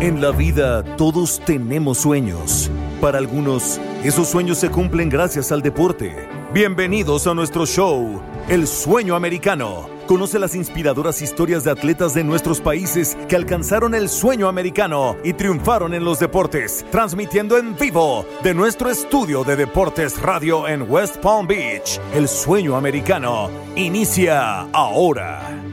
En 0.00 0.20
la 0.20 0.30
vida 0.30 0.84
todos 0.96 1.40
tenemos 1.44 1.98
sueños. 1.98 2.70
Para 3.00 3.18
algunos, 3.18 3.80
esos 4.04 4.28
sueños 4.28 4.58
se 4.58 4.70
cumplen 4.70 5.08
gracias 5.08 5.50
al 5.50 5.60
deporte. 5.60 6.28
Bienvenidos 6.54 7.26
a 7.26 7.34
nuestro 7.34 7.66
show, 7.66 8.22
El 8.48 8.68
Sueño 8.68 9.16
Americano. 9.16 9.90
Conoce 10.06 10.38
las 10.38 10.54
inspiradoras 10.54 11.20
historias 11.20 11.64
de 11.64 11.72
atletas 11.72 12.14
de 12.14 12.22
nuestros 12.22 12.60
países 12.60 13.18
que 13.28 13.34
alcanzaron 13.34 13.92
el 13.92 14.08
sueño 14.08 14.46
americano 14.46 15.16
y 15.24 15.32
triunfaron 15.32 15.92
en 15.92 16.04
los 16.04 16.20
deportes, 16.20 16.86
transmitiendo 16.92 17.58
en 17.58 17.76
vivo 17.76 18.24
de 18.44 18.54
nuestro 18.54 18.90
estudio 18.90 19.42
de 19.42 19.56
Deportes 19.56 20.22
Radio 20.22 20.68
en 20.68 20.88
West 20.88 21.16
Palm 21.16 21.48
Beach. 21.48 22.00
El 22.14 22.28
Sueño 22.28 22.76
Americano 22.76 23.50
inicia 23.74 24.60
ahora. 24.72 25.67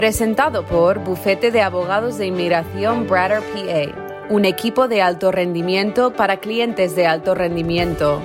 Presentado 0.00 0.64
por 0.64 0.98
Bufete 1.00 1.50
de 1.50 1.60
Abogados 1.60 2.16
de 2.16 2.24
Inmigración 2.24 3.06
Brader 3.06 3.42
PA, 3.42 4.28
un 4.30 4.46
equipo 4.46 4.88
de 4.88 5.02
alto 5.02 5.30
rendimiento 5.30 6.14
para 6.14 6.40
clientes 6.40 6.96
de 6.96 7.06
alto 7.06 7.34
rendimiento. 7.34 8.22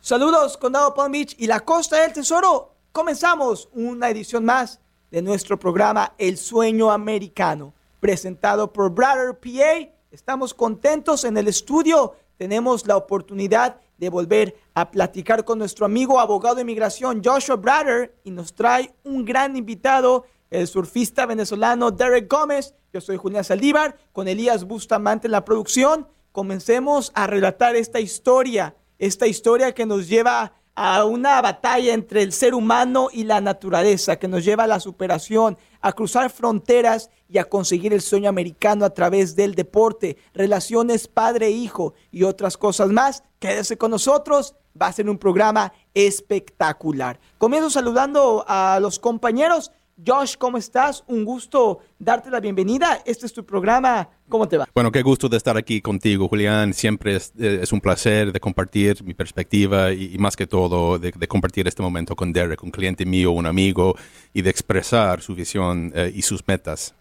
Saludos, 0.00 0.56
Condado 0.56 0.92
Palm 0.92 1.12
Beach 1.12 1.36
y 1.38 1.46
la 1.46 1.60
Costa 1.60 2.02
del 2.02 2.12
Tesoro. 2.12 2.74
Comenzamos 2.90 3.68
una 3.74 4.10
edición 4.10 4.44
más 4.44 4.80
de 5.12 5.22
nuestro 5.22 5.56
programa 5.56 6.14
El 6.18 6.36
Sueño 6.36 6.90
Americano, 6.90 7.74
presentado 8.00 8.72
por 8.72 8.90
Brader 8.90 9.38
PA. 9.38 9.88
Estamos 10.10 10.52
contentos 10.52 11.22
en 11.22 11.36
el 11.36 11.46
estudio. 11.46 12.16
Tenemos 12.36 12.88
la 12.88 12.96
oportunidad 12.96 13.76
de 14.00 14.08
volver 14.08 14.56
a 14.74 14.90
platicar 14.90 15.44
con 15.44 15.58
nuestro 15.58 15.84
amigo 15.84 16.18
abogado 16.18 16.56
de 16.56 16.62
inmigración 16.62 17.20
Joshua 17.22 17.56
Brader 17.56 18.16
y 18.24 18.30
nos 18.30 18.54
trae 18.54 18.94
un 19.04 19.26
gran 19.26 19.56
invitado, 19.56 20.24
el 20.48 20.66
surfista 20.66 21.26
venezolano 21.26 21.90
Derek 21.90 22.28
Gómez. 22.28 22.74
Yo 22.94 23.02
soy 23.02 23.18
Julián 23.18 23.44
Saldívar, 23.44 23.98
con 24.12 24.26
Elías 24.26 24.64
Bustamante 24.64 25.28
en 25.28 25.32
la 25.32 25.44
producción. 25.44 26.08
Comencemos 26.32 27.12
a 27.14 27.26
relatar 27.26 27.76
esta 27.76 28.00
historia, 28.00 28.74
esta 28.98 29.26
historia 29.26 29.72
que 29.74 29.84
nos 29.84 30.08
lleva 30.08 30.54
a 30.74 31.04
una 31.04 31.40
batalla 31.42 31.92
entre 31.92 32.22
el 32.22 32.32
ser 32.32 32.54
humano 32.54 33.08
y 33.12 33.24
la 33.24 33.40
naturaleza, 33.40 34.16
que 34.16 34.28
nos 34.28 34.44
lleva 34.44 34.64
a 34.64 34.68
la 34.68 34.80
superación, 34.80 35.58
a 35.80 35.92
cruzar 35.92 36.30
fronteras 36.30 37.10
y 37.28 37.38
a 37.38 37.44
conseguir 37.44 37.92
el 37.92 38.00
sueño 38.00 38.28
americano 38.28 38.84
a 38.84 38.90
través 38.90 39.36
del 39.36 39.54
deporte, 39.54 40.16
relaciones 40.34 41.08
padre-hijo 41.08 41.94
y 42.10 42.24
otras 42.24 42.56
cosas 42.56 42.88
más. 42.90 43.22
Quédese 43.38 43.78
con 43.78 43.90
nosotros, 43.90 44.54
va 44.80 44.86
a 44.86 44.92
ser 44.92 45.08
un 45.08 45.18
programa 45.18 45.72
espectacular. 45.94 47.18
Comienzo 47.38 47.70
saludando 47.70 48.44
a 48.46 48.78
los 48.80 48.98
compañeros. 48.98 49.72
Josh, 50.06 50.36
¿cómo 50.38 50.56
estás? 50.56 51.04
Un 51.08 51.24
gusto 51.24 51.80
darte 51.98 52.30
la 52.30 52.40
bienvenida. 52.40 53.02
Este 53.04 53.26
es 53.26 53.32
tu 53.32 53.44
programa. 53.44 54.08
¿Cómo 54.28 54.48
te 54.48 54.56
va? 54.56 54.68
Bueno, 54.74 54.90
qué 54.90 55.02
gusto 55.02 55.28
de 55.28 55.36
estar 55.36 55.56
aquí 55.56 55.82
contigo, 55.82 56.28
Julián. 56.28 56.72
Siempre 56.72 57.16
es, 57.16 57.32
eh, 57.38 57.62
un 57.70 57.80
placer 57.80 58.32
de 58.32 58.40
compartir 58.40 59.02
mi 59.04 59.12
perspectiva 59.12 59.92
y, 59.92 60.16
más 60.18 60.36
que 60.36 60.46
todo 60.46 60.98
de, 60.98 61.12
compartir 61.28 61.68
este 61.68 61.82
momento 61.82 62.16
con 62.16 62.32
Derek, 62.32 62.62
un 62.62 62.70
cliente 62.70 63.04
mío, 63.04 63.32
un 63.32 63.46
amigo, 63.46 63.94
y 64.32 64.42
de 64.42 64.50
expresar 64.50 65.20
su 65.20 65.34
visión 65.34 65.92
eh, 65.94 66.12
y 66.14 66.22
sus 66.22 66.46
metas. 66.46 66.94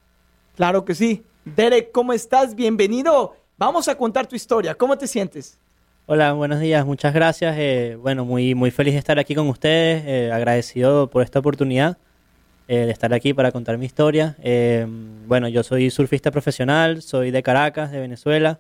Claro 0.56 0.84
que 0.84 0.96
sí. 0.96 1.24
Derek, 1.46 1.92
¿cómo 1.92 2.12
estás? 2.12 2.54
Bienvenido. 2.56 3.36
Vamos 3.58 3.88
a 3.88 3.96
contar 3.96 4.28
tu 4.28 4.36
historia. 4.36 4.76
¿Cómo 4.76 4.98
te 4.98 5.08
sientes? 5.08 5.58
Hola, 6.06 6.34
buenos 6.34 6.60
días. 6.60 6.86
Muchas 6.86 7.14
gracias. 7.14 7.56
Eh, 7.58 7.98
bueno, 8.02 8.26
muy, 8.26 8.56
muy 8.56 8.72
feliz 8.72 8.94
de 8.94 9.00
estar 9.00 9.20
aquí 9.20 9.36
con 9.36 9.48
ustedes. 9.48 10.34
agradecido 10.34 11.10
por 11.10 11.24
esta 11.24 11.40
oportunidad. 11.40 11.98
Eh, 12.72 12.86
de 12.86 12.92
estar 12.92 13.12
aquí 13.16 13.34
para 13.34 13.52
contar 13.52 13.80
mi 13.80 13.88
historia. 13.88 14.36
Eh, 14.44 14.86
bueno, 15.26 15.48
yo 15.48 15.64
soy 15.64 15.90
surfista 15.90 16.30
profesional, 16.30 17.02
soy 17.02 17.32
de 17.32 17.42
Caracas, 17.42 17.92
de 17.92 18.00
Venezuela. 18.00 18.60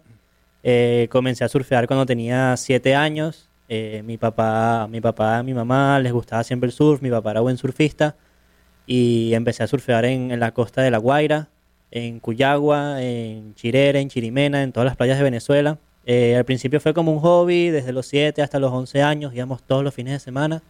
Eh, 0.63 1.07
comencé 1.11 1.43
a 1.43 1.47
surfear 1.47 1.85
cuando 1.85 2.07
tenía 2.07 2.57
siete 2.57 2.95
años. 2.95 3.47
mi 3.69 4.17
papá, 4.17 4.87
mi 4.89 4.99
papá, 4.99 5.43
mi 5.43 5.53
mamá 5.53 5.99
les 5.99 6.11
gustaba 6.11 6.43
siempre 6.43 6.65
el 6.69 6.71
surf. 6.73 7.03
Mi 7.03 7.11
papá 7.11 7.29
era 7.29 7.41
buen 7.41 7.57
surfista 7.57 8.15
y 8.87 9.31
empecé 9.35 9.61
a 9.61 9.67
surfear 9.67 10.05
en, 10.05 10.31
en 10.31 10.39
la 10.39 10.55
costa 10.55 10.81
de 10.81 10.89
La 10.89 10.97
Guaira, 10.97 11.49
en 11.91 12.19
Cuyagua, 12.19 13.03
en 13.03 13.53
Chirera, 13.53 13.99
en 13.99 14.09
Chirimena, 14.09 14.63
en 14.63 14.71
todas 14.71 14.85
las 14.85 14.95
playas 14.95 15.19
de 15.19 15.23
Venezuela. 15.23 15.77
al 16.35 16.45
principio 16.45 16.79
fue 16.81 16.95
como 16.95 17.11
un 17.11 17.19
hobby, 17.19 17.69
desde 17.69 17.91
los 17.93 18.07
siete 18.07 18.41
hasta 18.41 18.57
los 18.57 18.71
once 18.71 19.03
años, 19.03 19.35
íbamos 19.35 19.61
todos 19.61 19.83
los 19.83 19.93
fines 19.93 20.13
de 20.13 20.19
semana. 20.19 20.63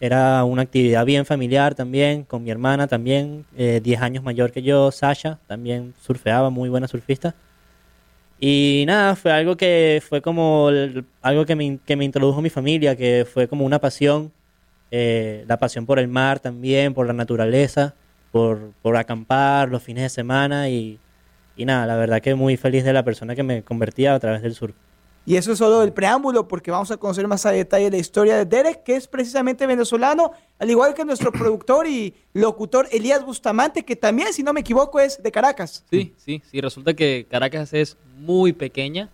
Era 0.00 0.44
una 0.44 0.62
actividad 0.62 1.04
bien 1.04 1.26
familiar 1.26 1.74
también, 1.74 2.22
con 2.24 2.44
mi 2.44 2.50
hermana 2.50 2.86
también, 2.86 3.44
10 3.56 3.82
eh, 3.84 3.96
años 4.00 4.22
mayor 4.22 4.52
que 4.52 4.62
yo, 4.62 4.92
Sasha, 4.92 5.40
también 5.48 5.94
surfeaba, 6.00 6.50
muy 6.50 6.68
buena 6.68 6.86
surfista. 6.86 7.34
Y 8.40 8.84
nada, 8.86 9.16
fue 9.16 9.32
algo 9.32 9.56
que 9.56 10.00
fue 10.08 10.22
como 10.22 10.70
algo 11.22 11.44
que 11.44 11.56
me, 11.56 11.78
que 11.84 11.96
me, 11.96 12.04
introdujo 12.04 12.40
mi 12.40 12.50
familia, 12.50 12.94
que 12.94 13.26
fue 13.30 13.48
como 13.48 13.64
una 13.64 13.80
pasión, 13.80 14.32
eh, 14.92 15.44
la 15.48 15.58
pasión 15.58 15.86
por 15.86 15.98
el 15.98 16.06
mar 16.06 16.38
también, 16.38 16.94
por 16.94 17.06
la 17.08 17.12
naturaleza, 17.12 17.94
por, 18.30 18.72
por 18.82 18.96
acampar 18.96 19.68
los 19.68 19.82
fines 19.82 20.04
de 20.04 20.08
semana 20.10 20.68
y, 20.68 21.00
y 21.56 21.64
nada, 21.64 21.86
la 21.86 21.96
verdad 21.96 22.20
que 22.22 22.36
muy 22.36 22.56
feliz 22.56 22.84
de 22.84 22.92
la 22.92 23.02
persona 23.04 23.34
que 23.34 23.42
me 23.42 23.62
convertía 23.64 24.14
a 24.14 24.20
través 24.20 24.42
del 24.42 24.54
surf. 24.54 24.74
Y 25.28 25.36
eso 25.36 25.52
es 25.52 25.58
solo 25.58 25.82
el 25.82 25.92
preámbulo, 25.92 26.48
porque 26.48 26.70
vamos 26.70 26.90
a 26.90 26.96
conocer 26.96 27.28
más 27.28 27.44
a 27.44 27.50
detalle 27.50 27.90
la 27.90 27.98
historia 27.98 28.38
de 28.38 28.46
Derek, 28.46 28.82
que 28.82 28.96
es 28.96 29.06
precisamente 29.06 29.66
venezolano, 29.66 30.32
al 30.58 30.70
igual 30.70 30.94
que 30.94 31.04
nuestro 31.04 31.30
productor 31.32 31.86
y 31.86 32.14
locutor 32.32 32.88
Elías 32.90 33.22
Bustamante, 33.26 33.84
que 33.84 33.94
también, 33.94 34.32
si 34.32 34.42
no 34.42 34.54
me 34.54 34.60
equivoco, 34.60 34.98
es 34.98 35.22
de 35.22 35.30
Caracas. 35.30 35.84
Sí, 35.90 36.14
sí, 36.16 36.40
sí. 36.50 36.60
Resulta 36.62 36.94
que 36.94 37.26
Caracas 37.30 37.74
es 37.74 37.98
muy 38.16 38.54
pequeña 38.54 39.10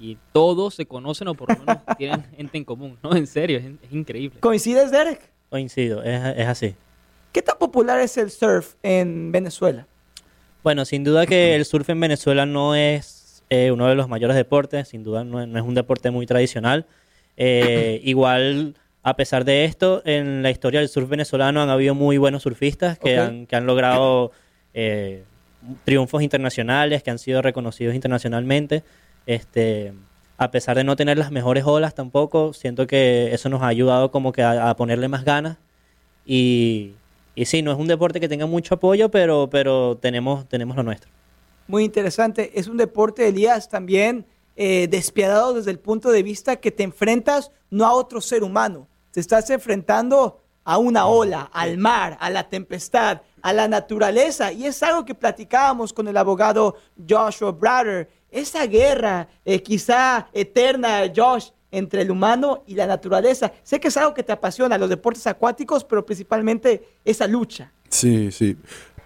y 0.00 0.16
todos 0.32 0.74
se 0.74 0.86
conocen 0.86 1.28
o 1.28 1.34
por 1.34 1.50
lo 1.50 1.58
menos 1.58 1.82
tienen 1.98 2.24
gente 2.34 2.56
en 2.56 2.64
común, 2.64 2.96
¿no? 3.02 3.14
En 3.14 3.26
serio, 3.26 3.58
es, 3.58 3.92
increíble. 3.92 4.40
¿Coincides, 4.40 4.90
Derek? 4.90 5.20
Coincido, 5.50 6.02
es, 6.02 6.34
es 6.34 6.46
así. 6.46 6.74
¿Qué 7.30 7.42
tan 7.42 7.58
popular 7.58 8.00
es 8.00 8.16
el 8.16 8.30
surf 8.30 8.76
en 8.82 9.32
Venezuela? 9.32 9.86
Bueno, 10.64 10.86
sin 10.86 11.04
duda 11.04 11.26
que 11.26 11.54
el 11.54 11.66
surf 11.66 11.90
en 11.90 12.00
Venezuela 12.00 12.46
no 12.46 12.74
es 12.74 13.17
eh, 13.50 13.70
uno 13.70 13.86
de 13.86 13.94
los 13.94 14.08
mayores 14.08 14.36
deportes, 14.36 14.88
sin 14.88 15.02
duda 15.02 15.24
no, 15.24 15.40
es 15.40 15.62
un 15.62 15.74
deporte 15.74 16.10
muy 16.10 16.26
tradicional. 16.26 16.86
Eh, 17.36 18.00
igual, 18.04 18.74
a 19.02 19.16
pesar 19.16 19.44
de 19.44 19.64
esto, 19.64 20.02
en 20.04 20.42
la 20.42 20.50
historia 20.50 20.80
del 20.80 20.88
surf 20.88 21.08
venezolano 21.08 21.62
han 21.62 21.70
habido 21.70 21.94
muy 21.94 22.18
buenos 22.18 22.42
surfistas 22.42 22.98
que, 22.98 23.18
han, 23.18 23.46
que 23.46 23.56
han 23.56 23.66
logrado 23.66 24.32
eh, 24.74 25.24
triunfos 25.84 26.22
internacionales, 26.22 27.02
que 27.02 27.10
han 27.10 27.18
sido 27.18 27.40
reconocidos 27.40 27.94
internacionalmente. 27.94 28.82
Este, 29.26 29.92
a 30.36 30.50
pesar 30.50 30.76
de 30.76 30.84
no 30.84 30.96
tener 30.96 31.16
las 31.16 31.30
mejores 31.30 31.64
olas 31.64 31.94
tampoco, 31.94 32.52
siento 32.52 32.86
que 32.86 33.32
eso 33.32 33.48
nos 33.48 33.62
ha 33.62 33.68
ayudado 33.68 34.10
como 34.10 34.32
que 34.32 34.42
a, 34.42 34.74
ponerle 34.76 35.08
más 35.08 35.24
ganas. 35.24 35.56
Y, 36.26 36.92
y 37.34 37.46
sí, 37.46 37.62
no 37.62 37.72
es 37.72 37.78
un 37.78 37.88
deporte 37.88 38.20
que 38.20 38.28
tenga 38.28 38.46
mucho 38.46 38.74
apoyo, 38.74 39.10
pero, 39.10 39.48
pero 39.50 39.96
tenemos, 39.96 40.46
tenemos 40.48 40.76
lo 40.76 40.82
nuestro 40.82 41.17
muy 41.68 41.84
interesante. 41.84 42.50
Es 42.58 42.66
un 42.66 42.76
deporte, 42.76 43.28
Elías, 43.28 43.68
también 43.68 44.26
eh, 44.56 44.88
despiadado 44.90 45.54
desde 45.54 45.70
el 45.70 45.78
punto 45.78 46.10
de 46.10 46.24
vista 46.24 46.56
que 46.56 46.72
te 46.72 46.82
enfrentas 46.82 47.52
no 47.70 47.86
a 47.86 47.92
otro 47.92 48.20
ser 48.20 48.42
humano, 48.42 48.88
te 49.12 49.20
estás 49.20 49.48
enfrentando 49.50 50.42
a 50.64 50.78
una 50.78 51.06
ola, 51.06 51.48
al 51.52 51.78
mar, 51.78 52.18
a 52.20 52.28
la 52.28 52.48
tempestad, 52.48 53.22
a 53.40 53.52
la 53.52 53.68
naturaleza. 53.68 54.52
Y 54.52 54.66
es 54.66 54.82
algo 54.82 55.04
que 55.04 55.14
platicábamos 55.14 55.92
con 55.92 56.08
el 56.08 56.16
abogado 56.16 56.76
Joshua 57.08 57.52
Brader. 57.52 58.10
Esa 58.30 58.66
guerra, 58.66 59.28
eh, 59.44 59.62
quizá 59.62 60.28
eterna, 60.32 61.10
Josh, 61.14 61.50
entre 61.70 62.02
el 62.02 62.10
humano 62.10 62.64
y 62.66 62.74
la 62.74 62.86
naturaleza. 62.86 63.52
Sé 63.62 63.80
que 63.80 63.88
es 63.88 63.96
algo 63.96 64.12
que 64.12 64.22
te 64.22 64.32
apasiona, 64.32 64.76
los 64.76 64.88
deportes 64.88 65.26
acuáticos, 65.26 65.84
pero 65.84 66.04
principalmente 66.04 66.86
esa 67.04 67.26
lucha. 67.26 67.72
Sí, 67.88 68.30
sí. 68.30 68.56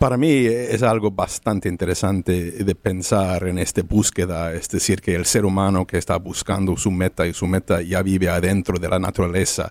Para 0.03 0.17
mí 0.17 0.47
es 0.47 0.83
algo 0.83 1.13
bastante 1.13 1.69
interesante 1.69 2.51
de 2.65 2.75
pensar 2.75 3.47
en 3.47 3.57
esta 3.57 3.83
búsqueda, 3.83 4.53
es 4.53 4.69
decir, 4.69 5.01
que 5.01 5.15
el 5.15 5.27
ser 5.27 5.45
humano 5.45 5.87
que 5.87 5.97
está 5.97 6.17
buscando 6.17 6.77
su 6.77 6.91
meta 6.91 7.25
y 7.25 7.33
su 7.33 7.47
meta 7.47 7.81
ya 7.83 8.03
vive 8.03 8.29
adentro 8.29 8.81
de 8.81 8.89
la 8.89 8.99
naturaleza. 8.99 9.71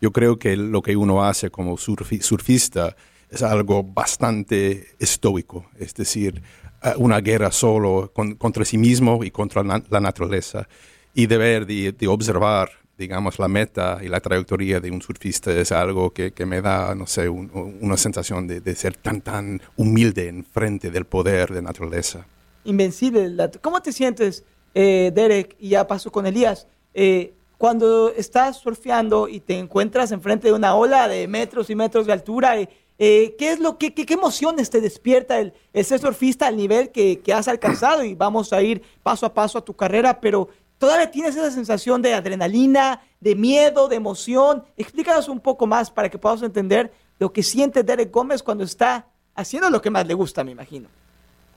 Yo 0.00 0.12
creo 0.12 0.38
que 0.38 0.56
lo 0.56 0.82
que 0.82 0.94
uno 0.94 1.24
hace 1.24 1.50
como 1.50 1.76
surfista 1.76 2.94
es 3.28 3.42
algo 3.42 3.82
bastante 3.82 4.86
estoico, 5.00 5.66
es 5.76 5.92
decir, 5.94 6.40
eh, 6.84 6.92
una 6.98 7.20
guerra 7.20 7.50
solo 7.50 8.12
contra 8.12 8.64
sí 8.64 8.78
mismo 8.78 9.24
y 9.24 9.32
contra 9.32 9.64
la 9.64 10.00
naturaleza 10.00 10.68
y 11.12 11.26
de 11.26 11.36
ver, 11.36 11.66
de 11.66 12.06
observar 12.06 12.70
digamos, 12.98 13.38
la 13.38 13.48
meta 13.48 13.98
y 14.02 14.08
la 14.08 14.20
trayectoria 14.20 14.80
de 14.80 14.90
un 14.90 15.02
surfista 15.02 15.52
es 15.52 15.72
algo 15.72 16.10
que, 16.10 16.32
que 16.32 16.46
me 16.46 16.60
da, 16.60 16.94
no 16.94 17.06
sé, 17.06 17.28
una 17.28 17.96
sensación 17.96 18.46
de, 18.46 18.60
de, 18.60 18.74
ser 18.74 18.96
tan, 18.96 19.20
tan 19.20 19.60
humilde 19.76 20.28
en 20.28 20.44
frente 20.44 20.90
del 20.90 21.04
poder 21.04 21.52
de 21.52 21.62
naturaleza. 21.62 22.26
Invencible. 22.64 23.50
¿Cómo 23.60 23.80
te 23.82 23.92
sientes, 23.92 24.44
eh, 24.74 25.10
Derek? 25.14 25.56
Y 25.58 25.70
ya 25.70 25.86
paso 25.86 26.12
con 26.12 26.26
Elías. 26.26 26.66
Eh, 26.94 27.32
cuando 27.58 28.12
estás 28.12 28.56
surfeando 28.58 29.28
y 29.28 29.40
te 29.40 29.58
encuentras 29.58 30.10
enfrente 30.12 30.48
de 30.48 30.54
una 30.54 30.74
ola 30.74 31.08
de 31.08 31.28
metros 31.28 31.70
y 31.70 31.74
metros 31.74 32.06
de 32.06 32.12
altura, 32.12 32.58
eh, 32.58 32.68
eh, 32.98 33.34
¿qué 33.38 33.52
es 33.52 33.58
lo 33.58 33.78
qué, 33.78 33.94
qué 33.94 34.14
emociones 34.14 34.68
te 34.70 34.80
despierta 34.80 35.40
el, 35.40 35.52
el 35.72 35.84
ser 35.84 36.00
surfista 36.00 36.46
al 36.46 36.56
nivel 36.56 36.90
que, 36.90 37.20
que 37.20 37.32
has 37.32 37.48
alcanzado? 37.48 38.04
Y 38.04 38.14
vamos 38.14 38.52
a 38.52 38.62
ir 38.62 38.82
paso 39.02 39.26
a 39.26 39.32
paso 39.32 39.58
a 39.58 39.64
tu 39.64 39.74
carrera, 39.74 40.20
pero 40.20 40.48
todavía 40.82 41.08
tienes 41.12 41.36
esa 41.36 41.52
sensación 41.52 42.02
de 42.02 42.12
adrenalina, 42.12 43.00
de 43.20 43.36
miedo, 43.36 43.86
de 43.86 43.94
emoción. 43.94 44.64
Explícanos 44.76 45.28
un 45.28 45.38
poco 45.38 45.64
más 45.64 45.92
para 45.92 46.08
que 46.08 46.18
podamos 46.18 46.42
entender 46.42 46.90
lo 47.20 47.32
que 47.32 47.44
siente 47.44 47.84
Derek 47.84 48.10
Gómez 48.10 48.42
cuando 48.42 48.64
está 48.64 49.06
haciendo 49.36 49.70
lo 49.70 49.80
que 49.80 49.90
más 49.90 50.04
le 50.08 50.14
gusta, 50.14 50.42
me 50.42 50.50
imagino. 50.50 50.88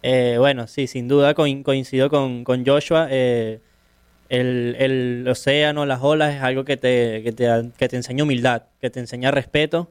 Eh, 0.03 0.35
bueno, 0.37 0.67
sí, 0.67 0.85
sin 0.85 1.07
duda 1.07 1.33
coin- 1.33 1.63
coincido 1.63 2.11
con, 2.11 2.45
Joshua. 2.63 3.07
eh, 3.09 3.61
el, 4.29 4.75
el 4.77 5.27
océano, 5.27 5.87
las 5.87 6.01
olas 6.03 6.35
es 6.35 6.41
algo 6.43 6.63
que 6.63 6.77
te, 6.77 7.23
que 7.23 7.31
te, 7.31 7.71
que 7.77 7.87
te 7.89 7.95
enseña 7.95 8.23
humildad, 8.23 8.61
que 8.79 8.91
te 8.91 8.99
enseña 8.99 9.31
respeto. 9.31 9.89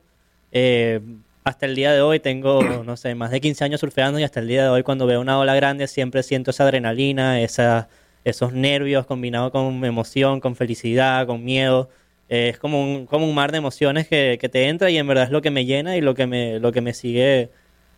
Eh, 0.53 1.01
hasta 1.43 1.67
el 1.67 1.75
día 1.75 1.93
de 1.93 2.03
hoy 2.03 2.21
tengo, 2.21 2.63
no 2.85 2.97
sé, 2.97 3.17
más 3.17 3.33
de 3.33 3.41
15 3.41 3.65
años 3.65 3.81
surfeando 3.81 4.21
y 4.21 4.23
hasta 4.23 4.39
el 4.39 4.47
día 4.47 4.63
de 4.63 4.69
hoy 4.69 4.85
cuando 4.85 5.07
veo 5.07 5.21
una 5.21 5.41
ola 5.41 5.57
grande 5.57 5.89
siempre 5.89 6.23
siento 6.23 6.53
esa 6.53 6.63
adrenalina, 6.63 7.41
esa, 7.41 7.89
esos 8.25 8.53
nervios 8.53 9.07
combinados 9.07 9.53
con 9.53 9.85
emoción, 9.85 10.41
con 10.41 10.57
felicidad, 10.57 11.27
con 11.27 11.45
miedo. 11.45 11.91
Es 12.29 12.59
como 12.59 12.83
un, 12.83 13.07
como 13.07 13.29
un 13.29 13.35
mar 13.35 13.53
de 13.53 13.59
emociones 13.59 14.09
que, 14.09 14.39
que 14.41 14.49
te 14.49 14.69
entra 14.69 14.91
y 14.91 14.97
en 14.97 15.07
verdad 15.07 15.25
es 15.25 15.31
lo 15.31 15.43
que 15.43 15.51
me 15.51 15.67
llena 15.67 15.97
y 15.97 16.01
lo 16.01 16.15
que 16.15 16.27
me, 16.27 16.59
lo 16.59 16.73
que 16.73 16.81
me 16.81 16.95
sigue 16.95 17.51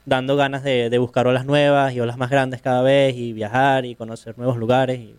dando 0.05 0.37
ganas 0.37 0.63
de, 0.63 0.91
de 0.91 0.99
buscar 0.99 1.27
olas 1.27 1.47
nuevas 1.47 1.95
y 1.95 2.01
olas 2.01 2.17
más 2.17 2.31
grandes 2.31 2.61
cada 2.61 2.83
vez 2.83 3.15
y 3.17 3.33
viajar 3.33 3.85
y 3.85 3.95
conocer 3.95 4.37
nuevos 4.37 4.57
lugares. 4.57 4.99
Y 4.99 5.15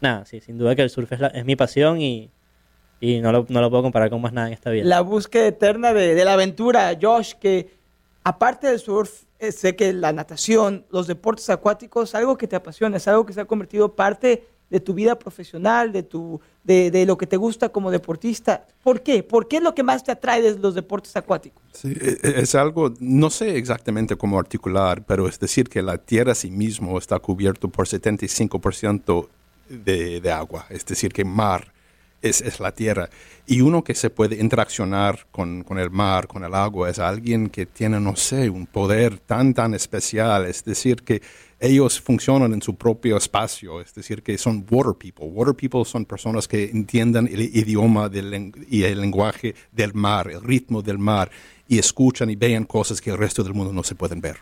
nada, 0.00 0.24
sí, 0.24 0.40
sin 0.40 0.58
duda 0.58 0.74
que 0.74 0.82
el 0.82 0.90
surf 0.90 1.12
es, 1.12 1.20
es 1.32 1.44
mi 1.44 1.54
pasión 1.56 2.00
y, 2.00 2.30
y 3.00 3.20
no, 3.20 3.32
lo, 3.32 3.46
no 3.48 3.60
lo 3.60 3.70
puedo 3.70 3.84
comparar 3.84 4.10
con 4.10 4.20
más 4.20 4.32
nada 4.32 4.48
en 4.48 4.54
esta 4.54 4.70
vida. 4.70 4.84
La 4.84 5.00
búsqueda 5.00 5.46
eterna 5.46 5.92
de, 5.92 6.14
de 6.14 6.24
la 6.24 6.32
aventura, 6.34 6.96
Josh, 7.00 7.34
que 7.34 7.79
aparte 8.24 8.66
del 8.66 8.78
surf, 8.78 9.24
eh, 9.38 9.52
sé 9.52 9.76
que 9.76 9.92
la 9.92 10.12
natación, 10.12 10.84
los 10.90 11.06
deportes 11.06 11.48
acuáticos, 11.50 12.14
algo 12.14 12.36
que 12.36 12.46
te 12.46 12.56
apasiona, 12.56 12.96
es 12.98 13.08
algo 13.08 13.24
que 13.24 13.32
se 13.32 13.40
ha 13.40 13.44
convertido 13.44 13.94
parte 13.94 14.46
de 14.68 14.78
tu 14.78 14.94
vida 14.94 15.18
profesional, 15.18 15.90
de, 15.92 16.04
tu, 16.04 16.40
de, 16.62 17.04
lo 17.04 17.18
que 17.18 17.26
te 17.26 17.36
gusta 17.36 17.70
como 17.70 17.90
deportista. 17.90 18.68
¿Por 18.84 19.02
qué? 19.02 19.24
¿Por 19.24 19.48
qué 19.48 19.56
es 19.56 19.62
lo 19.62 19.74
que 19.74 19.82
más 19.82 20.04
te 20.04 20.12
atrae 20.12 20.42
de 20.42 20.56
los 20.58 20.74
deportes 20.76 21.16
acuáticos? 21.16 21.62
E- 21.84 22.18
e- 22.22 22.40
es 22.40 22.54
algo, 22.54 22.94
no 23.00 23.30
sé 23.30 23.56
exactamente 23.56 24.16
cómo 24.16 24.38
articular, 24.38 25.04
pero 25.04 25.26
es 25.26 25.40
decir 25.40 25.68
que 25.68 25.82
la 25.82 25.98
Tierra 25.98 26.36
sí 26.36 26.52
mismo 26.52 26.98
está 26.98 27.18
cubierto 27.18 27.68
por 27.68 27.88
75% 27.88 29.28
de, 29.68 30.20
de 30.20 30.30
agua, 30.30 30.66
es 30.70 30.86
decir 30.86 31.12
que 31.12 31.24
mar 31.24 31.72
es, 32.22 32.40
es 32.40 32.60
la 32.60 32.72
Tierra. 32.72 33.08
Y 33.46 33.60
uno 33.60 33.82
que 33.82 33.94
se 33.94 34.10
puede 34.10 34.40
interaccionar 34.40 35.26
con, 35.30 35.64
con 35.64 35.78
el 35.78 35.90
mar, 35.90 36.26
con 36.26 36.44
el 36.44 36.54
agua, 36.54 36.90
es 36.90 36.98
alguien 36.98 37.48
que 37.48 37.66
tiene, 37.66 38.00
no 38.00 38.16
sé, 38.16 38.50
un 38.50 38.66
poder 38.66 39.18
tan, 39.18 39.54
tan 39.54 39.74
especial, 39.74 40.46
es 40.46 40.64
decir 40.64 41.02
que 41.02 41.22
ellos 41.60 42.00
funcionan 42.00 42.54
en 42.54 42.62
su 42.62 42.74
propio 42.74 43.18
espacio, 43.18 43.82
es 43.82 43.94
decir, 43.94 44.22
que 44.22 44.38
son 44.38 44.66
water 44.70 44.94
people. 44.98 45.26
Water 45.26 45.54
people 45.54 45.84
son 45.84 46.06
personas 46.06 46.48
que 46.48 46.64
entiendan 46.64 47.26
el 47.26 47.40
idioma 47.40 48.08
del 48.08 48.52
y 48.68 48.82
el 48.84 49.00
lenguaje 49.00 49.54
del 49.70 49.92
mar, 49.92 50.30
el 50.30 50.42
ritmo 50.42 50.80
del 50.80 50.98
mar, 50.98 51.30
y 51.68 51.78
escuchan 51.78 52.30
y 52.30 52.36
vean 52.36 52.64
cosas 52.64 53.00
que 53.00 53.10
el 53.10 53.18
resto 53.18 53.44
del 53.44 53.52
mundo 53.52 53.72
no 53.72 53.84
se 53.84 53.94
pueden 53.94 54.20
ver. 54.20 54.38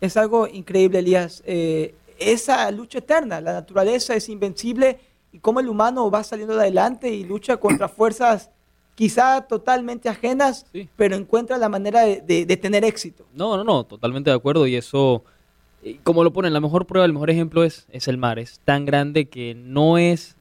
Es 0.00 0.16
algo 0.16 0.46
increíble, 0.46 1.00
Elías. 1.00 1.42
Eh, 1.46 1.94
esa 2.18 2.70
lucha 2.70 2.98
eterna, 2.98 3.40
la 3.40 3.54
naturaleza 3.54 4.14
es 4.14 4.28
invencible 4.28 4.98
y 5.32 5.38
cómo 5.38 5.60
el 5.60 5.68
humano 5.68 6.10
va 6.10 6.22
saliendo 6.24 6.54
de 6.54 6.60
adelante 6.62 7.10
y 7.12 7.24
lucha 7.24 7.56
contra 7.56 7.88
fuerzas 7.88 8.50
quizá 8.94 9.40
totalmente 9.42 10.08
ajenas, 10.08 10.66
Sí. 10.72 10.88
pero 10.96 11.16
encuentra 11.16 11.56
la 11.58 11.68
manera 11.70 12.02
de, 12.02 12.20
de- 12.20 12.44
de 12.46 12.56
tener 12.58 12.84
éxito. 12.84 13.24
No, 13.34 13.56
no, 13.56 13.64
no, 13.64 13.84
totalmente 13.84 14.28
de 14.30 14.36
acuerdo. 14.36 14.66
Y 14.66 14.76
eso, 14.76 15.24
eh, 15.82 15.98
como 16.04 16.22
lo 16.22 16.32
ponen, 16.32 16.52
la 16.52 16.60
mejor 16.60 16.86
prueba, 16.86 17.06
el 17.06 17.12
mejor 17.14 17.30
ejemplo 17.30 17.64
es, 17.64 17.86
es 17.90 18.06
el 18.06 18.18
mar. 18.18 18.38
Es 18.38 18.60
tan 18.64 18.84
grande 18.84 19.28
que 19.30 19.54
no 19.54 19.96
es. 19.96 20.36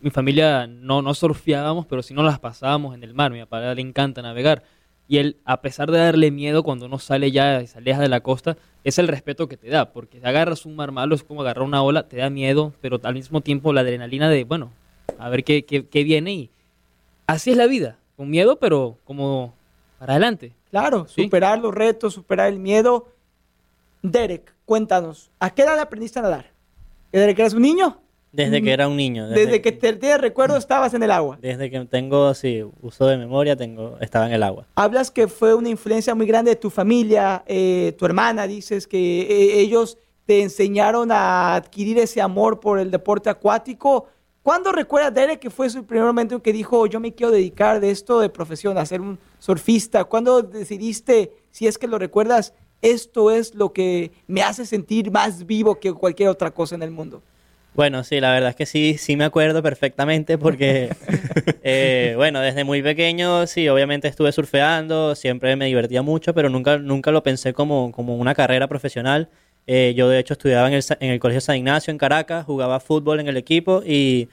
Mi 0.00 0.10
familia 0.10 0.66
no, 0.68 1.02
no 1.02 1.12
surfeábamos, 1.14 1.84
pero 1.86 2.02
sí 2.02 2.14
nos 2.14 2.24
las 2.24 2.38
pasábamos 2.38 2.94
en 2.94 3.02
el 3.02 3.12
mar. 3.12 3.32
Mi 3.32 3.40
papá 3.40 3.74
le 3.74 3.82
encanta 3.82 4.22
navegar. 4.22 4.62
Y 5.08 5.18
él, 5.18 5.36
a 5.44 5.60
pesar 5.60 5.90
de 5.90 5.98
darle 5.98 6.30
miedo 6.30 6.62
cuando 6.62 6.86
uno 6.86 7.00
sale 7.00 7.32
ya 7.32 7.60
y 7.60 7.66
se 7.66 7.78
aleja 7.78 8.00
de 8.00 8.08
la 8.08 8.20
costa, 8.20 8.56
es 8.84 8.98
el 8.98 9.08
respeto 9.08 9.48
que 9.48 9.56
te 9.56 9.68
da. 9.68 9.92
Porque 9.92 10.20
agarras 10.22 10.66
un 10.66 10.76
mar 10.76 10.92
malo, 10.92 11.14
es 11.14 11.22
como 11.24 11.42
agarrar 11.42 11.64
una 11.64 11.82
ola, 11.82 12.08
te 12.08 12.16
da 12.16 12.30
miedo, 12.30 12.72
pero 12.80 12.98
al 13.02 13.14
mismo 13.14 13.40
tiempo 13.40 13.72
la 13.72 13.80
adrenalina 13.82 14.28
de, 14.28 14.44
bueno, 14.44 14.70
a 15.18 15.28
ver 15.28 15.44
qué, 15.44 15.64
qué, 15.64 15.86
qué 15.86 16.04
viene. 16.04 16.32
Y 16.32 16.50
así 17.26 17.50
es 17.50 17.56
la 17.56 17.66
vida. 17.66 17.96
Con 18.16 18.28
miedo, 18.30 18.58
pero 18.58 18.98
como 19.04 19.54
para 19.98 20.14
adelante. 20.14 20.52
Claro, 20.70 21.06
Sí. 21.08 21.24
superar 21.24 21.58
los 21.58 21.74
retos, 21.74 22.14
superar 22.14 22.48
el 22.48 22.58
miedo. 22.58 23.08
Derek, 24.02 24.54
cuéntanos, 24.64 25.30
¿a 25.40 25.50
qué 25.50 25.62
edad 25.62 25.78
aprendiste 25.78 26.18
a 26.18 26.22
nadar? 26.22 26.46
¿Derek 27.12 27.38
eras 27.38 27.54
un 27.54 27.62
niño? 27.62 27.98
Desde 28.32 28.62
que 28.62 28.72
era 28.72 28.86
un 28.86 28.96
niño. 28.96 29.28
Desde, 29.28 29.60
que 29.60 29.72
te, 29.72 29.92
te 29.94 30.16
recuerdo 30.16 30.56
estabas 30.56 30.94
en 30.94 31.02
el 31.02 31.10
agua. 31.10 31.38
Desde 31.40 31.70
que 31.70 31.84
tengo, 31.86 32.32
sí, 32.34 32.64
uso 32.80 33.06
de 33.06 33.16
memoria, 33.16 33.56
tengo, 33.56 33.96
estaba 34.00 34.26
en 34.26 34.32
el 34.32 34.42
agua. 34.42 34.66
Hablas 34.76 35.10
que 35.10 35.26
fue 35.26 35.54
una 35.54 35.68
influencia 35.68 36.14
muy 36.14 36.26
grande 36.26 36.52
de 36.52 36.56
tu 36.56 36.70
familia, 36.70 37.42
eh, 37.46 37.94
tu 37.98 38.06
hermana, 38.06 38.46
dices 38.46 38.86
que 38.86 39.22
eh, 39.22 39.60
ellos 39.60 39.98
te 40.26 40.42
enseñaron 40.42 41.10
a 41.10 41.56
adquirir 41.56 41.98
ese 41.98 42.20
amor 42.20 42.60
por 42.60 42.78
el 42.78 42.92
deporte 42.92 43.28
acuático. 43.28 44.06
¿Cuándo 44.42 44.70
recuerdas, 44.70 45.12
Derek, 45.12 45.40
que 45.40 45.50
fue 45.50 45.68
su 45.68 45.84
primer 45.84 46.06
momento 46.06 46.36
en 46.36 46.40
que 46.40 46.52
dijo, 46.52 46.86
yo 46.86 47.00
me 47.00 47.12
quiero 47.12 47.32
dedicar 47.32 47.80
de 47.80 47.90
esto 47.90 48.20
de 48.20 48.28
profesión, 48.28 48.78
a 48.78 48.86
ser 48.86 49.00
un 49.00 49.18
surfista? 49.40 50.04
¿Cuándo 50.04 50.42
decidiste, 50.42 51.32
si 51.50 51.66
es 51.66 51.78
que 51.78 51.88
lo 51.88 51.98
recuerdas, 51.98 52.54
esto 52.80 53.30
es 53.30 53.54
lo 53.54 53.72
que 53.72 54.12
me 54.28 54.42
hace 54.42 54.64
sentir 54.64 55.10
más 55.10 55.46
vivo 55.46 55.80
que 55.80 55.92
cualquier 55.92 56.28
otra 56.28 56.52
cosa 56.52 56.76
en 56.76 56.84
el 56.84 56.90
mundo? 56.92 57.22
Bueno, 57.74 58.02
sí, 58.02 58.20
la 58.20 58.32
verdad 58.32 58.50
es 58.50 58.56
que 58.56 58.66
sí, 58.66 58.96
sí 58.98 59.16
me 59.16 59.24
acuerdo 59.24 59.62
perfectamente 59.62 60.36
porque, 60.38 60.90
eh, 61.62 62.14
bueno, 62.16 62.40
desde 62.40 62.64
muy 62.64 62.82
pequeño, 62.82 63.46
sí, 63.46 63.68
obviamente 63.68 64.08
estuve 64.08 64.32
surfeando, 64.32 65.14
siempre 65.14 65.54
me 65.56 65.66
divertía 65.66 66.02
mucho, 66.02 66.34
pero 66.34 66.48
nunca, 66.48 66.78
nunca 66.78 67.12
lo 67.12 67.22
pensé 67.22 67.52
como, 67.54 67.92
como 67.92 68.16
una 68.16 68.34
carrera 68.34 68.66
profesional. 68.66 69.30
Eh, 69.66 69.94
yo, 69.96 70.08
de 70.08 70.18
hecho, 70.18 70.34
estudiaba 70.34 70.66
en 70.66 70.74
el, 70.74 70.82
en 70.98 71.10
el 71.10 71.20
Colegio 71.20 71.40
San 71.40 71.56
Ignacio, 71.56 71.92
en 71.92 71.98
Caracas, 71.98 72.44
jugaba 72.44 72.80
fútbol 72.80 73.20
en 73.20 73.28
el 73.28 73.36
equipo 73.36 73.82
y 73.86 74.28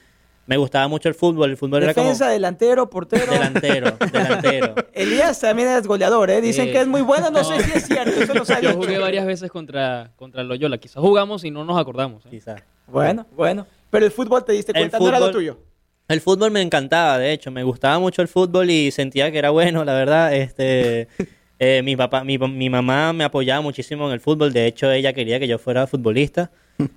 me 0.48 0.58
gustaba 0.58 0.88
mucho 0.88 1.08
el 1.10 1.14
fútbol. 1.16 1.52
El 1.52 1.58
fútbol 1.58 1.82
Defensa, 1.82 2.26
era 2.26 2.34
delantero, 2.34 2.90
portero. 2.90 3.26
como 3.28 3.38
delantero, 3.38 3.98
delantero. 4.12 4.76
Elías 4.94 5.40
también 5.40 5.68
es 5.70 5.86
goleador, 5.86 6.30
¿eh? 6.32 6.42
Dicen 6.42 6.70
Eh, 6.70 6.72
que 6.72 6.82
es 6.82 6.88
muy 6.88 7.02
bueno, 7.02 7.30
no, 7.30 7.40
no. 7.40 7.44
sé 7.44 7.62
si 7.64 7.78
es 7.78 7.86
cierto, 7.86 8.20
eso 8.22 8.34
Yo 8.62 8.74
jugué 8.74 8.98
varias 8.98 9.26
veces 9.26 9.52
contra, 9.52 10.12
contra 10.16 10.42
el 10.42 10.48
Loyola. 10.48 10.78
Quizás 10.80 11.02
jugamos 11.02 11.44
y 11.44 11.52
no 11.52 11.64
nos 11.64 11.78
acordamos. 11.78 12.26
¿eh? 12.26 12.30
Quizás. 12.32 12.64
Bueno, 12.88 13.28
bueno. 13.36 13.68
Pero 13.92 14.06
el 14.06 14.12
fútbol 14.12 14.44
te 14.44 14.54
diste 14.54 14.72
El 14.72 14.80
cuenta, 14.90 15.00
no 15.00 15.08
era 15.10 15.20
lo 15.20 15.28
fútbol- 15.28 15.32
tuyo. 15.34 15.60
El 16.08 16.22
fútbol 16.22 16.52
me 16.52 16.62
encantaba, 16.62 17.18
de 17.18 17.34
hecho, 17.34 17.52
me 17.52 17.64
gustaba 17.64 18.00
mucho 18.00 18.22
el 18.22 18.30
fútbol 18.30 18.70
y 18.70 18.92
sentía 18.92 19.30
que 19.30 19.40
era 19.40 19.50
bueno, 19.50 19.84
la 19.84 19.94
verdad. 19.94 20.34
Este, 20.34 21.10
eh, 21.60 21.82
mi 21.84 21.98
papá, 21.98 22.24
mi, 22.24 22.38
mi 22.38 22.70
mamá 22.70 23.12
me 23.12 23.26
apoyaba 23.26 23.60
muchísimo 23.60 24.08
en 24.08 24.14
el 24.14 24.22
fútbol, 24.22 24.54
de 24.54 24.68
hecho 24.68 24.90
ella 24.90 25.12
quería 25.12 25.38
que 25.40 25.50
yo 25.50 25.58
fuera 25.58 25.86
futbolista. 25.88 26.50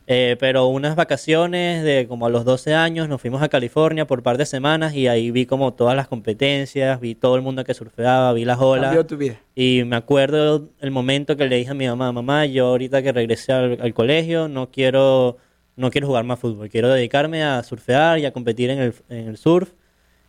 Eh, 0.06 0.36
pero 0.38 0.66
unas 0.66 0.94
vacaciones 0.94 1.82
de 1.82 2.06
como 2.06 2.26
a 2.26 2.30
los 2.30 2.44
12 2.44 2.74
años 2.74 3.08
nos 3.08 3.20
fuimos 3.20 3.42
a 3.42 3.48
California 3.48 4.06
por 4.06 4.18
un 4.18 4.24
par 4.24 4.36
de 4.36 4.44
semanas 4.44 4.94
y 4.94 5.08
ahí 5.08 5.30
vi 5.30 5.46
como 5.46 5.72
todas 5.72 5.96
las 5.96 6.08
competencias, 6.08 7.00
vi 7.00 7.14
todo 7.14 7.36
el 7.36 7.42
mundo 7.42 7.64
que 7.64 7.72
surfeaba, 7.72 8.32
vi 8.32 8.44
las 8.44 8.58
olas. 8.60 8.86
Cambió 8.86 9.06
tu 9.06 9.16
vida. 9.16 9.40
Y 9.54 9.82
me 9.86 9.96
acuerdo 9.96 10.68
el 10.80 10.90
momento 10.90 11.36
que 11.36 11.46
le 11.48 11.56
dije 11.56 11.70
a 11.70 11.74
mi 11.74 11.86
mamá, 11.86 12.12
mamá, 12.12 12.46
yo 12.46 12.66
ahorita 12.66 13.02
que 13.02 13.12
regresé 13.12 13.52
al, 13.52 13.78
al 13.80 13.94
colegio 13.94 14.48
no 14.48 14.70
quiero, 14.70 15.38
no 15.76 15.90
quiero 15.90 16.06
jugar 16.06 16.24
más 16.24 16.38
fútbol, 16.38 16.68
quiero 16.68 16.88
dedicarme 16.88 17.42
a 17.42 17.62
surfear 17.62 18.18
y 18.18 18.26
a 18.26 18.32
competir 18.32 18.70
en 18.70 18.78
el, 18.80 18.94
en 19.08 19.28
el 19.28 19.36
surf. 19.36 19.70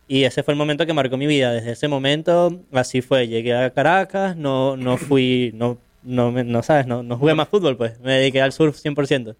Y 0.08 0.24
ese 0.24 0.42
fue 0.42 0.52
el 0.52 0.58
momento 0.58 0.84
que 0.84 0.92
marcó 0.92 1.16
mi 1.16 1.26
vida. 1.26 1.52
Desde 1.52 1.72
ese 1.72 1.88
momento, 1.88 2.60
así 2.72 3.00
fue. 3.00 3.28
Llegué 3.28 3.54
a 3.54 3.70
Caracas, 3.70 4.36
no, 4.36 4.76
no 4.76 4.98
fui, 4.98 5.52
no, 5.54 5.78
no, 6.02 6.30
me- 6.32 6.44
no 6.44 6.62
sabes, 6.62 6.86
no, 6.86 7.02
no 7.02 7.16
jugué 7.18 7.34
más 7.34 7.48
fútbol, 7.48 7.76
pues. 7.76 7.98
Me 8.00 8.12
dediqué 8.14 8.40
al 8.42 8.52
surf 8.52 8.76
100%. 8.78 9.36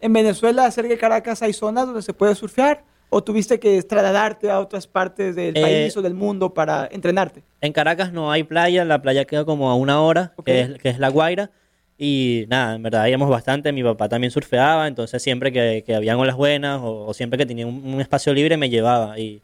¿En 0.00 0.12
Venezuela, 0.12 0.70
cerca 0.70 0.90
de 0.90 0.98
Caracas, 0.98 1.42
hay 1.42 1.52
zonas 1.52 1.86
donde 1.86 2.02
se 2.02 2.12
puede 2.12 2.34
surfear? 2.34 2.84
¿O 3.08 3.22
tuviste 3.22 3.58
que 3.60 3.80
trasladarte 3.82 4.50
a 4.50 4.60
otras 4.60 4.86
partes 4.86 5.36
del 5.36 5.56
Eh, 5.56 5.62
país 5.62 5.96
o 5.96 6.02
del 6.02 6.14
mundo 6.14 6.52
para 6.52 6.88
entrenarte? 6.90 7.42
En 7.60 7.72
Caracas 7.72 8.12
no 8.12 8.30
hay 8.32 8.42
playa, 8.42 8.84
la 8.84 9.00
playa 9.00 9.24
queda 9.24 9.44
como 9.44 9.70
a 9.70 9.76
una 9.76 10.00
hora, 10.02 10.32
que, 10.44 10.60
es, 10.60 10.78
que 10.78 10.88
es 10.90 10.98
La 10.98 11.08
Guaira. 11.08 11.50
Y 11.98 12.44
nada, 12.48 12.74
en 12.74 12.82
verdad 12.82 13.06
íbamos 13.06 13.30
bastante. 13.30 13.72
Mi 13.72 13.82
papá 13.82 14.08
también 14.08 14.30
surfeaba, 14.30 14.86
entonces 14.88 15.22
siempre 15.22 15.50
que, 15.52 15.82
que 15.86 15.94
habían 15.94 16.18
olas 16.18 16.36
buenas 16.36 16.80
o, 16.82 17.06
o 17.06 17.14
siempre 17.14 17.38
que 17.38 17.46
tenía 17.46 17.66
un, 17.66 17.82
un 17.94 18.00
espacio 18.00 18.34
libre 18.34 18.56
me 18.56 18.68
llevaba. 18.68 19.18
Y, 19.18 19.40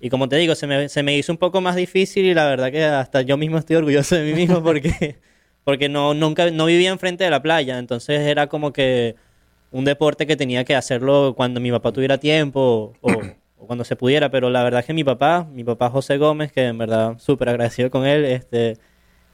y 0.00 0.10
como 0.10 0.28
te 0.28 0.36
digo, 0.36 0.54
se 0.54 0.66
me, 0.66 0.88
se 0.88 1.02
me 1.02 1.16
hizo 1.16 1.32
un 1.32 1.38
poco 1.38 1.60
más 1.60 1.76
difícil 1.76 2.26
y 2.26 2.34
la 2.34 2.46
verdad 2.46 2.70
que 2.72 2.84
hasta 2.84 3.22
yo 3.22 3.36
mismo 3.38 3.56
estoy 3.58 3.76
orgulloso 3.76 4.16
de 4.16 4.24
mí 4.24 4.34
mismo 4.34 4.62
porque, 4.62 5.16
porque 5.66 5.88
no, 5.88 6.14
nunca, 6.14 6.48
no 6.52 6.66
vivía 6.66 6.90
enfrente 6.90 7.24
de 7.24 7.30
la 7.30 7.42
playa. 7.42 7.80
Entonces 7.80 8.20
era 8.20 8.46
como 8.46 8.72
que 8.72 9.16
un 9.72 9.84
deporte 9.84 10.24
que 10.24 10.36
tenía 10.36 10.64
que 10.64 10.76
hacerlo 10.76 11.34
cuando 11.36 11.58
mi 11.58 11.72
papá 11.72 11.90
tuviera 11.90 12.18
tiempo 12.18 12.92
o, 13.00 13.10
o 13.10 13.66
cuando 13.66 13.82
se 13.82 13.96
pudiera, 13.96 14.30
pero 14.30 14.48
la 14.48 14.62
verdad 14.62 14.78
es 14.78 14.86
que 14.86 14.94
mi 14.94 15.02
papá, 15.02 15.44
mi 15.52 15.64
papá 15.64 15.90
José 15.90 16.18
Gómez, 16.18 16.52
que 16.52 16.66
en 16.66 16.78
verdad 16.78 17.18
súper 17.18 17.48
agradecido 17.48 17.90
con 17.90 18.06
él, 18.06 18.24
este, 18.26 18.78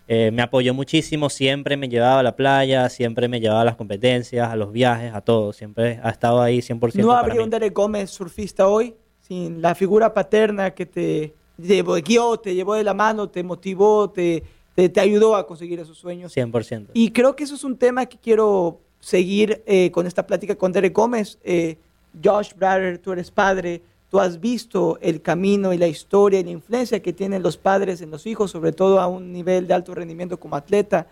eh, 0.08 0.30
me 0.32 0.40
apoyó 0.40 0.72
muchísimo, 0.72 1.28
siempre 1.28 1.76
me 1.76 1.90
llevaba 1.90 2.20
a 2.20 2.22
la 2.22 2.34
playa, 2.34 2.88
siempre 2.88 3.28
me 3.28 3.38
llevaba 3.38 3.60
a 3.60 3.66
las 3.66 3.76
competencias, 3.76 4.50
a 4.50 4.56
los 4.56 4.72
viajes, 4.72 5.12
a 5.14 5.20
todo, 5.20 5.52
siempre 5.52 6.00
ha 6.02 6.08
estado 6.08 6.40
ahí 6.40 6.60
100%. 6.60 6.94
No 6.94 7.12
habría 7.12 7.42
un 7.42 7.50
Derek 7.50 7.74
Gómez 7.74 8.08
surfista 8.08 8.68
hoy 8.68 8.94
sin 9.20 9.60
la 9.60 9.74
figura 9.74 10.14
paterna 10.14 10.70
que 10.70 10.86
te 10.86 11.34
llevó, 11.58 11.96
guió, 11.96 12.38
te 12.38 12.54
llevó 12.54 12.72
de 12.72 12.84
la 12.84 12.94
mano, 12.94 13.28
te 13.28 13.42
motivó, 13.42 14.08
te, 14.08 14.42
te, 14.74 14.88
te 14.88 15.00
ayudó 15.00 15.36
a 15.36 15.46
conseguir 15.46 15.80
esos 15.80 15.98
sueños. 15.98 16.36
100%. 16.36 16.88
Y 16.94 17.10
creo 17.10 17.36
que 17.36 17.44
eso 17.44 17.54
es 17.54 17.64
un 17.64 17.76
tema 17.76 18.06
que 18.06 18.18
quiero 18.18 18.80
seguir 19.02 19.62
eh, 19.66 19.90
con 19.90 20.06
esta 20.06 20.26
plática 20.26 20.54
con 20.54 20.72
Derek 20.72 20.94
Gómez. 20.94 21.38
Eh, 21.42 21.76
Josh 22.22 22.54
Brader, 22.54 22.98
tú 22.98 23.12
eres 23.12 23.30
padre, 23.30 23.82
tú 24.10 24.20
has 24.20 24.40
visto 24.40 24.98
el 25.00 25.20
camino 25.20 25.72
y 25.72 25.78
la 25.78 25.88
historia 25.88 26.40
y 26.40 26.44
la 26.44 26.50
influencia 26.50 27.02
que 27.02 27.12
tienen 27.12 27.42
los 27.42 27.56
padres 27.56 28.00
en 28.00 28.10
los 28.10 28.26
hijos, 28.26 28.50
sobre 28.50 28.72
todo 28.72 29.00
a 29.00 29.08
un 29.08 29.32
nivel 29.32 29.66
de 29.66 29.74
alto 29.74 29.94
rendimiento 29.94 30.38
como 30.38 30.56
atleta. 30.56 31.08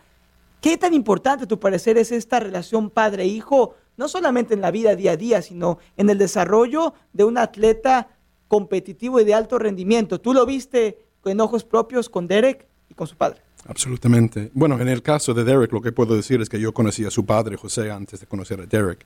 ¿Qué 0.60 0.76
tan 0.76 0.94
importante, 0.94 1.44
a 1.44 1.48
tu 1.48 1.58
parecer, 1.58 1.98
es 1.98 2.12
esta 2.12 2.38
relación 2.38 2.90
padre-hijo, 2.90 3.74
no 3.96 4.08
solamente 4.08 4.54
en 4.54 4.60
la 4.60 4.70
vida 4.70 4.94
día 4.94 5.12
a 5.12 5.16
día, 5.16 5.42
sino 5.42 5.78
en 5.96 6.10
el 6.10 6.18
desarrollo 6.18 6.94
de 7.12 7.24
un 7.24 7.38
atleta 7.38 8.08
competitivo 8.46 9.20
y 9.20 9.24
de 9.24 9.34
alto 9.34 9.58
rendimiento? 9.58 10.20
¿Tú 10.20 10.32
lo 10.32 10.46
viste 10.46 10.98
en 11.24 11.40
ojos 11.40 11.64
propios 11.64 12.08
con 12.08 12.28
Derek 12.28 12.68
y 12.88 12.94
con 12.94 13.06
su 13.06 13.16
padre? 13.16 13.40
Absolutamente. 13.66 14.50
Bueno, 14.54 14.80
en 14.80 14.88
el 14.88 15.02
caso 15.02 15.34
de 15.34 15.44
Derek, 15.44 15.72
lo 15.72 15.80
que 15.80 15.92
puedo 15.92 16.16
decir 16.16 16.40
es 16.40 16.48
que 16.48 16.60
yo 16.60 16.72
conocí 16.72 17.04
a 17.04 17.10
su 17.10 17.24
padre, 17.24 17.56
José, 17.56 17.90
antes 17.90 18.20
de 18.20 18.26
conocer 18.26 18.60
a 18.60 18.66
Derek. 18.66 19.04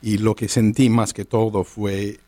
Y 0.00 0.18
lo 0.18 0.34
que 0.34 0.48
sentí 0.48 0.88
más 0.88 1.12
que 1.12 1.24
todo 1.24 1.62
fue, 1.62 2.18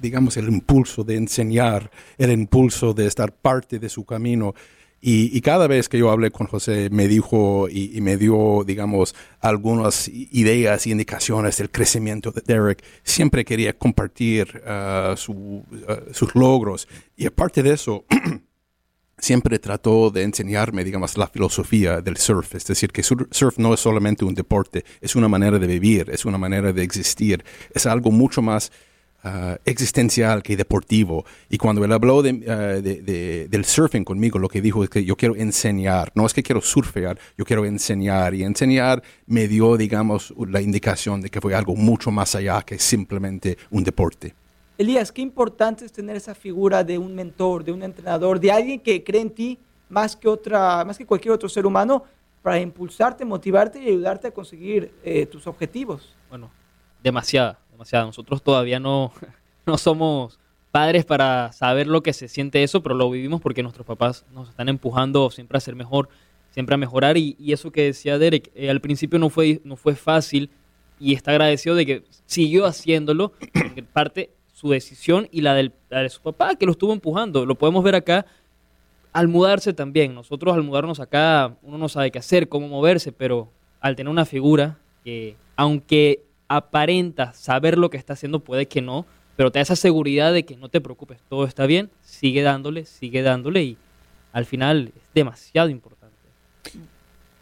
digamos, 0.00 0.36
el 0.36 0.48
impulso 0.48 1.02
de 1.02 1.16
enseñar, 1.16 1.90
el 2.18 2.30
impulso 2.30 2.94
de 2.94 3.06
estar 3.06 3.32
parte 3.32 3.78
de 3.78 3.88
su 3.88 4.04
camino. 4.04 4.54
Y, 5.00 5.36
y 5.36 5.40
cada 5.40 5.66
vez 5.66 5.88
que 5.88 5.98
yo 5.98 6.12
hablé 6.12 6.30
con 6.30 6.46
José, 6.46 6.88
me 6.92 7.08
dijo 7.08 7.68
y, 7.68 8.00
me 8.00 8.16
dio, 8.16 8.62
digamos, 8.64 9.16
algunas 9.40 10.06
ideas 10.06 10.86
y 10.86 10.92
indicaciones 10.92 11.56
del 11.56 11.70
crecimiento 11.70 12.30
de 12.30 12.42
Derek. 12.46 12.84
Siempre 13.02 13.44
quería 13.44 13.76
compartir 13.76 14.62
uh, 14.64 15.16
sus 15.16 16.34
logros. 16.36 16.86
Y 17.16 17.26
aparte 17.26 17.64
de 17.64 17.72
eso, 17.72 18.04
siempre 19.18 19.58
trató 19.58 20.10
de 20.10 20.22
enseñarme, 20.22 20.84
digamos, 20.84 21.16
la 21.16 21.28
filosofía 21.28 22.00
del 22.00 22.16
surf. 22.16 22.54
Es 22.54 22.66
decir, 22.66 22.90
que 22.90 23.02
surf 23.02 23.58
no 23.58 23.74
es 23.74 23.80
solamente 23.80 24.24
un 24.24 24.34
deporte, 24.34 24.84
es 25.00 25.14
una 25.16 25.28
manera 25.28 25.58
de 25.58 25.66
vivir, 25.66 26.10
es 26.10 26.24
una 26.24 26.38
manera 26.38 26.72
de 26.72 26.82
existir, 26.82 27.44
es 27.74 27.86
algo 27.86 28.10
mucho 28.10 28.42
más 28.42 28.72
uh, 29.24 29.56
existencial 29.64 30.42
que 30.42 30.56
deportivo. 30.56 31.24
Y 31.48 31.58
cuando 31.58 31.84
él 31.84 31.92
habló 31.92 32.22
de, 32.22 32.32
uh, 32.32 32.82
de, 32.82 33.02
de, 33.02 33.48
del 33.48 33.64
surfing 33.64 34.04
conmigo, 34.04 34.38
lo 34.38 34.48
que 34.48 34.60
dijo 34.60 34.82
es 34.82 34.90
que 34.90 35.04
yo 35.04 35.16
quiero 35.16 35.36
enseñar, 35.36 36.10
no 36.14 36.26
es 36.26 36.34
que 36.34 36.42
quiero 36.42 36.60
surfear, 36.60 37.18
yo 37.38 37.44
quiero 37.44 37.64
enseñar. 37.64 38.34
Y 38.34 38.42
enseñar 38.42 39.02
me 39.26 39.46
dio, 39.46 39.76
digamos, 39.76 40.34
la 40.48 40.60
indicación 40.60 41.20
de 41.20 41.30
que 41.30 41.40
fue 41.40 41.54
algo 41.54 41.76
mucho 41.76 42.10
más 42.10 42.34
allá 42.34 42.62
que 42.62 42.78
simplemente 42.78 43.56
un 43.70 43.84
deporte. 43.84 44.34
Elías, 44.78 45.12
qué 45.12 45.22
importante 45.22 45.84
es 45.84 45.92
tener 45.92 46.16
esa 46.16 46.34
figura 46.34 46.82
de 46.82 46.98
un 46.98 47.14
mentor, 47.14 47.64
de 47.64 47.72
un 47.72 47.82
entrenador, 47.82 48.40
de 48.40 48.50
alguien 48.50 48.80
que 48.80 49.04
cree 49.04 49.20
en 49.20 49.30
ti 49.30 49.58
más 49.88 50.16
que, 50.16 50.28
otra, 50.28 50.84
más 50.84 50.96
que 50.96 51.04
cualquier 51.04 51.32
otro 51.32 51.48
ser 51.48 51.66
humano 51.66 52.04
para 52.42 52.58
impulsarte, 52.58 53.24
motivarte 53.24 53.80
y 53.80 53.88
ayudarte 53.88 54.28
a 54.28 54.30
conseguir 54.32 54.92
eh, 55.04 55.26
tus 55.26 55.46
objetivos. 55.46 56.14
Bueno, 56.28 56.50
demasiada, 57.02 57.58
demasiada. 57.70 58.06
Nosotros 58.06 58.42
todavía 58.42 58.80
no, 58.80 59.12
no 59.66 59.76
somos 59.78 60.38
padres 60.70 61.04
para 61.04 61.52
saber 61.52 61.86
lo 61.86 62.02
que 62.02 62.14
se 62.14 62.26
siente 62.26 62.62
eso, 62.62 62.82
pero 62.82 62.94
lo 62.94 63.10
vivimos 63.10 63.40
porque 63.40 63.62
nuestros 63.62 63.86
papás 63.86 64.24
nos 64.32 64.48
están 64.48 64.68
empujando 64.70 65.30
siempre 65.30 65.58
a 65.58 65.60
ser 65.60 65.76
mejor, 65.76 66.08
siempre 66.50 66.74
a 66.74 66.78
mejorar. 66.78 67.18
Y, 67.18 67.36
eso 67.52 67.70
que 67.70 67.84
decía 67.84 68.18
Derek, 68.18 68.50
eh, 68.54 68.70
al 68.70 68.80
principio 68.80 69.18
no 69.18 69.28
fue, 69.28 69.60
no 69.64 69.76
fue 69.76 69.94
fácil 69.94 70.50
y 70.98 71.14
está 71.14 71.32
agradecido 71.32 71.74
de 71.74 71.84
que 71.84 72.04
siguió 72.26 72.64
haciéndolo, 72.64 73.32
en 73.76 73.84
parte 73.84 74.30
su 74.62 74.70
decisión 74.70 75.28
y 75.32 75.40
la, 75.40 75.54
del, 75.54 75.72
la 75.90 76.02
de 76.02 76.08
su 76.08 76.22
papá 76.22 76.54
que 76.54 76.66
lo 76.66 76.72
estuvo 76.72 76.92
empujando. 76.92 77.44
Lo 77.44 77.56
podemos 77.56 77.82
ver 77.82 77.96
acá 77.96 78.26
al 79.12 79.26
mudarse 79.26 79.72
también. 79.72 80.14
Nosotros 80.14 80.54
al 80.54 80.62
mudarnos 80.62 81.00
acá, 81.00 81.56
uno 81.62 81.78
no 81.78 81.88
sabe 81.88 82.12
qué 82.12 82.20
hacer, 82.20 82.48
cómo 82.48 82.68
moverse, 82.68 83.10
pero 83.10 83.48
al 83.80 83.96
tener 83.96 84.08
una 84.08 84.24
figura 84.24 84.78
que, 85.02 85.34
aunque 85.56 86.22
aparenta 86.46 87.32
saber 87.32 87.76
lo 87.76 87.90
que 87.90 87.96
está 87.96 88.12
haciendo, 88.12 88.38
puede 88.38 88.66
que 88.66 88.80
no, 88.80 89.04
pero 89.34 89.50
te 89.50 89.58
da 89.58 89.62
esa 89.64 89.74
seguridad 89.74 90.32
de 90.32 90.44
que 90.44 90.56
no 90.56 90.68
te 90.68 90.80
preocupes, 90.80 91.18
todo 91.28 91.44
está 91.44 91.66
bien, 91.66 91.90
sigue 92.02 92.42
dándole, 92.42 92.84
sigue 92.84 93.22
dándole 93.22 93.64
y 93.64 93.76
al 94.32 94.44
final 94.44 94.92
es 94.94 95.02
demasiado 95.12 95.70
importante. 95.70 96.14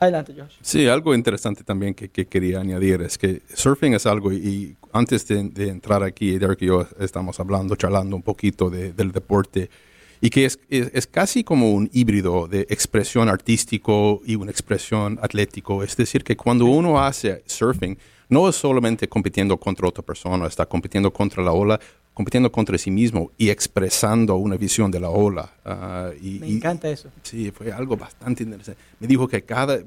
Adelante, 0.01 0.33
Josh. 0.35 0.55
Sí, 0.63 0.89
algo 0.89 1.15
interesante 1.15 1.63
también 1.63 1.93
que, 1.93 2.09
que, 2.09 2.27
quería 2.27 2.61
añadir 2.61 3.03
es 3.03 3.19
que 3.19 3.43
surfing 3.55 3.93
es 3.93 4.07
algo, 4.07 4.33
y 4.33 4.75
antes 4.93 5.29
de, 5.29 5.45
de, 5.51 5.69
entrar 5.69 6.03
aquí, 6.03 6.39
Derek 6.39 6.63
y 6.63 6.67
yo 6.67 6.87
estamos 6.99 7.39
hablando, 7.39 7.77
charlando 7.77 8.17
un 8.17 8.23
poquito 8.23 8.71
de, 8.71 8.95
del 8.95 9.13
deporte, 9.13 9.69
y 10.23 10.31
que 10.31 10.47
es, 10.47 10.59
es, 10.71 10.91
es, 10.95 11.07
casi 11.07 11.45
como 11.45 11.73
un 11.73 11.91
híbrido 11.93 12.47
de 12.47 12.63
expresión 12.71 13.29
artístico 13.29 14.23
y 14.25 14.37
una 14.37 14.51
expresión 14.51 15.19
atlético. 15.23 15.83
Es 15.83 15.95
decir, 15.97 16.25
que 16.25 16.37
cuando 16.37 16.65
uno 16.65 17.03
hace 17.03 17.43
surfing, 17.47 17.99
no 18.31 18.49
es 18.49 18.57
solamente 18.57 19.09
compitiendo 19.09 19.59
contra 19.59 19.89
otra 19.89 20.03
persona, 20.03 20.47
está 20.47 20.65
compitiendo 20.65 21.13
contra 21.13 21.43
la 21.43 21.53
ola, 21.53 21.79
compitiendo 22.21 22.53
contra 22.53 22.77
sí 22.77 22.91
mismo 22.91 23.31
y 23.39 23.49
expresando 23.49 24.37
una 24.37 24.59
visión 24.59 24.91
de 24.91 25.01
la 25.01 25.09
ola. 25.09 25.51
Uh, 25.65 26.13
y, 26.23 26.39
Me 26.39 26.49
encanta 26.49 26.91
eso. 26.91 27.09
Y, 27.09 27.27
sí, 27.27 27.51
fue 27.51 27.73
algo 27.73 27.97
bastante 27.97 28.43
interesante. 28.43 28.79
Me 28.99 29.07
dijo 29.07 29.27
que 29.27 29.43
cada 29.43 29.79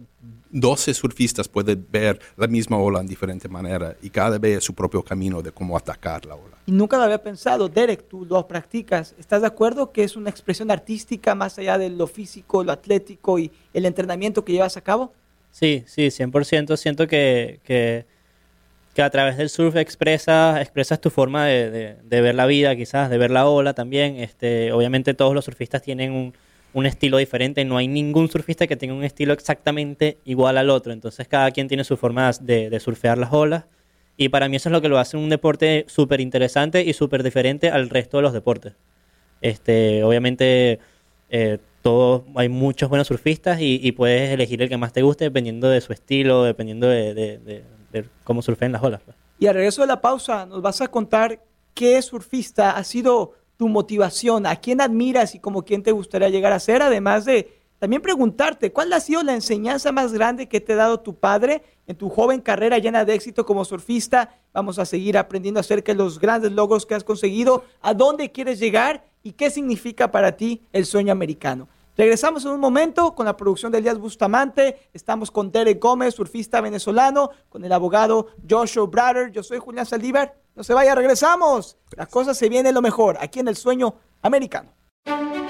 12 0.50 0.96
surfistas 0.96 1.48
pueden 1.48 1.86
ver 1.92 2.20
la 2.36 2.48
misma 2.48 2.78
ola 2.80 3.02
en 3.02 3.06
diferente 3.06 3.48
manera 3.48 3.96
y 4.02 4.10
cada 4.10 4.40
vez 4.40 4.64
su 4.64 4.74
propio 4.74 5.04
camino 5.04 5.44
de 5.44 5.52
cómo 5.52 5.78
atacar 5.78 6.26
la 6.26 6.34
ola. 6.34 6.58
Y 6.66 6.72
nunca 6.72 6.98
lo 6.98 7.04
había 7.04 7.22
pensado. 7.22 7.70
Derek, 7.70 8.08
tú 8.08 8.26
lo 8.26 8.48
practicas. 8.48 9.14
¿Estás 9.20 9.42
de 9.42 9.48
acuerdo 9.48 9.92
que 9.92 10.04
es 10.04 10.16
una 10.16 10.32
expresión 10.32 10.72
artística 10.72 11.36
más 11.36 11.60
allá 11.60 11.78
de 11.78 11.92
lo 11.92 12.08
físico, 12.08 12.64
lo 12.64 12.72
atlético 12.72 13.38
y 13.38 13.52
el 13.76 13.86
entrenamiento 13.86 14.44
que 14.44 14.54
llevas 14.54 14.76
a 14.76 14.82
cabo? 14.82 15.14
Sí, 15.52 15.84
sí, 15.86 16.08
100%. 16.08 16.78
Siento 16.78 17.08
que, 17.08 17.60
que 17.64 18.08
que 18.94 19.02
a 19.02 19.10
través 19.10 19.38
del 19.38 19.50
surf 19.50 19.76
expresas, 19.76 20.62
expresas 20.62 21.02
tu 21.02 21.10
forma 21.10 21.46
de, 21.46 21.98
ver 22.10 22.36
la 22.36 22.46
vida, 22.46 22.76
quizás, 22.76 23.10
de 23.10 23.18
ver 23.18 23.32
la 23.32 23.48
ola 23.48 23.74
también. 23.74 24.18
Este, 24.18 24.72
obviamente 24.72 25.14
todos 25.14 25.34
los 25.34 25.46
surfistas 25.46 25.82
tienen 25.82 26.34
un, 26.74 26.86
estilo 26.86 27.18
diferente, 27.18 27.66
no 27.66 27.78
hay 27.78 27.88
ningún 27.88 28.30
surfista 28.30 28.68
que 28.68 28.76
tenga 28.76 28.94
un 28.94 29.04
estilo 29.04 29.34
exactamente 29.34 30.18
igual 30.26 30.58
al 30.58 30.72
otro, 30.72 30.92
entonces 30.92 31.28
cada 31.28 31.52
quien 31.52 31.68
tiene 31.68 31.84
su 31.84 31.98
forma 31.98 32.32
de, 32.42 32.80
surfear 32.80 33.18
las 33.18 33.34
olas. 33.34 33.66
Y 34.16 34.30
para 34.30 34.48
mí 34.48 34.58
eso 34.58 34.70
es 34.70 34.74
lo 34.74 34.82
que 34.82 34.90
lo 34.90 35.00
hace 35.00 35.18
un 35.18 35.30
deporte 35.30 35.86
súper 35.88 36.22
interesante 36.22 36.84
y 36.84 36.94
súper 36.94 37.24
diferente 37.24 37.70
al 37.70 37.90
resto 37.90 38.18
de 38.18 38.24
los 38.24 38.34
deportes. 38.34 38.74
Este, 39.42 40.04
obviamente 40.04 40.80
eh, 41.30 41.58
todo, 41.82 42.26
hay 42.36 42.48
muchos 42.50 42.90
buenos 42.90 43.08
surfistas 43.08 43.60
y, 43.60 43.92
puedes 43.94 44.32
elegir 44.32 44.62
el 44.62 44.70
que 44.70 44.78
más 44.78 44.94
te 44.94 45.02
guste 45.02 45.26
dependiendo 45.26 45.68
de 45.70 45.82
su 45.82 45.94
estilo, 45.94 46.44
dependiendo 46.44 46.88
de, 46.88 47.14
de, 47.14 47.38
de 47.40 47.64
cómo 48.24 48.42
surfean 48.42 48.72
las 48.72 48.84
olas. 48.84 49.02
Y 49.40 49.48
al 49.48 49.56
regreso 49.56 49.82
de 49.82 49.88
la 49.88 50.02
pausa 50.02 50.46
nos 50.46 50.62
vas 50.62 50.82
a 50.82 50.88
contar 50.88 51.44
qué 51.74 52.02
surfista 52.02 52.72
ha 52.72 52.84
sido 52.84 53.34
tu 53.58 53.68
motivación, 53.68 54.46
a 54.46 54.56
quién 54.58 54.82
admiras 54.82 55.36
y 55.36 55.40
como 55.40 55.64
quién 55.64 55.84
te 55.84 55.92
gustaría 55.92 56.30
llegar 56.30 56.54
a 56.54 56.60
ser, 56.60 56.82
además 56.82 57.26
de 57.26 57.62
también 57.80 58.02
preguntarte 58.02 58.72
cuál 58.72 58.94
ha 58.94 59.00
sido 59.02 59.24
la 59.24 59.34
enseñanza 59.34 59.92
más 59.92 60.14
grande 60.14 60.48
que 60.48 60.62
te 60.62 60.72
ha 60.72 60.78
dado 60.78 61.02
tu 61.02 61.16
padre 61.16 61.64
en 61.86 61.98
tu 61.98 62.10
joven 62.10 62.40
carrera 62.40 62.78
llena 62.78 63.04
de 63.04 63.14
éxito 63.14 63.46
como 63.46 63.66
surfista. 63.66 64.40
Vamos 64.54 64.80
a 64.80 64.86
seguir 64.86 65.18
aprendiendo 65.18 65.60
acerca 65.60 65.92
de 65.92 65.98
los 65.98 66.18
grandes 66.18 66.54
logros 66.54 66.86
que 66.86 66.96
has 66.96 67.04
conseguido, 67.04 67.66
a 67.82 67.94
dónde 67.94 68.32
quieres 68.32 68.60
llegar 68.60 69.04
y 69.22 69.34
qué 69.34 69.50
significa 69.50 70.12
para 70.12 70.38
ti 70.38 70.62
el 70.72 70.86
sueño 70.86 71.12
americano. 71.12 71.68
Regresamos 71.96 72.44
en 72.46 72.52
un 72.52 72.60
momento 72.60 73.14
con 73.14 73.26
la 73.26 73.38
producción 73.38 73.72
de 73.72 73.78
Elías 73.78 74.00
Bustamante. 74.00 74.90
Estamos 74.94 75.30
con 75.30 75.52
Derek 75.52 75.80
Gómez, 75.80 76.16
surfista 76.16 76.60
venezolano, 76.60 77.30
con 77.50 77.64
el 77.64 77.72
abogado 77.72 78.28
Joshua 78.50 78.88
Brader. 78.88 79.32
Yo 79.32 79.44
soy 79.44 79.60
Julián 79.60 79.86
Saldívar. 79.86 80.36
No 80.56 80.64
se 80.64 80.74
vaya, 80.74 80.96
regresamos. 80.96 81.78
Las 81.96 82.08
cosas 82.08 82.38
se 82.38 82.50
vienen 82.50 82.74
lo 82.74 82.82
mejor 82.82 83.18
aquí 83.20 83.40
en 83.40 83.48
el 83.48 83.56
sueño 83.56 83.96
americano. 84.24 84.74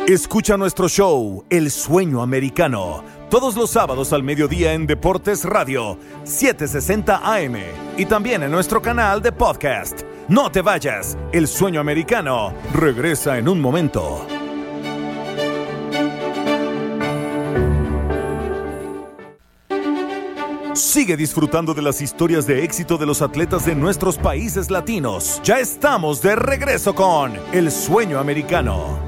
Escucha 0.08 0.58
nuestro 0.58 0.90
show, 0.90 1.46
El 1.50 1.72
Sueño 1.72 2.22
Americano, 2.22 3.06
todos 3.30 3.56
los 3.56 3.70
sábados 3.70 4.12
al 4.12 4.22
mediodía 4.22 4.74
en 4.74 4.86
Deportes 4.86 5.46
Radio, 5.46 5.98
760 6.26 7.22
AM 7.24 7.56
y 7.96 8.06
también 8.06 8.44
en 8.44 8.52
nuestro 8.52 8.82
canal 8.82 9.22
de 9.22 9.32
podcast. 9.32 10.02
No 10.28 10.52
te 10.52 10.62
vayas, 10.62 11.18
El 11.32 11.48
Sueño 11.48 11.80
Americano 11.80 12.54
regresa 12.74 13.38
en 13.38 13.48
un 13.48 13.62
momento. 13.62 14.26
Sigue 20.94 21.18
disfrutando 21.18 21.74
de 21.74 21.82
las 21.82 22.02
historias 22.02 22.46
de 22.46 22.64
éxito 22.64 23.00
de 23.00 23.08
los 23.08 23.24
atletas 23.24 23.66
de 23.66 23.74
nuestros 23.74 24.16
países 24.16 24.70
latinos. 24.70 25.42
Ya 25.44 25.60
estamos 25.60 26.22
de 26.22 26.36
regreso 26.36 26.94
con 26.94 27.34
El 27.52 27.72
Sueño 27.72 28.20
Americano. 28.20 29.00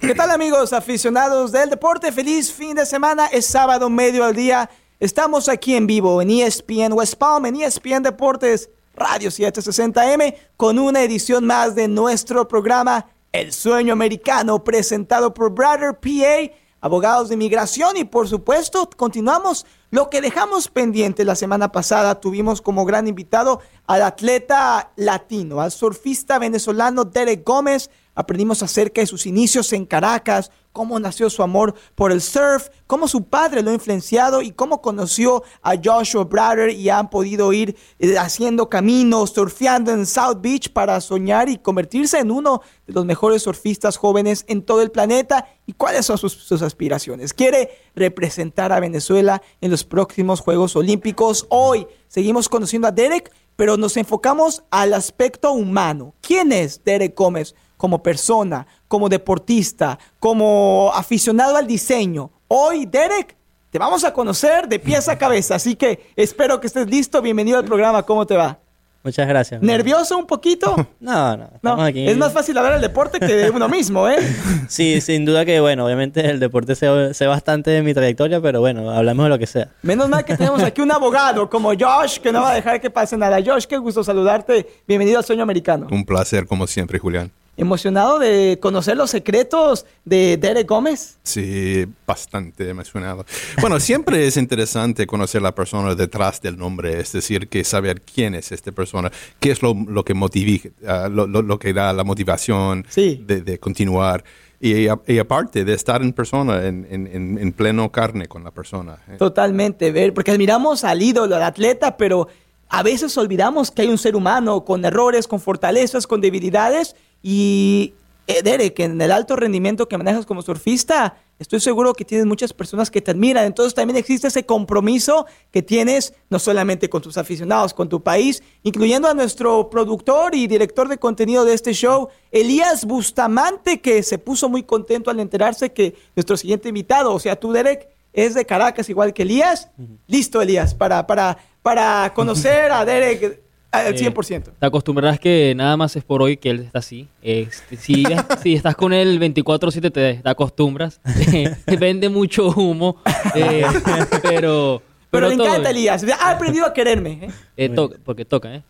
¿Qué 0.00 0.14
tal 0.14 0.30
amigos 0.30 0.72
aficionados 0.72 1.52
del 1.52 1.68
deporte? 1.68 2.12
Feliz 2.12 2.50
fin 2.50 2.76
de 2.76 2.86
semana. 2.86 3.26
Es 3.26 3.44
sábado 3.44 3.90
medio 3.90 4.24
al 4.24 4.34
día. 4.34 4.70
Estamos 4.98 5.50
aquí 5.50 5.74
en 5.76 5.86
vivo 5.86 6.22
en 6.22 6.30
ESPN 6.30 6.94
West 6.94 7.16
Palm, 7.16 7.44
en 7.44 7.56
ESPN 7.56 8.04
Deportes 8.04 8.70
Radio 8.94 9.30
760M, 9.30 10.36
con 10.56 10.78
una 10.78 11.02
edición 11.02 11.46
más 11.46 11.74
de 11.74 11.88
nuestro 11.88 12.46
programa 12.48 13.06
El 13.32 13.52
Sueño 13.52 13.92
Americano, 13.92 14.62
presentado 14.62 15.32
por 15.32 15.50
Brother 15.50 15.98
PA, 15.98 16.54
abogados 16.80 17.28
de 17.28 17.34
inmigración. 17.34 17.96
Y 17.96 18.04
por 18.04 18.28
supuesto, 18.28 18.88
continuamos 18.96 19.66
lo 19.90 20.10
que 20.10 20.20
dejamos 20.20 20.68
pendiente 20.68 21.24
la 21.24 21.36
semana 21.36 21.72
pasada. 21.72 22.20
Tuvimos 22.20 22.60
como 22.60 22.84
gran 22.84 23.08
invitado 23.08 23.60
al 23.86 24.02
atleta 24.02 24.92
latino, 24.96 25.60
al 25.60 25.72
surfista 25.72 26.38
venezolano 26.38 27.04
Derek 27.04 27.46
Gómez 27.46 27.90
Aprendimos 28.14 28.62
acerca 28.62 29.00
de 29.00 29.06
sus 29.06 29.26
inicios 29.26 29.72
en 29.72 29.86
Caracas, 29.86 30.50
cómo 30.72 30.98
nació 30.98 31.30
su 31.30 31.42
amor 31.42 31.74
por 31.94 32.12
el 32.12 32.20
surf, 32.20 32.68
cómo 32.86 33.06
su 33.06 33.24
padre 33.24 33.62
lo 33.62 33.70
ha 33.70 33.74
influenciado 33.74 34.42
y 34.42 34.52
cómo 34.52 34.80
conoció 34.80 35.42
a 35.62 35.74
Joshua 35.82 36.24
Brader 36.24 36.70
y 36.70 36.88
han 36.88 37.10
podido 37.10 37.52
ir 37.52 37.76
eh, 37.98 38.18
haciendo 38.18 38.68
caminos, 38.68 39.30
surfeando 39.30 39.92
en 39.92 40.06
South 40.06 40.38
Beach 40.40 40.72
para 40.72 41.00
soñar 41.00 41.48
y 41.48 41.58
convertirse 41.58 42.18
en 42.18 42.30
uno 42.30 42.62
de 42.86 42.94
los 42.94 43.04
mejores 43.04 43.42
surfistas 43.42 43.96
jóvenes 43.96 44.44
en 44.48 44.62
todo 44.62 44.82
el 44.82 44.90
planeta 44.90 45.46
y 45.66 45.74
cuáles 45.74 46.06
son 46.06 46.18
sus, 46.18 46.32
sus 46.32 46.62
aspiraciones. 46.62 47.34
Quiere 47.34 47.70
representar 47.94 48.72
a 48.72 48.80
Venezuela 48.80 49.42
en 49.60 49.70
los 49.70 49.84
próximos 49.84 50.40
Juegos 50.40 50.74
Olímpicos. 50.74 51.46
Hoy 51.50 51.86
seguimos 52.08 52.48
conociendo 52.48 52.88
a 52.88 52.92
Derek, 52.92 53.30
pero 53.56 53.76
nos 53.76 53.96
enfocamos 53.98 54.64
al 54.70 54.94
aspecto 54.94 55.52
humano. 55.52 56.14
¿Quién 56.22 56.52
es 56.52 56.82
Derek 56.82 57.14
Gómez? 57.14 57.54
como 57.82 58.00
persona, 58.00 58.68
como 58.92 59.08
deportista, 59.08 59.98
como 60.20 60.92
aficionado 60.94 61.56
al 61.56 61.66
diseño. 61.66 62.30
Hoy, 62.46 62.84
Derek, 62.84 63.34
te 63.70 63.78
vamos 63.78 64.04
a 64.04 64.12
conocer 64.12 64.68
de 64.68 64.78
pies 64.78 65.08
a 65.08 65.16
cabeza, 65.16 65.54
así 65.54 65.76
que 65.76 66.12
espero 66.14 66.60
que 66.60 66.66
estés 66.66 66.86
listo. 66.90 67.22
Bienvenido 67.22 67.56
al 67.56 67.64
programa, 67.64 68.02
¿cómo 68.02 68.26
te 68.26 68.36
va? 68.36 68.58
Muchas 69.02 69.26
gracias. 69.26 69.62
¿Nervioso 69.62 70.18
un 70.18 70.26
poquito? 70.26 70.76
no, 71.00 71.38
no, 71.38 71.48
no. 71.62 71.82
Aquí. 71.82 72.06
Es 72.06 72.18
más 72.18 72.34
fácil 72.34 72.58
hablar 72.58 72.74
del 72.74 72.82
deporte 72.82 73.18
que 73.18 73.34
de 73.34 73.48
uno 73.48 73.66
mismo, 73.66 74.10
¿eh? 74.10 74.18
sí, 74.68 75.00
sin 75.00 75.24
duda 75.24 75.46
que, 75.46 75.58
bueno, 75.58 75.86
obviamente 75.86 76.28
el 76.28 76.38
deporte 76.38 76.74
sé, 76.74 77.14
sé, 77.14 77.26
bastante 77.26 77.70
de 77.70 77.80
mi 77.80 77.94
trayectoria, 77.94 78.42
pero 78.42 78.60
bueno, 78.60 78.90
hablamos 78.90 79.24
de 79.24 79.30
lo 79.30 79.38
que 79.38 79.46
sea. 79.46 79.70
Menos 79.80 80.10
mal 80.10 80.22
que 80.26 80.36
tenemos 80.36 80.62
aquí 80.62 80.82
un 80.82 80.92
abogado 80.92 81.48
como 81.48 81.70
Josh, 81.70 82.18
que 82.18 82.30
no 82.30 82.42
va 82.42 82.50
a 82.50 82.54
dejar 82.56 82.78
que 82.78 82.90
pase 82.90 83.16
nada. 83.16 83.38
Josh, 83.42 83.64
qué 83.64 83.78
gusto 83.78 84.04
saludarte. 84.04 84.82
Bienvenido 84.86 85.16
al 85.16 85.24
Sueño 85.24 85.44
Americano. 85.44 85.86
Un 85.90 86.04
placer, 86.04 86.46
como 86.46 86.66
siempre, 86.66 86.98
Julián 86.98 87.32
emocionado 87.56 88.18
de 88.18 88.58
conocer 88.60 88.96
los 88.96 89.10
secretos 89.10 89.84
de 90.04 90.36
Derek 90.38 90.68
Gómez? 90.68 91.18
Sí, 91.22 91.86
bastante 92.06 92.68
emocionado. 92.68 93.26
Bueno, 93.60 93.78
siempre 93.78 94.26
es 94.26 94.36
interesante 94.36 95.06
conocer 95.06 95.42
la 95.42 95.54
persona 95.54 95.94
detrás 95.94 96.40
del 96.40 96.56
nombre, 96.56 96.98
es 96.98 97.12
decir, 97.12 97.48
que 97.48 97.64
saber 97.64 98.00
quién 98.00 98.34
es 98.34 98.52
esta 98.52 98.72
persona, 98.72 99.12
qué 99.38 99.50
es 99.50 99.62
lo, 99.62 99.74
lo 99.74 100.04
que 100.04 100.14
motiva, 100.14 100.68
uh, 100.82 101.10
lo, 101.10 101.26
lo, 101.26 101.42
lo, 101.42 101.58
que 101.58 101.72
da 101.72 101.92
la 101.92 102.04
motivación 102.04 102.86
sí. 102.88 103.22
de, 103.26 103.42
de, 103.42 103.58
continuar. 103.58 104.24
Y, 104.58 104.86
y, 104.86 105.18
aparte 105.18 105.64
de 105.64 105.74
estar 105.74 106.02
en 106.02 106.12
persona, 106.12 106.64
en, 106.66 106.86
en, 106.88 107.38
en 107.38 107.52
pleno 107.52 107.90
carne 107.90 108.28
con 108.28 108.44
la 108.44 108.52
persona. 108.52 108.96
¿eh? 109.08 109.16
Totalmente, 109.18 109.90
ver, 109.90 110.14
porque 110.14 110.30
admiramos 110.30 110.84
al 110.84 111.02
ídolo, 111.02 111.34
al 111.34 111.42
atleta, 111.42 111.96
pero 111.96 112.28
a 112.68 112.82
veces 112.84 113.18
olvidamos 113.18 113.70
que 113.70 113.82
hay 113.82 113.88
un 113.88 113.98
ser 113.98 114.14
humano 114.14 114.64
con 114.64 114.84
errores, 114.84 115.26
con 115.26 115.40
fortalezas, 115.40 116.06
con 116.06 116.20
debilidades 116.20 116.94
y 117.22 117.94
eh, 118.28 118.42
Derek, 118.42 118.78
en 118.80 119.00
el 119.00 119.10
alto 119.10 119.34
rendimiento 119.36 119.88
que 119.88 119.98
manejas 119.98 120.26
como 120.26 120.42
surfista, 120.42 121.16
estoy 121.38 121.58
seguro 121.58 121.92
que 121.92 122.04
tienes 122.04 122.24
muchas 122.24 122.52
personas 122.52 122.90
que 122.90 123.00
te 123.00 123.10
admiran. 123.10 123.44
Entonces 123.44 123.74
también 123.74 123.96
existe 123.96 124.28
ese 124.28 124.46
compromiso 124.46 125.26
que 125.50 125.60
tienes 125.60 126.14
no 126.30 126.38
solamente 126.38 126.88
con 126.88 127.02
tus 127.02 127.18
aficionados, 127.18 127.74
con 127.74 127.88
tu 127.88 128.02
país, 128.02 128.42
incluyendo 128.62 129.08
a 129.08 129.14
nuestro 129.14 129.68
productor 129.70 130.34
y 130.36 130.46
director 130.46 130.88
de 130.88 130.98
contenido 130.98 131.44
de 131.44 131.54
este 131.54 131.72
show, 131.72 132.08
Elías 132.30 132.84
Bustamante, 132.84 133.80
que 133.80 134.02
se 134.04 134.18
puso 134.18 134.48
muy 134.48 134.62
contento 134.62 135.10
al 135.10 135.18
enterarse 135.18 135.72
que 135.72 135.94
nuestro 136.14 136.36
siguiente 136.36 136.68
invitado, 136.68 137.12
o 137.12 137.18
sea, 137.18 137.36
tú, 137.36 137.52
Derek, 137.52 137.88
es 138.12 138.34
de 138.34 138.44
Caracas 138.44 138.88
igual 138.88 139.12
que 139.12 139.22
Elías. 139.22 139.70
Listo, 140.06 140.40
Elías, 140.40 140.74
para, 140.74 141.06
para, 141.06 141.38
para 141.62 142.12
conocer 142.14 142.70
a 142.70 142.84
Derek 142.84 143.42
al 143.72 143.94
100%. 143.96 144.30
Eh, 144.30 144.52
te 144.58 144.66
acostumbrarás 144.66 145.18
que 145.18 145.54
nada 145.56 145.76
más 145.76 145.96
es 145.96 146.04
por 146.04 146.22
hoy 146.22 146.36
que 146.36 146.50
él 146.50 146.60
está 146.60 146.78
así. 146.78 147.08
Este, 147.22 147.76
si, 147.76 148.04
si, 148.42 148.54
estás 148.54 148.76
con 148.76 148.92
él 148.92 149.18
24-7 149.18 149.80
te, 149.80 149.90
te, 149.90 150.28
acostumbras. 150.28 151.00
vende 151.80 152.08
mucho 152.08 152.48
humo. 152.48 152.96
Eh, 153.34 153.64
pero... 154.22 154.82
Pero, 155.10 155.28
le 155.28 155.34
encanta 155.34 155.68
Elías. 155.68 156.02
Ha 156.18 156.30
aprendido 156.30 156.64
a 156.64 156.72
quererme. 156.72 157.18
¿eh? 157.24 157.30
Eh, 157.58 157.68
to 157.68 157.90
porque 158.02 158.24
toca, 158.24 158.54
¿eh? 158.54 158.62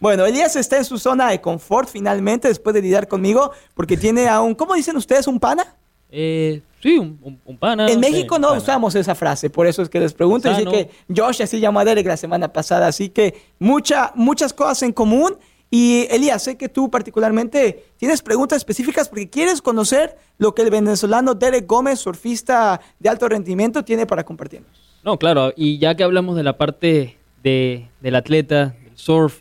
bueno, 0.00 0.24
Elías 0.24 0.56
está 0.56 0.78
en 0.78 0.86
su 0.86 0.98
zona 0.98 1.28
de 1.28 1.38
confort 1.38 1.86
finalmente 1.86 2.48
después 2.48 2.72
de 2.72 2.80
lidiar 2.80 3.06
conmigo 3.08 3.52
porque 3.74 3.98
tiene 3.98 4.26
a 4.28 4.40
un... 4.40 4.54
¿Cómo 4.54 4.72
dicen 4.72 4.96
ustedes? 4.96 5.26
¿Un 5.26 5.38
pana? 5.38 5.76
Eh, 6.14 6.60
sí, 6.82 6.98
un, 6.98 7.18
un, 7.22 7.40
un, 7.46 7.56
pana. 7.56 7.88
En 7.88 7.98
México 7.98 8.38
no 8.38 8.48
pana. 8.48 8.60
usamos 8.60 8.94
esa 8.94 9.14
frase, 9.14 9.48
por 9.48 9.66
eso 9.66 9.80
es 9.80 9.88
que 9.88 9.98
les 9.98 10.12
pregunto. 10.12 10.50
Así 10.50 10.66
que 10.66 10.90
Josh 11.14 11.42
así 11.42 11.58
llamó 11.58 11.80
a 11.80 11.84
Derek 11.86 12.06
la 12.06 12.18
semana 12.18 12.52
pasada, 12.52 12.86
así 12.86 13.08
que 13.08 13.34
mucha, 13.58 14.12
muchas 14.14 14.52
cosas 14.52 14.82
en 14.82 14.92
común. 14.92 15.36
Y 15.70 16.06
Elías, 16.10 16.42
sé 16.42 16.58
que 16.58 16.68
tú 16.68 16.90
particularmente 16.90 17.86
tienes 17.96 18.20
preguntas 18.20 18.58
específicas 18.58 19.08
porque 19.08 19.30
quieres 19.30 19.62
conocer 19.62 20.18
lo 20.36 20.54
que 20.54 20.60
el 20.60 20.70
venezolano 20.70 21.34
Derek 21.34 21.66
Gómez, 21.66 21.98
surfista 21.98 22.78
de 22.98 23.08
alto 23.08 23.26
rendimiento, 23.26 23.82
tiene 23.82 24.04
para 24.04 24.22
compartirnos. 24.22 24.70
No, 25.02 25.18
claro, 25.18 25.50
y 25.56 25.78
ya 25.78 25.94
que 25.94 26.04
hablamos 26.04 26.36
de 26.36 26.42
la 26.42 26.58
parte 26.58 27.16
de, 27.42 27.88
del 28.02 28.16
atleta, 28.16 28.76
del 28.84 28.98
surf, 28.98 29.40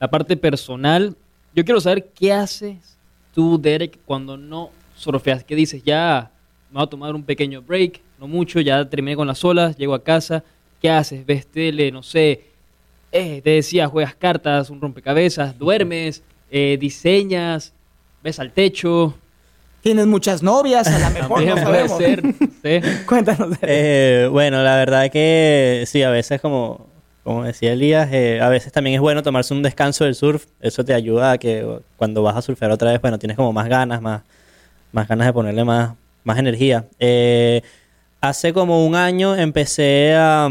la 0.00 0.08
parte 0.08 0.38
personal, 0.38 1.14
yo 1.54 1.62
quiero 1.66 1.78
saber 1.78 2.08
qué 2.14 2.32
haces 2.32 2.96
tú, 3.34 3.60
Derek, 3.60 3.98
cuando 4.06 4.38
no 4.38 4.70
surfeas, 4.96 5.44
¿qué 5.44 5.54
dices? 5.54 5.82
Ya 5.84 6.30
me 6.70 6.74
voy 6.76 6.84
a 6.84 6.86
tomar 6.86 7.14
un 7.14 7.22
pequeño 7.22 7.62
break, 7.62 8.00
no 8.18 8.26
mucho, 8.26 8.60
ya 8.60 8.84
terminé 8.88 9.16
con 9.16 9.26
las 9.26 9.44
olas, 9.44 9.76
llego 9.76 9.94
a 9.94 10.02
casa, 10.02 10.42
¿qué 10.80 10.90
haces? 10.90 11.24
¿Ves 11.24 11.46
tele? 11.46 11.90
No 11.92 12.02
sé, 12.02 12.44
eh, 13.12 13.40
te 13.42 13.50
decía, 13.50 13.86
juegas 13.86 14.14
cartas, 14.14 14.70
un 14.70 14.80
rompecabezas, 14.80 15.58
duermes, 15.58 16.22
eh, 16.50 16.76
diseñas, 16.80 17.72
ves 18.22 18.38
al 18.40 18.52
techo. 18.52 19.14
Tienes 19.82 20.06
muchas 20.06 20.42
novias, 20.42 20.88
a 20.88 20.98
lo 20.98 21.10
mejor 21.14 21.44
También 21.44 21.54
no 21.56 21.70
puede 21.70 21.88
sabemos. 21.88 21.98
ser, 22.62 22.82
sí. 22.82 22.88
Cuéntanos. 23.06 23.56
Eh, 23.62 24.28
bueno, 24.32 24.62
la 24.62 24.74
verdad 24.76 25.10
que 25.12 25.84
sí, 25.86 26.02
a 26.02 26.10
veces 26.10 26.40
como, 26.40 26.86
como 27.22 27.44
decía 27.44 27.72
Elías, 27.72 28.08
eh, 28.12 28.40
a 28.40 28.48
veces 28.48 28.72
también 28.72 28.94
es 28.96 29.00
bueno 29.00 29.22
tomarse 29.22 29.54
un 29.54 29.62
descanso 29.62 30.04
del 30.04 30.16
surf. 30.16 30.46
Eso 30.60 30.84
te 30.84 30.92
ayuda 30.92 31.32
a 31.32 31.38
que 31.38 31.64
cuando 31.96 32.22
vas 32.22 32.34
a 32.36 32.42
surfear 32.42 32.72
otra 32.72 32.90
vez, 32.90 33.00
bueno, 33.00 33.18
tienes 33.18 33.36
como 33.36 33.52
más 33.52 33.68
ganas, 33.68 34.02
más, 34.02 34.22
más 34.96 35.06
ganas 35.08 35.26
de 35.28 35.32
ponerle 35.34 35.62
más, 35.64 35.92
más 36.24 36.38
energía. 36.38 36.86
Eh, 36.98 37.60
hace 38.20 38.52
como 38.52 38.84
un 38.84 38.94
año 38.96 39.36
empecé 39.36 40.14
a... 40.16 40.48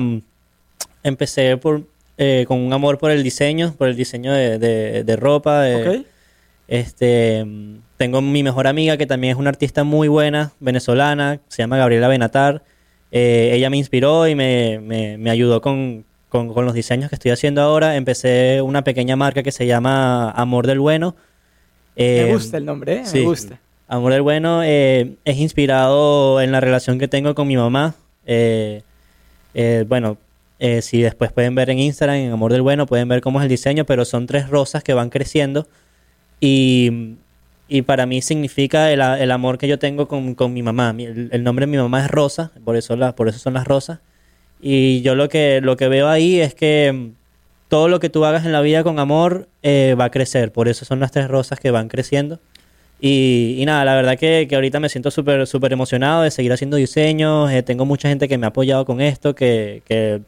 empecé 1.04 1.58
por, 1.58 1.82
eh, 2.18 2.46
con 2.48 2.60
un 2.60 2.72
amor 2.72 2.98
por 3.00 3.12
el 3.12 3.24
diseño, 3.24 3.74
por 3.78 3.88
el 3.90 3.96
diseño 3.98 4.32
de, 4.32 4.58
de- 4.60 5.04
de 5.04 5.16
ropa. 5.18 5.62
de- 5.64 6.06
este, 6.68 7.46
tengo 7.98 8.22
mi 8.22 8.42
mejor 8.44 8.66
amiga 8.68 8.98
que 8.98 9.06
también 9.06 9.32
es 9.34 9.38
una 9.38 9.50
artista 9.50 9.84
muy 9.84 10.08
buena, 10.08 10.52
venezolana, 10.60 11.40
se 11.48 11.62
llama 11.64 11.78
Gabriela 11.78 12.08
Benatar. 12.08 12.64
Eh, 13.12 13.52
ella 13.54 13.70
me 13.70 13.78
inspiró 13.78 14.28
y 14.28 14.36
me, 14.36 14.80
me- 14.80 15.18
me 15.18 15.30
ayudó 15.32 15.62
con, 15.62 16.06
con- 16.30 16.54
con 16.54 16.66
los 16.66 16.74
diseños 16.74 17.10
que 17.10 17.16
estoy 17.16 17.32
haciendo 17.32 17.62
ahora. 17.62 17.96
Empecé 17.96 18.62
una 18.62 18.84
pequeña 18.84 19.16
marca 19.16 19.42
que 19.44 19.52
se 19.52 19.66
llama 19.68 20.30
Amor 20.32 20.68
del 20.68 20.80
Bueno. 20.80 21.16
Me 21.96 22.28
Eh, 22.30 22.34
gusta 22.34 22.58
el 22.58 22.66
nombre, 22.66 22.98
¿eh? 22.98 23.06
sí. 23.06 23.20
me 23.20 23.26
gusta. 23.26 23.60
Amor 23.88 24.13
del 24.13 24.21
Bueno 24.24 24.62
eh, 24.63 25.15
es 25.26 25.38
inspirado 25.38 26.41
en 26.41 26.52
la 26.52 26.60
relación 26.60 26.98
que 26.98 27.08
tengo 27.08 27.36
con 27.36 27.48
mi 27.48 27.56
mamá. 27.56 27.93
Eh, 28.26 28.82
eh, 29.54 29.86
bueno, 29.88 30.17
si 30.82 31.02
después 31.02 31.32
pueden 31.32 31.54
ver 31.54 31.69
en 31.69 31.78
Instagram, 31.80 32.15
en 32.17 32.32
Amor 32.32 32.52
del 32.52 32.63
Bueno, 32.63 32.88
pueden 32.88 33.08
ver 33.08 33.21
cómo 33.21 33.39
es 33.39 33.43
el 33.43 33.50
diseño, 33.50 33.86
pero 33.86 34.04
son 34.06 34.26
tres 34.26 34.50
rosas 34.50 34.84
que 34.84 34.93
van 34.95 35.10
creciendo. 35.12 35.67
Y, 36.39 37.15
y 37.67 37.84
para 37.84 38.06
mí 38.08 38.21
significa 38.21 38.91
el, 38.91 39.02
el 39.02 39.32
amor 39.32 39.58
que 39.60 39.67
yo 39.67 39.78
tengo 39.78 40.08
con, 40.08 40.34
con 40.34 40.54
mi 40.54 40.63
mamá. 40.63 40.91
Mi- 40.93 41.06
El, 41.06 41.30
el 41.32 41.43
nombre 41.43 41.65
de 41.67 41.71
mi 41.71 41.78
mamá 41.78 42.04
es 42.06 42.10
Rosa, 42.10 42.52
por 42.63 42.76
eso, 42.76 42.95
la- 42.95 43.15
por 43.15 43.28
eso 43.28 43.38
son 43.39 43.54
las 43.54 43.65
rosas. 43.67 44.00
Y 44.62 45.02
yo 45.02 45.13
lo 45.13 45.30
que, 45.30 45.62
lo 45.62 45.78
que 45.78 45.88
veo 45.88 46.08
ahí 46.10 46.39
es 46.41 46.56
que 46.56 46.91
mm, 46.91 47.12
todo 47.69 47.88
lo 47.88 48.00
que 48.00 48.10
tú 48.10 48.26
hagas 48.26 48.45
en 48.45 48.52
la 48.52 48.62
vida 48.62 48.84
con 48.84 48.98
amor 49.00 49.48
va 49.63 50.06
a 50.06 50.12
crecer. 50.12 50.52
Por 50.52 50.67
eso 50.67 50.86
son 50.86 51.00
las 51.00 51.12
tres 51.12 51.28
rosas 51.28 51.60
que 51.60 51.69
van 51.71 51.88
creciendo. 51.89 52.39
Y, 53.08 53.58
y 53.60 53.65
nada, 53.68 53.86
la 53.86 53.94
verdad 53.94 54.18
que, 54.18 54.48
que 54.50 54.56
ahorita 54.56 54.80
me 54.80 54.89
siento 54.89 55.12
súper 55.12 55.46
súper 55.46 55.72
emocionado 55.72 56.24
de 56.24 56.32
seguir 56.32 56.52
haciendo 56.52 56.76
diseños. 56.76 57.52
eh, 57.52 57.62
tengo 57.62 57.86
mucha 57.86 58.10
gente 58.10 58.28
que 58.28 58.39
me 58.39 58.48
ha 58.48 58.50
apoyado 58.50 58.84
con 58.84 59.00
esto, 59.00 59.36
que, 59.36 59.84
que 59.86 60.24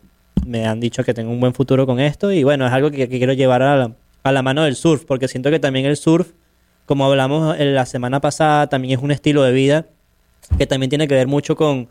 me 0.45 0.67
han 0.67 0.79
dicho 0.79 1.03
que 1.03 1.15
tengo 1.15 1.31
un 1.31 1.39
buen 1.39 1.55
futuro 1.55 1.87
con 1.87 1.99
esto. 1.99 2.31
Y 2.31 2.43
bueno, 2.43 2.67
es 2.67 2.71
algo 2.71 2.91
que, 2.91 3.09
quiero 3.09 3.33
llevar 3.33 3.63
a 3.63 3.75
la, 3.75 3.95
a 4.21 4.31
la 4.31 4.43
mano 4.43 4.63
del 4.63 4.75
surf, 4.75 5.05
porque 5.05 5.27
siento 5.27 5.49
que 5.49 5.57
también 5.59 5.87
el 5.87 5.97
surf, 5.97 6.33
como 6.85 7.03
hablamos 7.03 7.59
en 7.59 7.73
la 7.73 7.87
semana 7.87 8.21
pasada, 8.21 8.67
también 8.67 8.99
es 8.99 9.03
un 9.03 9.09
estilo 9.09 9.41
de 9.41 9.53
vida 9.53 9.87
que 10.59 10.67
también 10.67 10.91
tiene 10.91 11.07
que 11.07 11.15
ver 11.15 11.25
mucho 11.25 11.55
con, 11.55 11.87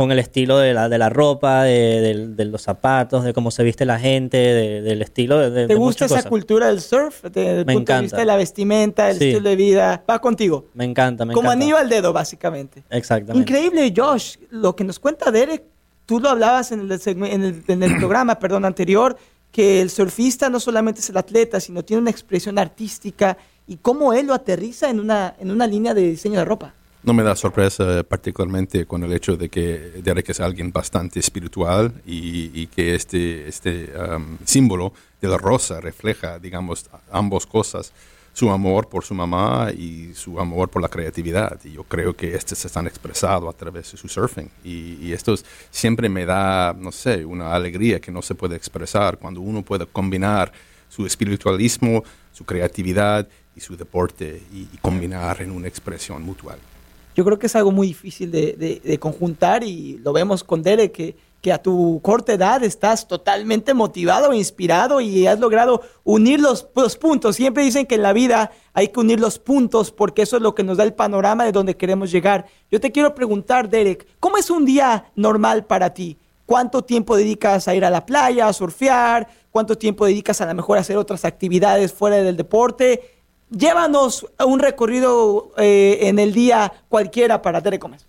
con 0.00 0.10
el 0.12 0.18
estilo 0.18 0.56
de 0.56 0.72
la, 0.72 0.88
de 0.88 0.96
la 0.96 1.10
ropa, 1.10 1.64
de, 1.64 2.32
los 2.50 2.62
zapatos, 2.62 3.22
de 3.22 3.34
cómo 3.34 3.50
se 3.50 3.62
viste 3.62 3.84
la 3.84 3.98
gente, 3.98 4.38
de- 4.38 4.80
del 4.80 5.02
estilo 5.02 5.50
de, 5.50 5.66
¿Te 5.66 5.74
gusta 5.74 6.06
esa 6.06 6.14
cosas. 6.14 6.30
cultura 6.30 6.68
del 6.68 6.80
surf? 6.80 7.22
Desde 7.24 7.50
el 7.60 7.66
Me 7.66 7.74
punto 7.74 7.92
de 7.92 7.98
encanta. 7.98 8.00
vista 8.00 8.16
de 8.16 8.24
la 8.24 8.36
vestimenta, 8.36 9.10
el 9.10 9.18
Sí. 9.18 9.28
estilo 9.28 9.50
de 9.50 9.56
vida. 9.56 10.02
Va 10.08 10.18
contigo. 10.18 10.64
Me 10.72 10.86
encanta, 10.86 11.26
me 11.26 11.34
Como 11.34 11.50
encanta. 11.50 11.62
anillo 11.64 11.76
al 11.76 11.90
dedo, 11.90 12.14
básicamente. 12.14 12.82
Exactamente. 12.88 13.40
Increíble, 13.40 13.92
Josh. 13.94 14.36
Lo 14.48 14.74
que 14.74 14.84
nos 14.84 14.98
cuenta 14.98 15.30
Derek, 15.30 15.64
tú 16.06 16.18
lo 16.18 16.30
hablabas 16.30 16.72
en 16.72 16.80
el, 16.80 16.92
en 17.06 17.42
el, 17.44 17.62
en 17.68 17.82
el 17.82 17.96
programa 17.98 18.38
perdón, 18.38 18.64
anterior, 18.64 19.18
que 19.52 19.82
el 19.82 19.90
surfista 19.90 20.48
no 20.48 20.60
solamente 20.60 21.00
es 21.02 21.10
el 21.10 21.18
atleta, 21.18 21.60
sino 21.60 21.84
tiene 21.84 22.00
una 22.00 22.10
expresión 22.10 22.58
artística 22.58 23.36
y 23.66 23.76
cómo 23.76 24.14
él 24.14 24.28
lo 24.28 24.32
aterriza 24.32 24.88
en 24.88 24.98
una, 24.98 25.34
en 25.38 25.50
una 25.50 25.66
línea 25.66 25.92
de 25.92 26.00
diseño 26.08 26.38
de 26.38 26.46
ropa. 26.46 26.72
No 27.02 27.14
me 27.14 27.22
da 27.22 27.34
sorpresa 27.34 28.02
particularmente 28.02 28.84
con 28.84 29.02
el 29.02 29.12
hecho 29.14 29.34
de 29.36 29.48
que 29.48 30.02
Derek 30.04 30.28
es 30.28 30.40
alguien 30.40 30.70
bastante 30.70 31.18
espiritual 31.18 31.94
y, 32.04 32.66
que 32.66 32.94
este, 32.94 33.48
este 33.48 33.90
um, 33.98 34.36
símbolo 34.44 34.92
de 35.20 35.28
la 35.28 35.38
rosa 35.38 35.80
refleja, 35.80 36.38
digamos, 36.38 36.90
ambas 37.10 37.46
cosas, 37.46 37.90
su 38.34 38.50
amor 38.50 38.90
por 38.90 39.02
su 39.02 39.14
mamá 39.14 39.70
y 39.72 40.12
su 40.14 40.38
amor 40.38 40.68
por 40.68 40.82
la 40.82 40.88
creatividad. 40.88 41.58
Y 41.64 41.72
yo 41.72 41.84
creo 41.84 42.14
que 42.14 42.34
este 42.34 42.54
se 42.54 42.66
están 42.66 42.86
expresado 42.86 43.48
a 43.48 43.54
través 43.54 43.90
de 43.92 43.96
su 43.96 44.06
surfing. 44.06 44.50
Y, 44.62 45.10
esto 45.12 45.32
es- 45.32 45.44
siempre 45.70 46.10
me 46.10 46.26
da, 46.26 46.74
no 46.78 46.92
sé, 46.92 47.24
una 47.24 47.54
alegría 47.54 47.98
que 47.98 48.12
no 48.12 48.20
se 48.20 48.34
puede 48.34 48.56
expresar 48.56 49.16
cuando 49.18 49.40
uno 49.40 49.62
puede 49.62 49.86
combinar 49.86 50.52
su 50.90 51.06
espiritualismo, 51.06 52.04
su 52.32 52.44
creatividad 52.44 53.26
y 53.56 53.60
su 53.60 53.74
deporte 53.74 54.42
y, 54.52 54.68
y 54.70 54.78
combinar 54.82 55.40
en 55.40 55.50
una 55.50 55.66
expresión 55.66 56.22
mutual. 56.22 56.58
Yo 57.20 57.24
creo 57.26 57.38
que 57.38 57.48
es 57.48 57.56
algo 57.56 57.70
muy 57.70 57.88
difícil 57.88 58.30
de, 58.30 58.98
conjuntar 58.98 59.62
y 59.62 59.98
lo 59.98 60.14
vemos 60.14 60.42
con 60.42 60.62
Derek, 60.62 61.14
que, 61.42 61.52
a 61.52 61.58
tu 61.58 62.00
corta 62.02 62.32
edad 62.32 62.64
estás 62.64 63.06
totalmente 63.06 63.74
motivado 63.74 64.32
e 64.32 64.38
inspirado 64.38 65.02
y 65.02 65.26
has 65.26 65.38
logrado 65.38 65.82
unir 66.02 66.40
los 66.40 66.64
puntos. 66.98 67.36
Siempre 67.36 67.62
dicen 67.62 67.84
que 67.84 67.96
en 67.96 68.02
la 68.04 68.14
vida 68.14 68.52
hay 68.72 68.88
que 68.88 69.00
unir 69.00 69.20
los 69.20 69.38
puntos 69.38 69.90
porque 69.90 70.22
eso 70.22 70.36
es 70.36 70.42
lo 70.42 70.54
que 70.54 70.62
nos 70.62 70.78
da 70.78 70.84
el 70.84 70.94
panorama 70.94 71.44
de 71.44 71.52
donde 71.52 71.76
queremos 71.76 72.10
llegar. 72.10 72.46
Yo 72.70 72.80
te 72.80 72.90
quiero 72.90 73.14
preguntar, 73.14 73.68
Derek, 73.68 74.06
¿cómo 74.18 74.38
es 74.38 74.48
un 74.48 74.64
día 74.64 75.12
normal 75.14 75.66
para 75.66 75.92
ti? 75.92 76.16
¿Cuánto 76.46 76.80
tiempo 76.80 77.16
dedicas 77.16 77.68
a 77.68 77.74
ir 77.74 77.84
a 77.84 77.90
la 77.90 78.06
playa, 78.06 78.48
a 78.48 78.52
surfear? 78.54 79.28
¿Cuánto 79.50 79.76
tiempo 79.76 80.06
dedicas 80.06 80.40
a 80.40 80.46
lo 80.46 80.54
mejor 80.54 80.78
a 80.78 80.80
hacer 80.80 80.96
otras 80.96 81.26
actividades 81.26 81.92
fuera 81.92 82.16
del 82.16 82.38
deporte? 82.38 83.19
Llévanos 83.50 84.26
a 84.38 84.44
un 84.44 84.60
recorrido 84.60 85.52
eh, 85.56 85.98
en 86.02 86.18
el 86.18 86.32
día 86.32 86.72
cualquiera 86.88 87.42
para 87.42 87.60
Gómez. 87.60 88.06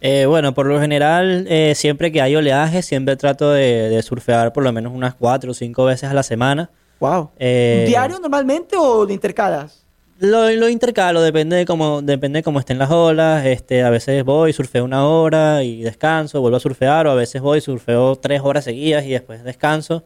Eh, 0.00 0.26
bueno, 0.26 0.52
por 0.54 0.66
lo 0.66 0.78
general, 0.78 1.46
eh, 1.48 1.74
siempre 1.74 2.12
que 2.12 2.20
hay 2.20 2.36
oleaje, 2.36 2.82
siempre 2.82 3.16
trato 3.16 3.50
de, 3.50 3.88
de 3.88 4.02
surfear 4.02 4.52
por 4.52 4.62
lo 4.62 4.72
menos 4.72 4.92
unas 4.92 5.14
cuatro 5.14 5.52
o 5.52 5.54
cinco 5.54 5.84
veces 5.84 6.10
a 6.10 6.14
la 6.14 6.22
semana. 6.22 6.70
Wow. 7.00 7.30
¿Diario 7.38 8.18
normalmente 8.20 8.76
o 8.76 9.04
lo 9.04 9.12
intercalas? 9.12 9.86
Lo, 10.18 10.50
lo 10.50 10.68
intercalo, 10.70 11.20
depende 11.20 11.56
de 11.56 11.66
cómo, 11.66 12.00
depende 12.00 12.38
de 12.38 12.42
cómo 12.42 12.58
estén 12.58 12.78
las 12.78 12.90
olas. 12.90 13.44
Este, 13.44 13.82
a 13.82 13.90
veces 13.90 14.24
voy, 14.24 14.52
surfeo 14.52 14.84
una 14.84 15.06
hora 15.06 15.62
y 15.62 15.82
descanso, 15.82 16.40
vuelvo 16.40 16.56
a 16.56 16.60
surfear, 16.60 17.06
o 17.06 17.10
a 17.10 17.14
veces 17.14 17.42
voy, 17.42 17.60
surfeo 17.60 18.16
tres 18.16 18.40
horas 18.42 18.64
seguidas 18.64 19.04
y 19.04 19.10
después 19.10 19.44
descanso. 19.44 20.04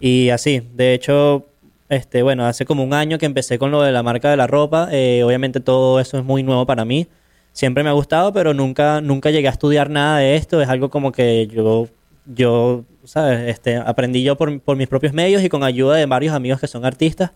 Y 0.00 0.30
así, 0.30 0.60
de 0.74 0.94
hecho, 0.94 1.46
este, 1.88 2.22
bueno, 2.22 2.46
hace 2.46 2.64
como 2.64 2.82
un 2.84 2.94
año 2.94 3.18
que 3.18 3.26
empecé 3.26 3.58
con 3.58 3.70
lo 3.70 3.82
de 3.82 3.92
la 3.92 4.02
marca 4.02 4.30
de 4.30 4.36
la 4.36 4.46
ropa. 4.46 4.88
eh, 4.92 5.22
obviamente 5.24 5.60
todo 5.60 6.00
eso 6.00 6.18
es 6.18 6.24
muy 6.24 6.42
nuevo 6.42 6.66
para 6.66 6.84
mí. 6.84 7.08
Siempre 7.52 7.84
me 7.84 7.90
ha 7.90 7.92
gustado, 7.92 8.32
pero 8.32 8.54
nunca, 8.54 9.00
nunca 9.00 9.30
llegué 9.30 9.48
a 9.48 9.52
estudiar 9.52 9.90
nada 9.90 10.18
de 10.18 10.36
esto. 10.36 10.60
Es 10.60 10.68
algo 10.68 10.90
como 10.90 11.12
que 11.12 11.46
yo, 11.46 11.88
yo, 12.26 12.84
¿sabes? 13.04 13.48
Este, 13.48 13.76
aprendí 13.76 14.22
yo 14.24 14.36
por, 14.36 14.60
por 14.60 14.76
mis 14.76 14.88
propios 14.88 15.12
medios 15.12 15.42
y 15.42 15.48
con 15.48 15.62
ayuda 15.62 15.96
de 15.96 16.06
varios 16.06 16.34
amigos 16.34 16.60
que 16.60 16.66
son 16.66 16.84
artistas. 16.84 17.30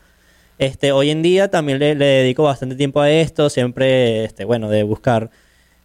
Este, 0.58 0.90
hoy 0.90 1.10
en 1.10 1.22
día 1.22 1.50
también 1.50 1.78
le, 1.78 1.94
dedico 1.94 2.42
bastante 2.42 2.74
tiempo 2.74 3.00
a 3.00 3.10
esto, 3.10 3.48
siempre, 3.48 4.24
este, 4.24 4.44
bueno, 4.44 4.68
de 4.68 4.82
buscar 4.82 5.30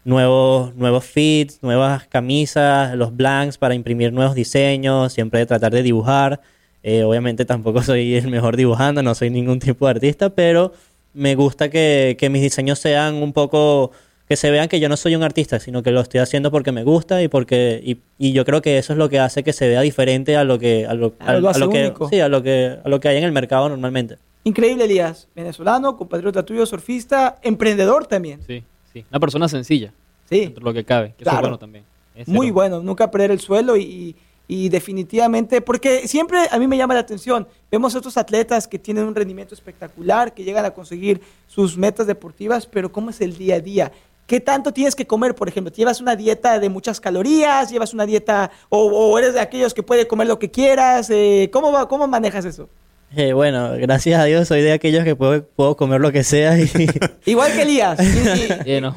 nuevos, 0.04 0.76
nuevos 0.76 1.06
fits, 1.06 1.60
nuevas 1.62 2.08
camisas, 2.08 2.96
los 2.96 3.16
blanks 3.16 3.60
para 3.60 3.76
imprimir 3.76 4.12
nuevos 4.14 4.34
diseños, 4.36 5.14
siempre 5.14 5.42
de 5.42 5.46
tratar 5.46 5.72
de 5.74 5.84
dibujar. 5.84 6.42
Eh, 6.84 7.04
obviamente 7.04 7.46
tampoco 7.46 7.82
soy 7.84 8.16
el 8.16 8.28
mejor 8.28 8.58
dibujando, 8.58 9.02
no 9.02 9.16
soy 9.16 9.30
ningún 9.30 9.60
tipo 9.60 9.86
de 9.86 9.92
artista, 9.92 10.30
pero 10.30 10.74
me 11.14 11.36
gusta 11.36 11.70
que, 11.70 12.16
que 12.20 12.30
mis 12.30 12.42
diseños 12.42 12.80
sean 12.80 13.16
un 13.16 13.34
poco, 13.34 13.92
que 14.28 14.36
se 14.36 14.52
vean 14.52 14.68
que 14.68 14.80
yo 14.80 14.90
no 14.90 14.98
soy 14.98 15.16
un 15.16 15.24
artista, 15.24 15.60
sino 15.60 15.82
que 15.84 15.92
lo 15.92 16.02
estoy 16.02 16.20
haciendo 16.20 16.52
porque 16.52 16.72
me 16.72 16.84
gusta 16.84 17.22
y 17.22 17.28
porque 17.28 17.82
y, 17.84 17.98
y 18.18 18.34
yo 18.34 18.44
creo 18.46 18.62
que 18.62 18.78
eso 18.78 18.94
es 18.94 19.00
lo 19.00 19.10
que 19.10 19.20
hace 19.20 19.44
que 19.44 19.54
se 19.54 19.68
vea 19.68 19.82
diferente 19.82 20.36
a 20.36 20.44
lo 20.44 20.60
que 20.60 20.86
a 20.86 20.94
lo, 20.94 21.12
Claro, 21.14 21.40
lo 21.40 21.50
a 21.50 21.58
lo 21.58 21.70
que 21.70 21.94
sí, 22.10 22.20
a 22.20 22.28
lo 22.30 22.42
que 22.44 22.78
a 22.84 22.90
lo 22.90 23.00
que 23.00 23.08
hay 23.10 23.18
en 23.18 23.24
el 23.24 23.32
mercado 23.32 23.70
normalmente. 23.70 24.18
Increíble, 24.46 24.84
Elías. 24.84 25.30
Venezolano, 25.36 25.96
compatriota 25.96 26.44
tuyo, 26.44 26.66
surfista, 26.66 27.38
emprendedor 27.44 28.08
también. 28.08 28.42
Sí, 28.46 28.62
sí. 28.92 29.06
Una 29.10 29.20
persona 29.22 29.48
sencilla, 29.48 29.94
Sí, 30.30 30.40
dentro 30.42 30.62
de 30.66 30.70
lo 30.70 30.74
que 30.74 30.84
cabe, 30.84 31.14
que 31.18 31.24
eso 31.24 31.30
Claro. 31.32 31.38
es 31.38 31.42
bueno 31.44 31.58
también. 31.60 31.84
Es 32.16 32.28
muy 32.28 32.52
bueno. 32.52 32.82
Nunca 32.82 33.10
perder 33.10 33.32
el 33.32 33.40
suelo 33.40 33.78
y, 33.78 33.84
y 33.84 34.16
definitivamente, 34.48 35.62
porque 35.62 36.08
siempre 36.08 36.40
a 36.52 36.60
mí 36.60 36.68
me 36.68 36.78
llama 36.78 36.94
la 36.94 37.00
atención. 37.00 37.48
Vemos 37.72 37.96
otros 37.96 38.18
atletas 38.18 38.68
que 38.68 38.78
tienen 38.78 39.06
un 39.06 39.16
rendimiento 39.16 39.56
espectacular, 39.56 40.34
que 40.34 40.44
llegan 40.44 40.66
a 40.66 40.72
conseguir 40.72 41.22
sus 41.48 41.78
metas 41.78 42.08
deportivas, 42.08 42.66
pero 42.66 42.92
¿cómo 42.92 43.10
es 43.10 43.22
el 43.22 43.38
día 43.38 43.56
a 43.56 43.60
día? 43.60 43.92
¿Qué 44.28 44.40
tanto 44.40 44.72
tienes 44.72 44.96
que 44.96 45.06
comer, 45.06 45.36
por 45.36 45.48
ejemplo? 45.50 45.74
¿Llevas 45.74 46.00
una 46.00 46.16
dieta 46.16 46.58
de 46.60 46.70
muchas 46.70 47.00
calorías? 47.02 47.70
¿Llevas 47.72 47.94
una 47.94 48.06
dieta 48.06 48.52
o, 48.70 48.86
o 48.86 49.18
eres 49.20 49.34
de 49.34 49.40
aquellos 49.42 49.74
que 49.74 49.84
puede 49.84 50.08
comer 50.08 50.28
lo 50.28 50.40
que 50.40 50.50
quieras? 50.50 51.10
Eh, 51.10 51.50
¿cómo, 51.52 51.72
va, 51.72 51.88
¿Cómo 51.90 52.08
manejas 52.08 52.46
eso? 52.46 52.70
Eh, 53.16 53.34
bueno, 53.34 53.74
gracias 53.78 54.20
a 54.20 54.24
Dios 54.26 54.48
soy 54.48 54.62
de 54.62 54.72
aquellos 54.72 55.04
que 55.04 55.16
puedo, 55.16 55.46
puedo 55.46 55.76
comer 55.78 56.00
lo 56.02 56.12
que 56.12 56.24
sea. 56.24 56.58
y- 56.60 56.70
Igual 57.26 57.52
que 57.54 57.62
Elías. 57.64 58.00
Y- 58.00 58.04
y- 58.06 58.48
Eh, 58.78 58.82
no, 58.82 58.96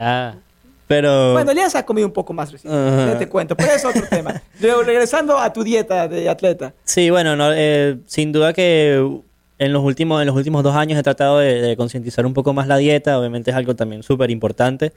ya. 0.00 0.36
Pero 0.92 1.32
bueno, 1.32 1.50
Elías 1.52 1.74
ha 1.74 1.86
comido 1.86 2.06
un 2.06 2.12
poco 2.12 2.32
más 2.32 2.52
recién. 2.52 2.72
Ajá. 2.72 3.18
Te 3.18 3.28
cuento, 3.28 3.56
pero 3.56 3.72
es 3.72 3.84
otro 3.84 4.02
tema. 4.10 4.42
Regresando 4.60 5.38
a 5.38 5.52
tu 5.52 5.64
dieta 5.64 6.06
de 6.06 6.28
atleta. 6.28 6.74
sí, 6.84 7.08
bueno, 7.08 7.34
no, 7.34 7.50
eh, 7.54 7.96
sin 8.06 8.30
duda 8.30 8.52
que 8.52 9.02
en 9.58 9.72
los 9.72 9.82
últimos, 9.82 10.20
en 10.20 10.26
los 10.26 10.36
últimos 10.36 10.62
dos 10.62 10.76
años 10.76 10.98
he 10.98 11.02
tratado 11.02 11.38
de, 11.38 11.62
de 11.62 11.76
concientizar 11.76 12.26
un 12.26 12.34
poco 12.34 12.52
más 12.52 12.66
la 12.66 12.76
dieta. 12.76 13.18
Obviamente 13.18 13.52
es 13.52 13.56
algo 13.56 13.74
también 13.74 14.02
súper 14.02 14.30
importante. 14.30 14.92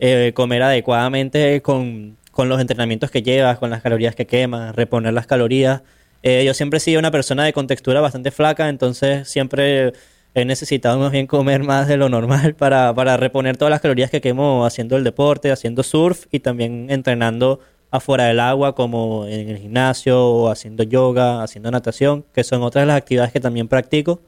Eh, 0.00 0.32
comer 0.34 0.62
adecuadamente 0.62 1.60
con, 1.62 2.16
con 2.30 2.48
los 2.48 2.60
entrenamientos 2.60 3.10
que 3.10 3.22
llevas, 3.22 3.58
con 3.58 3.70
las 3.70 3.82
calorías 3.82 4.14
que 4.14 4.26
quemas, 4.26 4.76
reponer 4.76 5.12
las 5.12 5.26
calorías. 5.26 5.82
Eh, 6.22 6.44
yo 6.44 6.54
siempre 6.54 6.76
he 6.76 6.80
sido 6.80 6.98
una 6.98 7.10
persona 7.10 7.44
de 7.44 7.52
contextura 7.52 8.00
bastante 8.00 8.30
flaca, 8.30 8.68
entonces 8.68 9.28
siempre 9.28 9.92
he 10.40 10.44
necesitado 10.44 10.98
más 10.98 11.12
bien 11.12 11.26
comer 11.26 11.62
más 11.64 11.88
de 11.88 11.96
lo 11.96 12.08
normal 12.08 12.54
para, 12.54 12.94
para 12.94 13.16
reponer 13.16 13.56
todas 13.56 13.70
las 13.70 13.80
calorías 13.80 14.10
que 14.10 14.20
quemo 14.20 14.64
haciendo 14.64 14.96
el 14.96 15.04
deporte, 15.04 15.50
haciendo 15.52 15.82
surf 15.82 16.26
y 16.30 16.40
también 16.40 16.86
entrenando 16.90 17.60
afuera 17.90 18.24
del 18.24 18.40
agua 18.40 18.74
como 18.74 19.26
en 19.26 19.48
el 19.48 19.58
gimnasio 19.58 20.22
o 20.22 20.50
haciendo 20.50 20.82
yoga, 20.82 21.42
haciendo 21.42 21.70
natación, 21.70 22.24
que 22.34 22.44
son 22.44 22.62
otras 22.62 22.82
de 22.82 22.86
las 22.86 22.96
actividades 22.96 23.32
que 23.32 23.40
también 23.40 23.68
practico, 23.68 24.20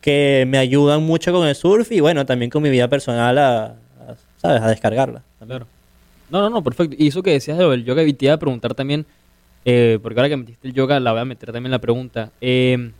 que 0.00 0.44
me 0.48 0.58
ayudan 0.58 1.02
mucho 1.02 1.32
con 1.32 1.46
el 1.46 1.54
surf 1.54 1.92
y 1.92 2.00
bueno, 2.00 2.24
también 2.24 2.50
con 2.50 2.62
mi 2.62 2.70
vida 2.70 2.88
personal 2.88 3.36
a, 3.38 3.74
¿sabes? 4.38 4.62
a 4.62 4.68
descargarla. 4.68 5.22
Claro. 5.46 5.66
No, 6.30 6.40
no, 6.40 6.50
no, 6.50 6.62
perfecto. 6.62 6.96
Y 6.98 7.08
eso 7.08 7.22
que 7.22 7.32
decías 7.32 7.58
del 7.58 7.84
yoga, 7.84 8.02
y 8.02 8.12
te 8.12 8.30
a 8.30 8.38
preguntar 8.38 8.74
también, 8.74 9.04
eh, 9.64 9.98
porque 10.02 10.20
ahora 10.20 10.28
que 10.28 10.36
metiste 10.36 10.68
el 10.68 10.74
yoga, 10.74 11.00
la 11.00 11.12
voy 11.12 11.20
a 11.20 11.24
meter 11.24 11.52
también 11.52 11.70
la 11.72 11.80
pregunta. 11.80 12.30
eh, 12.40 12.92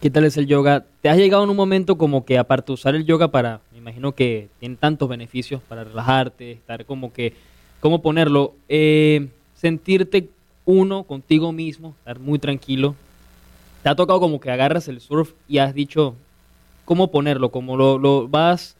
¿Qué 0.00 0.08
tal 0.10 0.24
es 0.24 0.36
el 0.38 0.46
yoga? 0.46 0.84
¿Te 1.02 1.10
has 1.10 1.18
llegado 1.18 1.44
en 1.44 1.50
un 1.50 1.56
momento 1.56 1.98
como 1.98 2.24
que 2.24 2.38
aparte 2.38 2.68
de 2.68 2.74
usar 2.74 2.94
el 2.94 3.04
yoga 3.04 3.28
para, 3.28 3.60
me 3.72 3.78
imagino 3.78 4.12
que 4.12 4.48
tiene 4.58 4.76
tantos 4.76 5.08
beneficios 5.08 5.60
para 5.68 5.84
relajarte, 5.84 6.52
estar 6.52 6.86
como 6.86 7.12
que, 7.12 7.34
¿cómo 7.80 8.00
ponerlo? 8.00 8.54
Eh, 8.68 9.28
sentirte 9.54 10.28
uno 10.64 11.02
contigo 11.04 11.52
mismo, 11.52 11.94
estar 11.98 12.18
muy 12.18 12.38
tranquilo. 12.38 12.94
¿Te 13.82 13.90
ha 13.90 13.94
tocado 13.94 14.20
como 14.20 14.40
que 14.40 14.50
agarras 14.50 14.88
el 14.88 15.00
surf 15.00 15.32
y 15.48 15.58
has 15.58 15.74
dicho, 15.74 16.14
¿cómo 16.86 17.10
ponerlo? 17.10 17.50
Como 17.50 17.76
lo, 17.76 17.98
lo 17.98 18.26
vas 18.26 18.76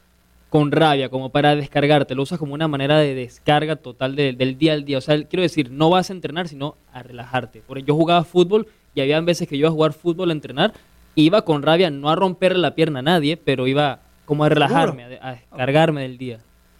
con 0.48 0.72
rabia, 0.72 1.10
como 1.10 1.28
para 1.28 1.54
descargarte, 1.54 2.14
lo 2.14 2.22
usas 2.22 2.38
como 2.38 2.54
una 2.54 2.66
manera 2.66 2.98
de 2.98 3.14
descarga 3.14 3.76
total 3.76 4.16
de- 4.16 4.32
del 4.32 4.56
día 4.56 4.72
al 4.72 4.84
día. 4.86 4.98
O 4.98 5.00
sea, 5.02 5.22
quiero 5.24 5.42
decir, 5.42 5.70
no 5.70 5.90
vas 5.90 6.08
a 6.08 6.14
entrenar, 6.14 6.48
sino 6.48 6.76
a 6.92 7.02
relajarte. 7.02 7.60
Por 7.60 7.76
ejemplo, 7.76 7.94
yo 7.94 7.98
jugaba 7.98 8.24
fútbol 8.24 8.66
y 8.94 9.00
había 9.02 9.20
veces 9.20 9.46
que 9.46 9.56
yo 9.56 9.60
iba 9.60 9.68
a 9.68 9.72
jugar 9.72 9.92
fútbol 9.92 10.30
a 10.30 10.32
entrenar, 10.32 10.72
iba 11.20 11.42
con 11.42 11.62
rabia, 11.62 11.90
no 11.90 12.10
a 12.10 12.16
romperle 12.16 12.58
la 12.58 12.74
pierna 12.74 12.98
a 13.00 13.02
nadie, 13.02 13.36
pero 13.36 13.66
iba 13.66 14.00
como 14.24 14.44
a 14.44 14.48
relajarme, 14.48 15.18
a, 15.20 15.28
a 15.28 15.32
descargarme 15.34 16.02
del 16.02 16.18
día. 16.18 16.38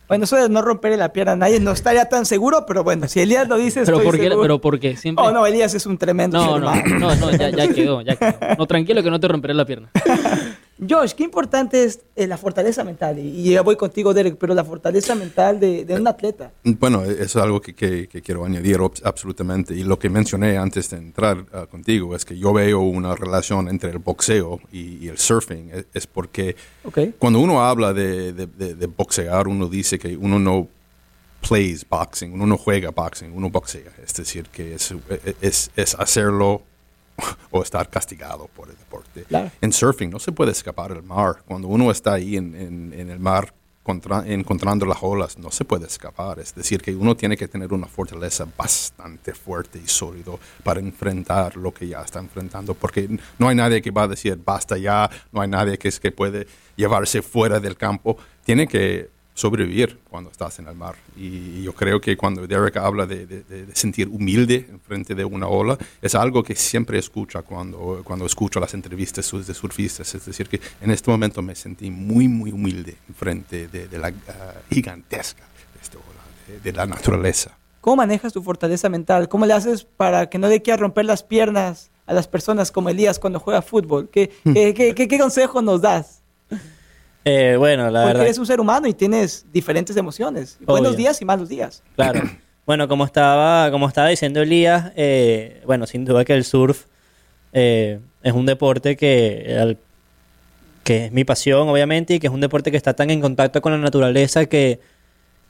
Bueno, 0.09 0.25
eso 0.25 0.35
de 0.35 0.49
no 0.49 0.61
romperle 0.61 0.97
la 0.97 1.13
pierna 1.13 1.33
a 1.33 1.37
nadie 1.37 1.61
no 1.61 1.71
estaría 1.71 2.05
tan 2.09 2.27
seguro, 2.27 2.65
pero 2.67 2.83
bueno, 2.83 3.07
si 3.07 3.21
Elías 3.21 3.47
lo 3.47 3.57
dice, 3.57 3.83
Pero 3.85 3.99
estoy 3.99 4.07
¿por 4.07 4.17
qué? 4.17 4.23
seguro. 4.25 4.43
Pero 4.43 4.61
porque 4.61 4.97
siempre... 4.97 5.25
Oh, 5.25 5.31
no, 5.31 5.47
Elías 5.47 5.73
es 5.75 5.87
un 5.87 5.99
tremendo 5.99 6.45
no, 6.45 6.59
no, 6.59 6.75
no, 6.99 7.15
no, 7.15 7.31
ya, 7.31 7.51
ya 7.51 7.69
quedó, 7.73 8.01
ya 8.03 8.17
quedó. 8.17 8.35
No, 8.59 8.67
tranquilo 8.67 9.05
que 9.05 9.11
no 9.11 9.21
te 9.21 9.29
romperé 9.29 9.55
la 9.55 9.65
pierna. 9.65 9.89
Josh, 10.89 11.13
qué 11.13 11.25
importante 11.25 11.85
es 11.85 12.01
eh, 12.17 12.27
la 12.27 12.39
fortaleza 12.39 12.85
mental. 12.85 13.19
Y, 13.19 13.29
y 13.49 13.51
ya 13.53 13.63
voy 13.63 13.77
contigo, 13.77 14.15
Derek, 14.15 14.37
pero 14.37 14.55
la 14.55 14.65
fortaleza 14.65 15.15
mental 15.15 15.61
de, 15.61 15.85
de 15.85 15.95
un 15.95 16.07
atleta. 16.09 16.53
Bueno, 16.65 17.03
eso 17.05 17.23
es 17.23 17.37
algo 17.37 17.61
que, 17.61 17.75
que- 17.75 18.09
que 18.09 18.23
quiero 18.23 18.45
añadir 18.45 18.79
absolutamente. 19.05 19.75
Y 19.75 19.85
lo 19.85 19.99
que 19.99 20.09
mencioné 20.09 20.57
antes 20.57 20.91
de 20.91 20.97
entrar 20.97 21.45
ah, 21.53 21.67
contigo 21.71 22.17
es 22.17 22.25
que 22.25 22.39
yo 22.39 22.53
veo 22.53 22.81
una 22.81 23.15
relación 23.15 23.69
entre 23.69 23.91
el 23.91 23.99
boxeo 23.99 24.61
y, 24.73 25.05
y 25.05 25.09
el 25.09 25.19
surfing. 25.19 25.71
Es, 25.73 25.87
es 25.93 26.07
porque 26.07 26.57
Ok. 26.85 26.99
cuando 27.19 27.41
uno 27.41 27.63
habla 27.63 27.93
de, 27.93 28.33
de- 28.33 28.47
de- 28.47 28.75
de 28.75 28.87
boxear, 28.87 29.49
uno 29.49 29.69
dice 29.69 29.99
que 29.99 30.17
uno 30.17 30.39
no 30.39 30.67
plays 31.47 31.87
boxing, 31.89 32.33
uno 32.33 32.47
no 32.47 32.57
juega 32.59 32.91
boxing, 32.91 33.33
uno 33.35 33.49
boxea. 33.51 33.91
Es 34.05 34.15
decir, 34.15 34.47
que 34.53 34.75
es, 34.75 34.95
es, 35.41 35.71
es 35.77 35.95
hacerlo 35.95 36.63
o 37.51 37.63
estar 37.63 37.89
castigado 37.91 38.49
por 38.49 38.69
el 38.71 38.77
deporte. 38.77 39.25
Claro. 39.25 39.51
En 39.61 39.73
surfing 39.73 40.11
no 40.11 40.19
se 40.19 40.33
puede 40.33 40.53
escapar 40.53 40.95
del 40.95 41.03
mar. 41.03 41.43
Cuando 41.47 41.69
uno 41.69 41.91
está 41.91 42.15
ahí 42.15 42.37
en, 42.37 42.55
en- 42.55 42.93
en 42.99 43.11
el 43.11 43.19
mar 43.19 43.53
contra- 43.83 44.25
encontrando 44.27 44.85
las 44.87 44.99
olas, 45.03 45.39
no 45.39 45.51
se 45.51 45.65
puede 45.65 45.87
escapar. 45.87 46.39
Es 46.39 46.55
decir, 46.55 46.81
que 46.83 46.95
uno 46.95 47.17
tiene 47.17 47.37
que 47.37 47.49
tener 47.49 47.73
una 47.73 47.87
fortaleza 47.87 48.47
bastante 48.57 49.33
fuerte 49.35 49.81
y 49.83 49.89
sólido 49.89 50.39
para 50.63 50.81
enfrentar 50.81 51.57
lo 51.57 51.73
que 51.73 51.89
ya 51.89 52.03
está 52.03 52.19
enfrentando, 52.21 52.75
porque 52.75 53.09
no 53.39 53.49
hay 53.49 53.57
nadie 53.57 53.81
que 53.83 53.91
va 53.91 54.03
a 54.05 54.09
decir 54.09 54.39
basta 54.45 54.77
ya, 54.79 55.09
no 55.33 55.41
hay 55.41 55.49
nadie 55.49 55.79
que, 55.79 55.89
es 55.89 55.99
que 55.99 56.13
puede 56.13 56.47
llevarse 56.77 57.23
fuera 57.23 57.59
del 57.59 57.77
campo. 57.77 58.17
Tiene 58.45 58.67
que 58.67 59.09
sobrevivir 59.35 59.99
cuando 60.11 60.31
estás 60.31 60.59
en 60.59 60.69
el 60.69 60.75
mar. 60.75 60.97
Y 61.17 61.63
yo 61.63 61.73
creo 61.73 62.01
que 62.01 62.17
cuando 62.17 62.47
Derek 62.47 62.77
habla 62.77 63.07
de, 63.07 63.27
de- 63.27 63.43
de- 63.45 63.75
sentir 63.75 64.09
humilde 64.09 64.67
en 64.69 64.81
frente 64.81 65.15
de 65.15 65.25
una 65.25 65.47
ola, 65.47 65.79
es 66.03 66.15
algo 66.15 66.43
que 66.43 66.55
siempre 66.55 66.99
escucha 66.99 67.43
cuando, 67.43 68.03
cuando 68.05 68.27
escucho 68.27 68.61
las 68.61 68.75
entrevistas 68.75 69.31
de 69.47 69.55
surfistas. 69.55 70.15
Es 70.15 70.27
decir, 70.27 70.49
que 70.49 70.61
en 70.81 70.91
este 70.91 71.11
momento 71.11 71.41
me 71.43 71.55
sentí 71.55 71.91
muy, 71.91 72.29
muy 72.29 72.53
humilde 72.53 72.97
en 73.09 73.15
frente 73.15 73.69
de, 73.69 73.89
de 73.89 73.99
la 73.99 74.09
ah, 74.09 74.55
gigantesca 74.71 75.43
de 75.75 75.81
esta 75.83 75.97
ola, 75.99 76.61
de, 76.63 76.73
la 76.73 76.87
naturaleza. 76.87 77.57
¿Cómo 77.81 77.97
manejas 77.97 78.33
tu 78.35 78.43
fortaleza 78.43 78.89
mental? 78.91 79.29
¿Cómo 79.29 79.47
le 79.47 79.55
haces 79.55 79.85
para 79.85 80.29
que 80.29 80.39
no 80.39 80.49
le 80.49 80.61
quieras 80.61 80.81
romper 80.81 81.07
las 81.07 81.23
piernas 81.23 81.91
a 82.07 82.13
las 82.13 82.29
personas 82.29 82.71
como 82.73 82.91
Elías 82.91 83.19
cuando 83.19 83.41
juega 83.41 83.63
fútbol? 83.63 84.11
¿Qué, 84.13 84.31
qué, 84.45 84.75
qué- 84.75 84.95
qué- 84.95 85.09
qué 85.09 85.19
consejo 85.19 85.63
nos 85.63 85.81
das? 85.81 86.20
Eh, 87.25 87.57
bueno, 87.59 87.91
la 87.91 88.01
Porque 88.01 88.07
verdad. 88.09 88.23
eres 88.25 88.39
un 88.39 88.47
ser 88.47 88.61
humano 88.61 88.87
y 88.89 88.95
tienes 88.95 89.45
diferentes 89.53 89.97
emociones. 89.97 90.59
Buenos 90.65 90.97
días 90.97 91.21
y 91.21 91.25
malos 91.25 91.49
días. 91.49 91.83
Claro. 91.97 92.23
Bueno, 92.67 92.87
como 92.87 93.05
estaba, 93.05 93.69
como 93.73 93.89
estaba 93.89 94.07
diciendo 94.09 94.41
Elías, 94.43 94.93
eh, 94.95 95.61
bueno, 95.67 95.89
sin 95.89 96.05
duda 96.05 96.25
que 96.25 96.35
el 96.35 96.45
surf 96.45 96.85
eh, 97.53 97.99
es 98.23 98.33
un 98.33 98.47
deporte 98.47 98.97
que, 98.97 99.57
al- 99.61 99.79
que 100.85 101.07
es 101.07 101.13
mi 101.13 101.25
pasión, 101.25 101.69
obviamente, 101.69 102.15
y 102.15 102.21
que 102.21 102.29
es 102.29 102.33
un 102.33 102.41
deporte 102.41 102.71
que 102.71 102.77
está 102.77 102.95
tan 102.95 103.11
en 103.11 103.21
contacto 103.21 103.61
con 103.61 103.73
la 103.73 103.79
naturaleza 103.79 104.47
que, 104.47 104.79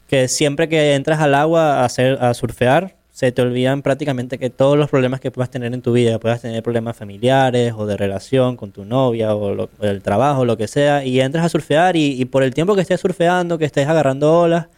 que 0.09 0.29
siempre 0.29 0.67
que 0.71 0.95
entras 0.95 1.21
al 1.21 1.35
agua 1.35 1.81
a, 1.81 1.85
hacer, 1.85 2.17
a 2.23 2.33
surfear, 2.33 2.95
se 3.21 3.33
te 3.33 3.43
olvidan 3.43 3.83
prácticamente 3.83 4.39
que 4.39 4.49
todos 4.49 4.79
los 4.79 4.89
problemas 4.89 5.21
que 5.21 5.31
puedas 5.31 5.51
tener 5.51 5.75
en 5.75 5.83
tu 5.83 5.93
vida, 5.93 6.19
puedas 6.19 6.41
tener 6.41 6.63
problemas 6.63 6.97
familiares 6.97 7.75
o 7.77 7.85
de 7.85 7.99
relación 7.99 8.57
con 8.57 8.73
tu 8.73 8.87
novia 8.87 9.35
o, 9.35 9.55
lo- 9.55 9.69
el 9.83 10.01
trabajo, 10.03 10.47
lo 10.47 10.57
que 10.57 10.67
sea, 10.67 11.05
y 11.05 11.21
entras 11.21 11.45
a 11.45 11.51
surfear 11.51 11.97
y, 11.97 12.25
por 12.25 12.43
el 12.43 12.55
tiempo 12.55 12.75
que 12.75 12.81
estés 12.81 12.99
surfeando, 12.99 13.59
que 13.59 13.67
estés 13.67 13.87
agarrando 13.87 14.33
olas, 14.41 14.69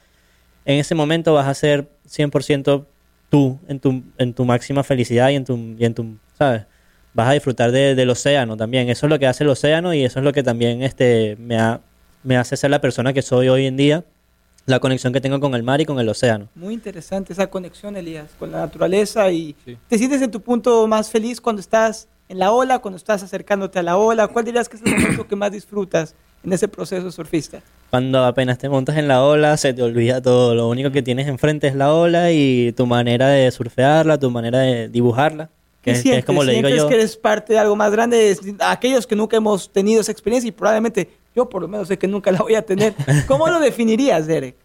en 0.64 0.78
ese 0.80 0.96
momento 0.96 1.34
vas 1.34 1.46
a 1.46 1.54
ser 1.54 1.86
100% 2.08 2.84
tú, 3.30 3.60
en 3.68 3.78
tu, 3.78 4.02
en 4.18 4.34
tu 4.34 4.44
máxima 4.44 4.82
felicidad 4.82 5.30
y 5.30 5.36
en 5.36 5.44
tu, 5.44 5.56
y 5.78 5.84
en 5.84 5.94
tu 5.94 6.16
¿sabes? 6.36 6.62
Vas 7.14 7.28
a 7.28 7.32
disfrutar 7.34 7.70
de- 7.70 7.94
del 7.94 8.10
océano 8.10 8.56
también. 8.56 8.88
Eso 8.88 9.06
es 9.06 9.10
lo 9.10 9.20
que 9.20 9.28
hace 9.28 9.44
el 9.44 9.50
océano 9.50 9.94
y 9.94 10.02
eso 10.04 10.18
es 10.18 10.24
lo 10.24 10.32
que 10.32 10.42
también 10.42 10.82
este, 10.82 11.36
me, 11.38 11.58
me 12.24 12.36
hace 12.38 12.56
ser 12.56 12.70
la 12.70 12.80
persona 12.80 13.12
que 13.12 13.22
soy 13.22 13.48
hoy 13.48 13.66
en 13.66 13.76
día, 13.76 14.04
la 14.66 14.78
conexión 14.80 15.12
que 15.12 15.20
tengo 15.20 15.40
con 15.40 15.54
el 15.54 15.62
mar 15.62 15.80
y 15.80 15.84
con 15.84 15.98
el 15.98 16.08
océano. 16.08 16.48
Muy 16.54 16.74
interesante 16.74 17.32
esa 17.32 17.48
conexión, 17.48 17.96
Elías, 17.96 18.30
con 18.38 18.52
la 18.52 18.58
naturaleza 18.58 19.30
y 19.30 19.54
Sí. 19.64 19.76
te 19.88 19.98
sientes 19.98 20.22
en 20.22 20.30
tu 20.30 20.40
punto 20.40 20.86
más 20.86 21.10
feliz 21.10 21.40
cuando 21.40 21.60
estás 21.60 22.08
en 22.28 22.38
la 22.38 22.52
ola, 22.52 22.78
cuando 22.78 22.96
estás 22.96 23.22
acercándote 23.22 23.78
a 23.78 23.82
la 23.82 23.96
ola. 23.96 24.28
¿Cuál 24.28 24.44
dirías 24.44 24.68
que 24.68 24.76
es 24.76 24.82
el 24.84 24.92
momento 24.96 25.26
que 25.28 25.36
más 25.36 25.52
disfrutas 25.52 26.14
en 26.44 26.52
ese 26.52 26.68
proceso 26.68 27.10
surfista? 27.10 27.60
Cuando 27.90 28.24
apenas 28.24 28.56
te 28.56 28.68
montas 28.68 28.96
en 28.96 29.06
la 29.08 29.22
ola, 29.22 29.56
se 29.58 29.74
te 29.74 29.82
olvida 29.82 30.22
todo. 30.22 30.54
Lo 30.54 30.68
único 30.68 30.90
que 30.92 31.02
tienes 31.02 31.26
enfrente 31.28 31.66
es 31.66 31.74
la 31.74 31.92
ola 31.92 32.30
y 32.32 32.72
tu 32.72 32.86
manera 32.86 33.28
de 33.28 33.50
surfearla, 33.50 34.18
tu 34.18 34.30
manera 34.30 34.60
de 34.60 34.88
dibujarla. 34.88 35.50
Que, 35.82 35.90
¿Qué 35.90 35.90
es, 35.90 35.96
que 35.98 36.02
sientes? 36.04 36.18
es 36.20 36.24
como 36.24 36.44
le 36.44 36.52
digo 36.52 36.68
¿Sientes 36.68 36.84
yo. 36.84 36.88
que 36.88 36.94
eres 36.94 37.16
parte 37.16 37.52
de 37.54 37.58
algo 37.58 37.74
más 37.76 37.90
grande? 37.90 38.30
Es- 38.30 38.40
Aquellos 38.60 39.06
que 39.06 39.16
nunca 39.16 39.36
hemos 39.36 39.70
tenido 39.72 40.00
esa 40.00 40.12
experiencia 40.12 40.48
y 40.48 40.52
probablemente 40.52 41.10
yo 41.34 41.48
por 41.48 41.62
lo 41.62 41.68
menos 41.68 41.88
sé 41.88 41.98
que 41.98 42.08
nunca 42.08 42.30
la 42.32 42.38
voy 42.40 42.54
a 42.54 42.62
tener. 42.62 42.94
¿Cómo 43.26 43.48
lo 43.48 43.60
definirías, 43.60 44.26
Derek? 44.26 44.56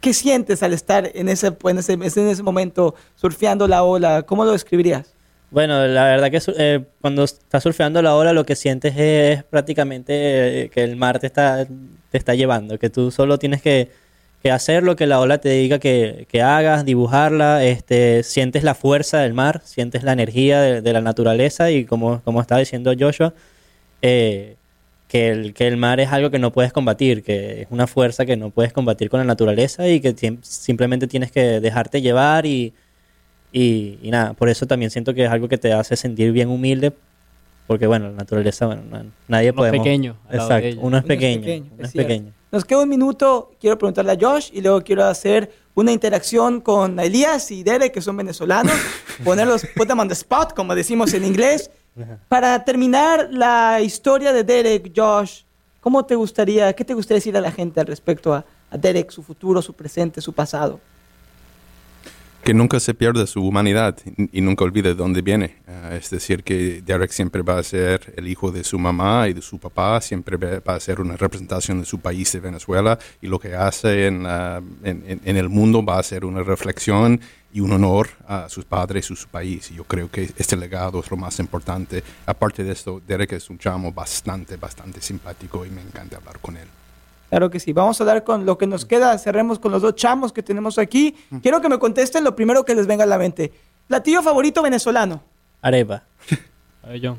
¿Qué 0.00 0.12
sientes 0.12 0.62
al 0.62 0.74
estar 0.74 1.10
en 1.14 1.28
ese, 1.28 1.56
en 1.64 1.78
ese, 1.78 1.92
en 1.94 2.02
ese 2.02 2.42
momento 2.42 2.94
surfeando 3.14 3.66
la 3.66 3.82
ola? 3.82 4.22
¿Cómo 4.22 4.44
lo 4.44 4.52
describirías? 4.52 5.14
Bueno, 5.50 5.86
la 5.86 6.04
verdad 6.04 6.30
que 6.30 6.42
eh, 6.58 6.84
cuando 7.00 7.24
estás 7.24 7.62
surfeando 7.62 8.02
la 8.02 8.16
ola 8.16 8.32
lo 8.32 8.44
que 8.44 8.56
sientes 8.56 8.94
es 8.96 9.44
prácticamente 9.44 10.64
eh, 10.64 10.68
que 10.68 10.82
el 10.82 10.96
mar 10.96 11.20
te 11.20 11.28
está, 11.28 11.64
te 11.64 12.18
está 12.18 12.34
llevando, 12.34 12.76
que 12.78 12.90
tú 12.90 13.12
solo 13.12 13.38
tienes 13.38 13.62
que, 13.62 13.88
que 14.42 14.50
hacer 14.50 14.82
lo 14.82 14.96
que 14.96 15.06
la 15.06 15.20
ola 15.20 15.38
te 15.38 15.50
diga 15.50 15.78
que, 15.78 16.26
que 16.28 16.42
hagas, 16.42 16.84
dibujarla, 16.84 17.64
este, 17.64 18.24
sientes 18.24 18.64
la 18.64 18.74
fuerza 18.74 19.18
del 19.20 19.32
mar, 19.32 19.62
sientes 19.64 20.02
la 20.02 20.12
energía 20.12 20.60
de, 20.60 20.82
de 20.82 20.92
la 20.92 21.00
naturaleza 21.00 21.70
y 21.70 21.84
como, 21.84 22.20
como 22.24 22.40
estaba 22.40 22.58
diciendo 22.58 22.92
Joshua, 22.98 23.32
eh, 24.02 24.56
que, 25.08 25.28
el, 25.30 25.54
que 25.54 25.66
el 25.68 25.76
mar 25.76 26.00
es 26.00 26.08
algo 26.10 26.30
que 26.30 26.38
no 26.38 26.52
puedes 26.52 26.72
combatir, 26.72 27.22
que 27.22 27.62
es 27.62 27.66
una 27.70 27.86
fuerza 27.86 28.24
que 28.26 28.36
no 28.36 28.50
puedes 28.50 28.72
combatir 28.72 29.10
con 29.10 29.20
la 29.20 29.24
naturaleza 29.24 29.86
y 29.88 30.00
que 30.00 30.14
simplemente 30.42 31.06
tienes 31.06 31.30
que 31.30 31.60
dejarte 31.60 32.00
llevar 32.02 32.46
y, 32.46 32.72
y, 33.52 33.98
y 34.02 34.10
nada, 34.10 34.32
por 34.34 34.48
eso 34.48 34.66
también 34.66 34.90
siento 34.90 35.14
que 35.14 35.24
es 35.24 35.30
algo 35.30 35.48
que 35.48 35.58
te 35.58 35.72
hace 35.72 35.96
sentir 35.96 36.32
bien 36.32 36.48
humilde, 36.48 36.92
porque 37.66 37.86
bueno, 37.86 38.06
la 38.10 38.16
naturaleza, 38.16 38.66
bueno, 38.66 38.82
na- 38.90 39.04
nadie 39.28 39.50
Uno 39.50 39.56
podemos... 39.58 39.78
pequeño 39.84 40.16
Exacto, 40.30 40.66
uno 40.66 40.68
es 40.68 40.76
Uno 40.82 40.96
es 40.98 41.04
pequeño, 41.04 41.40
pequeño, 41.40 41.66
uno 41.78 41.86
es 41.86 41.92
pequeño. 41.92 42.32
Nos 42.50 42.64
queda 42.64 42.80
un 42.82 42.88
minuto, 42.88 43.52
quiero 43.60 43.76
preguntarle 43.78 44.12
a 44.12 44.16
Josh 44.20 44.50
y 44.52 44.60
luego 44.60 44.82
quiero 44.82 45.04
hacer 45.04 45.50
una 45.74 45.90
interacción 45.92 46.60
con 46.60 47.00
Elías 47.00 47.50
y 47.50 47.62
Derek, 47.64 47.92
que 47.92 48.00
son 48.00 48.16
venezolanos, 48.16 48.74
ponerlos, 49.24 49.66
put 49.76 49.88
them 49.88 49.98
on 49.98 50.08
the 50.08 50.14
spot, 50.14 50.52
como 50.54 50.74
decimos 50.74 51.14
en 51.14 51.24
inglés. 51.24 51.70
Para 52.28 52.64
terminar 52.64 53.28
la 53.30 53.80
historia 53.80 54.32
de 54.32 54.42
Derek, 54.42 54.92
Josh, 54.94 55.42
¿cómo 55.80 56.04
te 56.04 56.14
gustaría, 56.14 56.72
qué 56.72 56.84
te 56.84 56.94
gustaría 56.94 57.18
decir 57.18 57.36
a 57.36 57.40
la 57.40 57.52
gente 57.52 57.80
al 57.80 57.86
respecto 57.86 58.34
a, 58.34 58.44
a 58.70 58.76
Derek, 58.76 59.10
su 59.10 59.22
futuro, 59.22 59.62
su 59.62 59.72
presente, 59.72 60.20
su 60.20 60.32
pasado? 60.32 60.80
Que 62.44 62.52
nunca 62.52 62.78
se 62.78 62.92
pierda 62.92 63.26
su 63.26 63.42
humanidad 63.42 63.96
y, 64.30 64.40
nunca 64.42 64.64
olvide 64.64 64.90
de 64.90 64.94
dónde 64.94 65.22
viene. 65.22 65.56
Ah, 65.66 65.96
es 65.96 66.10
decir, 66.10 66.44
que 66.44 66.82
Derek 66.82 67.10
siempre 67.10 67.40
va 67.40 67.58
a 67.58 67.62
ser 67.62 68.12
el 68.16 68.28
hijo 68.28 68.52
de 68.52 68.64
su 68.64 68.78
mamá 68.78 69.28
y 69.28 69.32
de 69.32 69.40
su 69.40 69.58
papá, 69.58 69.98
siempre 70.02 70.36
va 70.36 70.74
a 70.74 70.80
ser 70.80 71.00
una 71.00 71.16
representación 71.16 71.80
de 71.80 71.86
su 71.86 72.00
país, 72.00 72.30
de 72.32 72.40
Venezuela, 72.40 72.98
y 73.22 73.28
lo 73.28 73.38
que 73.38 73.54
hace 73.54 74.06
en, 74.08 74.26
ah, 74.26 74.60
en- 74.82 75.20
en 75.24 75.36
el 75.36 75.48
mundo 75.48 75.82
va 75.82 75.98
a 75.98 76.02
ser 76.02 76.26
una 76.26 76.42
reflexión 76.42 77.18
y 77.52 77.60
un 77.60 77.72
honor 77.72 78.10
a 78.28 78.48
sus 78.50 78.64
padres 78.66 79.10
y 79.10 79.16
su 79.16 79.28
país. 79.28 79.70
Y 79.70 79.76
yo 79.76 79.84
creo 79.84 80.10
que 80.10 80.24
este 80.36 80.56
legado 80.56 81.00
es 81.00 81.10
lo 81.10 81.16
más 81.16 81.38
importante. 81.38 82.02
Aparte 82.26 82.62
de 82.62 82.72
esto, 82.72 83.00
Derek 83.06 83.32
es 83.32 83.48
un 83.48 83.58
chamo 83.58 83.90
bastante, 83.90 84.56
bastante 84.56 85.00
simpático 85.00 85.64
y 85.64 85.70
me 85.70 85.80
encanta 85.80 86.18
hablar 86.18 86.38
con 86.40 86.56
él. 86.58 86.68
Claro 87.34 87.50
que 87.50 87.58
sí. 87.58 87.72
Vamos 87.72 88.00
a 88.00 88.04
dar 88.04 88.22
con 88.22 88.46
lo 88.46 88.56
que 88.58 88.68
nos 88.68 88.84
queda. 88.84 89.18
Cerremos 89.18 89.58
con 89.58 89.72
los 89.72 89.82
dos 89.82 89.96
chamos 89.96 90.32
que 90.32 90.40
tenemos 90.40 90.78
aquí. 90.78 91.16
Quiero 91.42 91.60
que 91.60 91.68
me 91.68 91.80
contesten 91.80 92.22
lo 92.22 92.36
primero 92.36 92.64
que 92.64 92.76
les 92.76 92.86
venga 92.86 93.02
a 93.02 93.06
la 93.08 93.18
mente. 93.18 93.52
Platillo 93.88 94.22
favorito 94.22 94.62
venezolano. 94.62 95.20
Arepa. 95.60 96.04
A 96.84 96.88
ver, 96.90 97.00
John. 97.02 97.18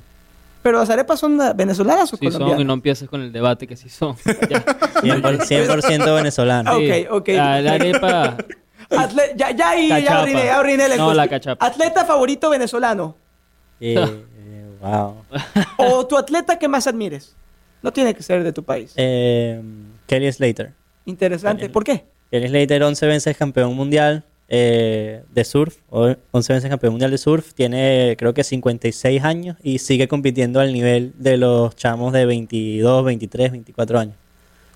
¿Pero 0.64 0.80
las 0.80 0.90
arepas 0.90 1.20
son 1.20 1.38
venezolanas 1.58 2.14
o 2.14 2.16
Sí 2.16 2.24
son 2.28 2.32
colombianas? 2.32 2.62
y 2.62 2.64
no 2.64 2.74
empieces 2.74 3.10
con 3.10 3.20
el 3.22 3.34
debate 3.34 3.68
que 3.68 3.76
sí 3.76 3.90
son. 3.90 4.16
Ya. 4.50 4.64
100%, 5.02 5.46
100% 5.46 6.16
venezolano. 6.16 6.72
Ah, 6.72 6.78
Sí. 6.80 7.06
ok, 7.10 7.12
ok. 7.12 7.28
La, 7.36 7.62
la 7.62 7.72
arepa, 7.74 8.38
Atle- 8.92 9.34
ya, 9.36 9.52
ya, 9.52 9.70
ahí, 9.72 9.90
ya 9.90 9.98
Cachapa. 10.00 10.22
oriné, 10.24 10.46
ya 10.46 10.60
oriné 10.62 10.90
No, 10.98 11.04
cosa. 11.08 11.14
la 11.16 11.28
cachapa. 11.28 11.66
Atleta 11.66 12.06
favorito 12.06 12.50
venezolano. 12.50 13.16
Eh, 13.82 13.96
eh, 13.98 14.66
wow. 14.82 15.16
o 15.78 16.08
tu 16.08 16.18
atleta 16.18 16.58
que 16.58 16.70
más 16.70 16.88
admires. 16.88 17.36
No 17.82 17.92
tiene 17.92 18.16
que 18.16 18.24
ser 18.24 18.44
de 18.44 18.54
tu 18.54 18.64
país. 18.64 18.94
Eh, 18.96 19.62
Kelly 20.08 20.32
Slater. 20.32 20.74
Interesante. 21.06 21.70
¿Por 21.70 21.84
qué? 21.84 22.06
Kelly 22.32 22.48
Slater, 22.48 22.84
11 22.84 23.06
veces 23.08 23.38
campeón 23.38 23.76
mundial 23.76 24.24
eh, 24.48 25.24
de 25.34 25.44
surf, 25.44 25.78
o 25.90 26.14
11 26.32 26.54
veces 26.54 26.70
campeón 26.70 26.94
mundial 26.94 27.12
de 27.12 27.18
surf, 27.18 27.54
tiene 27.54 28.16
creo 28.18 28.34
que 28.34 28.44
56 28.44 29.24
años 29.24 29.58
y 29.64 29.80
sigue 29.80 30.08
compitiendo 30.08 30.60
al 30.60 30.74
nivel 30.74 31.14
de 31.18 31.38
los 31.38 31.76
chamos 31.76 32.14
de 32.14 32.26
22, 32.26 33.06
23, 33.06 33.52
24 33.52 34.00
años. 34.00 34.16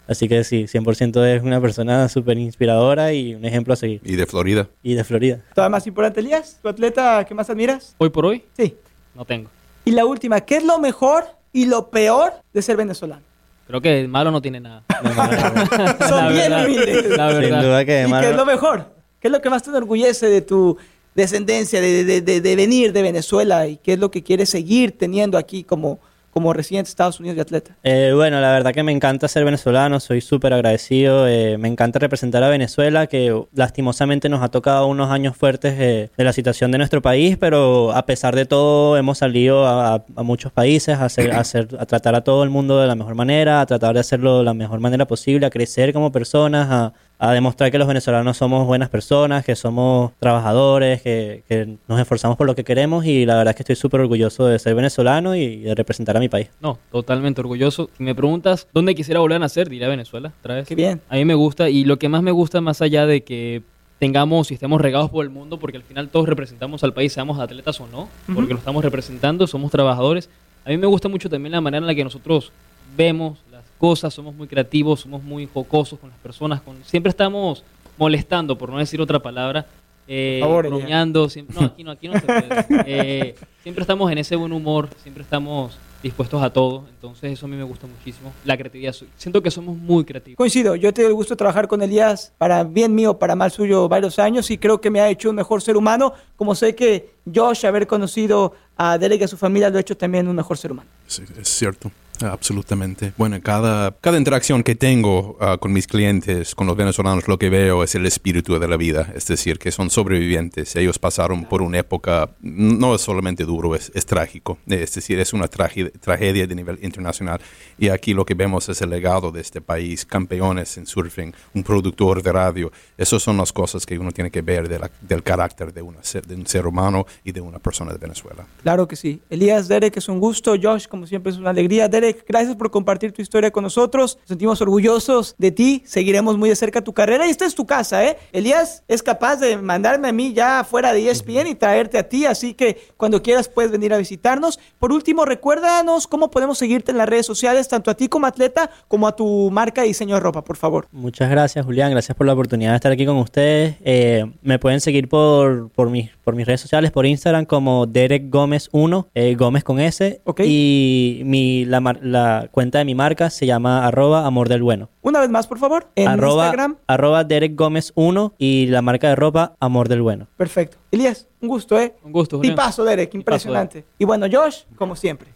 Así 0.08 0.28
que 0.28 0.44
sí, 0.44 0.64
100% 0.64 1.24
es 1.36 1.44
una 1.44 1.62
persona 1.62 2.10
súper 2.10 2.40
inspiradora 2.40 3.14
y 3.14 3.36
un 3.36 3.46
ejemplo 3.46 3.74
a 3.76 3.78
seguir. 3.78 4.02
Y 4.04 4.16
de 4.16 4.26
Florida. 4.26 4.68
Y 4.82 4.96
de 4.96 5.04
Florida. 5.04 5.40
Todavía 5.54 5.70
más 5.70 5.86
importante, 5.86 6.20
Elías, 6.22 6.58
tu 6.64 6.68
atleta 6.68 7.24
que 7.26 7.36
más 7.36 7.48
admiras. 7.52 7.94
Hoy 8.00 8.10
por 8.10 8.26
hoy, 8.26 8.44
Sí. 8.58 8.76
no 9.14 9.24
tengo. 9.26 9.52
Y 9.86 9.92
la 9.92 10.06
última, 10.08 10.42
¿qué 10.42 10.58
es 10.58 10.64
lo 10.64 10.80
mejor 10.80 11.26
y 11.54 11.66
lo 11.68 11.92
peor 11.92 12.34
de 12.54 12.62
ser 12.64 12.76
venezolano? 12.76 13.22
Creo 13.70 13.82
que 13.82 14.08
malo 14.08 14.32
no 14.32 14.42
tiene 14.42 14.60
nada. 14.60 14.84
Son 16.10 16.26
La 16.26 16.30
bien 16.30 16.50
verdad, 16.50 16.66
humildes. 16.66 17.18
la 17.18 17.30
Sin 17.40 17.50
duda 17.62 17.86
que 17.86 18.00
¿Y 18.02 18.04
qué 18.04 18.08
Maro- 18.08 18.28
es 18.32 18.36
lo 18.36 18.46
mejor? 18.48 18.86
¿Qué 19.20 19.28
es 19.28 19.32
lo 19.32 19.42
que 19.44 19.50
más 19.52 19.62
te 19.62 19.70
enorgullece 19.70 20.26
de 20.26 20.42
tu 20.42 20.76
descendencia, 21.14 21.80
de, 21.80 22.04
de- 22.04 22.22
de- 22.22 22.42
de 22.42 22.56
venir 22.56 22.92
de 22.94 23.04
Venezuela? 23.04 23.68
¿Y 23.68 23.78
qué 23.78 23.94
es 23.94 24.00
lo 24.00 24.10
que 24.10 24.24
quieres 24.24 24.50
seguir 24.50 24.98
teniendo 24.98 25.38
aquí 25.38 25.64
como, 25.64 26.00
como 26.40 26.54
residente 26.54 26.88
de 26.88 26.92
Estados 26.92 27.20
Unidos 27.20 27.38
y 27.38 27.42
atleta? 27.42 27.76
Eh, 27.84 28.14
bueno, 28.16 28.40
la 28.40 28.54
verdad 28.54 28.74
que 28.74 28.82
me 28.82 28.94
encanta 28.94 29.28
ser 29.28 29.44
venezolano, 29.44 30.00
soy 30.00 30.22
súper 30.22 30.54
agradecido, 30.54 31.28
eh, 31.28 31.58
me 31.58 31.68
encanta 31.68 32.00
representar 32.00 32.44
a 32.44 32.48
Venezuela, 32.48 33.08
que 33.08 33.38
lastimosamente 33.54 34.30
nos 34.30 34.42
ha 34.42 34.48
tocado 34.48 34.88
unos 34.88 35.12
años 35.12 35.36
fuertes 35.36 35.76
eh, 35.78 36.12
de 36.18 36.24
la 36.24 36.32
situación 36.32 36.72
de 36.72 36.78
nuestro 36.78 37.02
país, 37.02 37.36
pero 37.38 37.92
a 37.92 38.06
pesar 38.06 38.38
de 38.38 38.46
todo 38.46 38.96
hemos 38.96 39.18
salido 39.18 39.68
a, 39.68 40.06
muchos 40.24 40.54
países 40.54 40.98
a, 40.98 41.06
hacer, 41.06 41.34
a, 41.34 41.42
a 41.42 41.86
tratar 41.86 42.16
a 42.16 42.22
todo 42.22 42.44
el 42.44 42.50
mundo 42.50 42.80
de 42.80 42.88
la 42.88 42.96
mejor 42.96 43.16
manera, 43.16 43.60
a 43.60 43.66
tratar 43.66 43.94
de 43.94 44.00
hacerlo 44.00 44.38
de 44.38 44.46
la 44.46 44.54
mejor 44.54 44.80
manera 44.80 45.06
posible, 45.06 45.46
a 45.46 45.50
crecer 45.50 45.92
como 45.92 46.10
personas, 46.10 46.70
a, 46.72 46.94
a 47.20 47.34
demostrar 47.34 47.70
que 47.70 47.78
los 47.78 47.88
venezolanos 47.88 48.38
somos 48.38 48.66
buenas 48.66 48.88
personas, 48.88 49.44
que 49.44 49.56
somos 49.56 50.14
trabajadores, 50.20 51.02
que, 51.02 51.44
que 51.50 51.78
nos 51.88 52.00
esforzamos 52.00 52.38
por 52.38 52.48
lo 52.48 52.56
que 52.56 52.64
queremos 52.64 53.06
y 53.06 53.26
la 53.26 53.36
verdad 53.36 53.52
es 53.52 53.56
que 53.58 53.64
estoy 53.64 53.76
súper 53.76 54.00
orgulloso 54.00 54.48
de 54.48 54.58
ser 54.58 54.74
venezolano 54.74 55.36
y 55.36 55.58
de 55.58 55.76
representar 55.76 56.16
a 56.16 56.22
mi 56.22 56.30
país. 56.30 56.50
No, 56.62 56.80
totalmente 56.92 57.42
orgulloso. 57.42 57.90
Si 57.98 58.04
me 58.04 58.16
preguntas 58.16 58.70
dónde 58.74 58.96
quisiera 58.96 59.20
volver 59.20 59.36
a 59.36 59.40
nacer, 59.40 59.68
diré 59.68 59.86
a 59.86 59.90
Venezuela, 59.90 60.32
otra 60.40 60.56
vez. 60.56 60.68
Qué 60.68 60.76
bien. 60.76 61.02
A 61.10 61.16
mí 61.16 61.26
me 61.26 61.34
gusta 61.34 61.70
y 61.70 61.84
lo 61.84 62.00
que 62.00 62.08
más 62.08 62.24
me 62.24 62.32
gusta 62.32 62.62
más 62.62 62.82
allá 62.82 63.06
de 63.06 63.22
que 63.22 63.64
tengamos 64.00 64.50
y 64.52 64.54
estemos 64.54 64.80
regados 64.80 65.10
por 65.10 65.26
el 65.26 65.30
mundo, 65.30 65.60
porque 65.60 65.76
al 65.76 65.84
final 65.84 66.08
todos 66.08 66.28
representamos 66.28 66.86
al 66.86 66.94
país, 66.94 67.12
seamos 67.12 67.38
atletas 67.38 67.82
o 67.82 67.88
no, 67.88 68.08
porque 68.34 68.54
lo 68.54 68.60
estamos 68.60 68.82
representando, 68.82 69.46
somos 69.46 69.72
trabajadores. 69.72 70.30
A 70.64 70.70
mí 70.70 70.78
me 70.78 70.88
gusta 70.88 71.10
mucho 71.10 71.30
también 71.30 71.52
la 71.52 71.60
manera 71.60 71.84
en 71.84 71.88
la 71.88 71.96
que 71.96 72.06
nosotros 72.06 72.54
vemos 72.96 73.40
cosas, 73.80 74.14
somos 74.14 74.36
muy 74.36 74.48
creativos, 74.48 75.00
somos 75.00 75.24
muy 75.24 75.48
jocosos 75.52 75.98
con 75.98 76.10
las 76.12 76.20
personas, 76.20 76.62
con, 76.62 76.76
siempre 76.84 77.10
estamos 77.10 77.64
molestando, 77.98 78.56
por 78.58 78.70
no 78.70 78.78
decir 78.78 79.02
otra 79.02 79.20
palabra, 79.20 79.66
eh, 80.08 80.40
favor, 80.42 80.68
bromeando, 80.68 81.30
siempre- 81.30 81.56
no, 81.60 81.66
aquí 81.68 81.84
no, 81.84 81.92
aquí 81.92 82.08
no 82.08 82.14
se 82.20 82.26
puede. 82.26 82.66
Eh, 82.86 83.36
siempre 83.64 83.82
estamos 83.82 84.12
en 84.12 84.18
ese 84.18 84.36
buen 84.36 84.52
humor, 84.52 84.90
siempre 85.02 85.24
estamos 85.24 85.78
dispuestos 86.02 86.42
a 86.42 86.50
todo, 86.50 86.86
entonces 86.90 87.34
eso 87.34 87.46
a 87.46 87.50
mí 87.50 87.58
me 87.58 87.64
gusta 87.64 87.86
muchísimo, 87.86 88.32
la 88.46 88.56
creatividad, 88.58 88.96
siento 89.18 89.42
que 89.44 89.52
somos 89.52 89.76
muy 89.78 90.06
creativos. 90.06 90.38
Coincido, 90.38 90.76
yo 90.78 90.90
he 90.90 90.94
tenido 90.94 91.10
el 91.10 91.16
gusto 91.16 91.34
de 91.34 91.38
trabajar 91.38 91.68
con 91.68 91.82
Elías 91.82 92.32
para 92.38 92.64
bien 92.64 92.96
mío, 92.96 93.20
para 93.20 93.36
mal 93.36 93.52
suyo, 93.52 93.88
varios 93.90 94.18
años 94.18 94.50
y 94.50 94.58
creo 94.58 94.80
que 94.80 94.90
me 94.90 95.02
ha 95.02 95.10
hecho 95.10 95.30
un 95.30 95.36
mejor 95.36 95.62
ser 95.62 95.76
humano, 95.76 96.14
como 96.38 96.56
sé 96.56 96.74
que 96.74 97.16
Josh, 97.34 97.66
haber 97.66 97.86
conocido 97.86 98.54
a 98.78 98.98
Derek 98.98 99.22
y 99.22 99.24
a 99.26 99.28
su 99.28 99.36
familia, 99.38 99.70
lo 99.70 99.78
ha 99.78 99.82
hecho 99.82 99.98
también 99.98 100.28
un 100.30 100.38
mejor 100.38 100.58
ser 100.58 100.72
humano. 100.72 100.90
Sí, 101.06 101.24
es 101.40 101.50
cierto, 101.50 101.92
absolutamente. 102.22 103.14
Bueno, 103.18 103.40
cada, 103.42 103.92
cada 104.02 104.18
interacción 104.18 104.64
que 104.64 104.76
tengo 104.76 105.38
ah, 105.40 105.58
con 105.60 105.72
mis 105.74 105.88
clientes, 105.88 106.56
con 106.56 106.68
los 106.68 106.76
venezolanos, 106.76 107.28
lo 107.28 107.38
que 107.38 107.50
veo 107.50 107.84
es 107.84 107.96
el 107.96 108.06
espíritu 108.06 108.60
de 108.60 108.68
la 108.68 108.78
vida, 108.78 109.12
es 109.16 109.26
decir, 109.28 109.60
que 109.60 109.72
son 109.72 109.90
sobrevivientes. 109.90 110.76
Ellos 110.76 111.00
pasaron 111.00 111.46
por 111.46 111.62
una 111.62 111.80
época, 111.80 112.32
no 112.42 112.96
es 112.96 113.02
solamente 113.02 113.44
duro, 113.46 113.76
es, 113.76 113.92
es 113.96 114.06
trágico, 114.06 114.58
es 114.68 114.94
decir, 114.94 115.20
es 115.20 115.34
una 115.34 115.48
tragi- 115.50 115.92
tragedia 116.00 116.48
de 116.48 116.56
nivel 116.56 116.80
internacional. 116.82 117.40
Y 117.78 117.90
aquí 117.90 118.14
lo 118.14 118.26
que 118.26 118.34
vemos 118.34 118.70
es 118.70 118.82
el 118.82 118.90
legado 118.90 119.32
de 119.32 119.42
este 119.42 119.62
país, 119.62 120.06
campeones 120.06 120.78
en 120.78 120.86
surfing, 120.86 121.34
un 121.54 121.64
productor 121.64 122.22
de 122.24 122.32
radio. 122.32 122.72
Esas 122.98 123.22
son 123.22 123.38
las 123.38 123.54
cosas 123.54 123.86
que 123.86 123.98
uno 123.98 124.12
tiene 124.12 124.32
que 124.32 124.42
ver 124.42 124.68
de 124.68 124.80
la- 124.80 124.92
del 125.02 125.24
carácter 125.24 125.74
de, 125.74 125.82
una 125.82 126.00
de 126.28 126.36
un 126.36 126.48
ser 126.48 126.66
humano 126.68 127.06
y 127.24 127.32
de 127.32 127.42
una 127.42 127.60
persona 127.60 127.92
de 127.92 127.98
Venezuela. 127.98 128.46
Claro 128.64 128.88
que 128.88 128.96
sí. 128.96 129.22
Elías, 129.30 129.68
Derek, 129.68 129.96
es 129.98 130.10
un 130.10 130.20
gusto. 130.20 130.56
Josh, 130.62 130.88
como 130.88 131.06
siempre, 131.08 131.32
es 131.32 131.38
una 131.38 131.50
alegría. 131.52 131.88
Derek, 131.88 132.09
gracias 132.28 132.56
por 132.56 132.72
compartir 132.72 133.12
tu 133.12 133.22
historia 133.22 133.52
con 133.52 133.64
nosotros. 133.64 134.18
Nos 134.22 134.28
sentimos 134.30 134.62
orgullosos 134.62 135.36
de 135.38 135.52
ti. 135.52 135.84
Seguiremos 135.86 136.38
muy 136.38 136.50
de 136.50 136.56
cerca 136.56 136.82
tu 136.84 136.94
carrera. 136.94 137.28
Y 137.28 137.30
esta 137.32 137.46
es 137.46 137.56
tu 137.56 137.66
casa, 137.66 138.06
¿eh? 138.06 138.18
Elías 138.32 138.84
es 138.88 139.04
capaz 139.04 139.38
de 139.38 139.58
mandarme 139.58 140.08
a 140.10 140.12
mí 140.12 140.34
ya 140.34 140.64
fuera 140.64 140.94
de 140.94 141.10
ESPN 141.10 141.48
y 141.48 141.56
traerte 141.56 141.98
a 141.98 142.08
ti. 142.10 142.26
Así 142.26 142.54
que 142.54 142.78
cuando 142.98 143.22
quieras 143.22 143.50
puedes 143.50 143.72
venir 143.72 143.94
a 143.94 143.98
visitarnos. 143.98 144.60
Por 144.80 144.92
último, 144.92 145.26
recuérdanos 145.26 146.08
cómo 146.08 146.30
podemos 146.32 146.58
seguirte 146.58 146.92
en 146.92 146.98
las 146.98 147.10
redes 147.10 147.26
sociales, 147.26 147.68
tanto 147.68 147.92
a 147.92 147.96
ti 147.96 148.08
como 148.08 148.28
atleta, 148.28 148.70
como 148.88 149.08
a 149.08 149.16
tu 149.16 149.50
marca 149.52 149.82
de 149.82 149.88
diseño 149.88 150.16
de 150.16 150.22
ropa, 150.22 150.44
por 150.44 150.58
favor. 150.58 150.88
Muchas 150.92 151.30
gracias, 151.30 151.66
Julián. 151.66 151.92
Gracias 151.92 152.16
por 152.18 152.28
la 152.28 152.34
oportunidad 152.34 152.72
de 152.72 152.76
estar 152.76 152.92
aquí 152.92 153.06
con 153.06 153.18
ustedes. 153.18 153.76
Eh, 153.84 154.26
me 154.42 154.60
pueden 154.60 154.82
seguir 154.82 155.08
por, 155.10 155.70
por, 155.72 155.90
mis, 155.90 156.10
por 156.24 156.36
mis 156.36 156.46
redes 156.46 156.62
sociales, 156.62 156.92
por 156.92 157.06
Instagram, 157.06 157.46
como 157.46 157.86
Derek 157.86 158.30
Gómez 158.30 158.70
1, 158.72 159.08
eh, 159.16 159.36
Gómez 159.36 159.64
con 159.64 159.80
S. 159.80 160.22
Ok. 160.26 160.42
Y 160.46 161.22
mi, 161.26 161.66
la, 161.66 161.80
mar- 161.80 161.99
la 162.02 162.48
cuenta 162.52 162.80
de 162.80 162.86
mi 162.86 162.96
marca 162.96 163.30
se 163.30 163.46
llama 163.46 163.86
arroba 163.86 164.26
amor 164.26 164.50
del 164.50 164.64
bueno. 164.64 164.90
Una 165.02 165.20
vez 165.20 165.30
más, 165.30 165.48
por 165.48 165.60
favor, 165.60 165.88
en 165.96 166.08
arroba, 166.08 166.46
Instagram. 166.46 166.78
arroba 166.88 167.24
Derek 167.24 167.56
Gómez 167.56 167.92
1 167.96 168.34
y 168.38 168.68
la 168.68 168.82
marca 168.82 169.10
de 169.10 169.16
ropa 169.16 169.56
amor 169.60 169.90
del 169.90 170.02
bueno. 170.02 170.28
Perfecto. 170.38 170.78
Elías, 170.92 171.28
un 171.42 171.50
gusto, 171.50 171.80
¿eh? 171.80 171.96
Un 172.04 172.12
gusto, 172.12 172.38
Julián. 172.38 172.56
Tipazo, 172.56 172.84
Derek, 172.84 173.14
impresionante. 173.14 173.86
Y 173.98 174.06
bueno, 174.06 174.28
Josh, 174.32 174.64
como 174.76 174.96
siempre. 174.96 175.30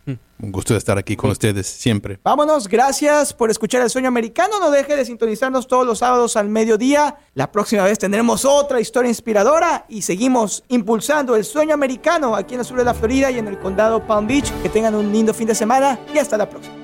Un 0.44 0.52
gusto 0.52 0.74
de 0.74 0.78
estar 0.80 0.98
aquí 0.98 1.16
con 1.16 1.32
ustedes 1.32 1.66
siempre. 1.68 2.20
Vámonos, 2.22 2.68
gracias 2.68 3.34
por 3.34 3.50
escuchar 3.50 3.82
El 3.82 3.90
Sueño 3.90 4.10
Americano. 4.10 4.60
No 4.60 4.72
deje 4.72 4.98
de 4.98 5.06
sintonizarnos 5.06 5.68
todos 5.68 5.86
los 5.86 6.00
sábados 6.00 6.36
al 6.36 6.50
mediodía. 6.50 7.16
La 7.34 7.50
próxima 7.50 7.84
vez 7.84 7.98
tendremos 7.98 8.44
otra 8.44 8.82
historia 8.82 9.08
inspiradora 9.08 9.86
y 9.88 10.02
seguimos 10.02 10.66
impulsando 10.68 11.38
el 11.38 11.46
sueño 11.46 11.74
americano 11.74 12.36
aquí 12.36 12.56
en 12.56 12.60
el 12.60 12.66
sur 12.66 12.78
de 12.78 12.84
la 12.84 12.94
Florida 12.94 13.32
y 13.32 13.40
en 13.40 13.48
el 13.48 13.58
condado 13.58 14.06
Palm 14.06 14.28
Beach. 14.28 14.52
Que 14.62 14.68
tengan 14.68 14.96
un 14.96 15.14
lindo 15.14 15.34
fin 15.34 15.48
de 15.48 15.56
semana 15.56 15.98
y 16.14 16.18
hasta 16.18 16.36
la 16.36 16.50
próxima. 16.50 16.83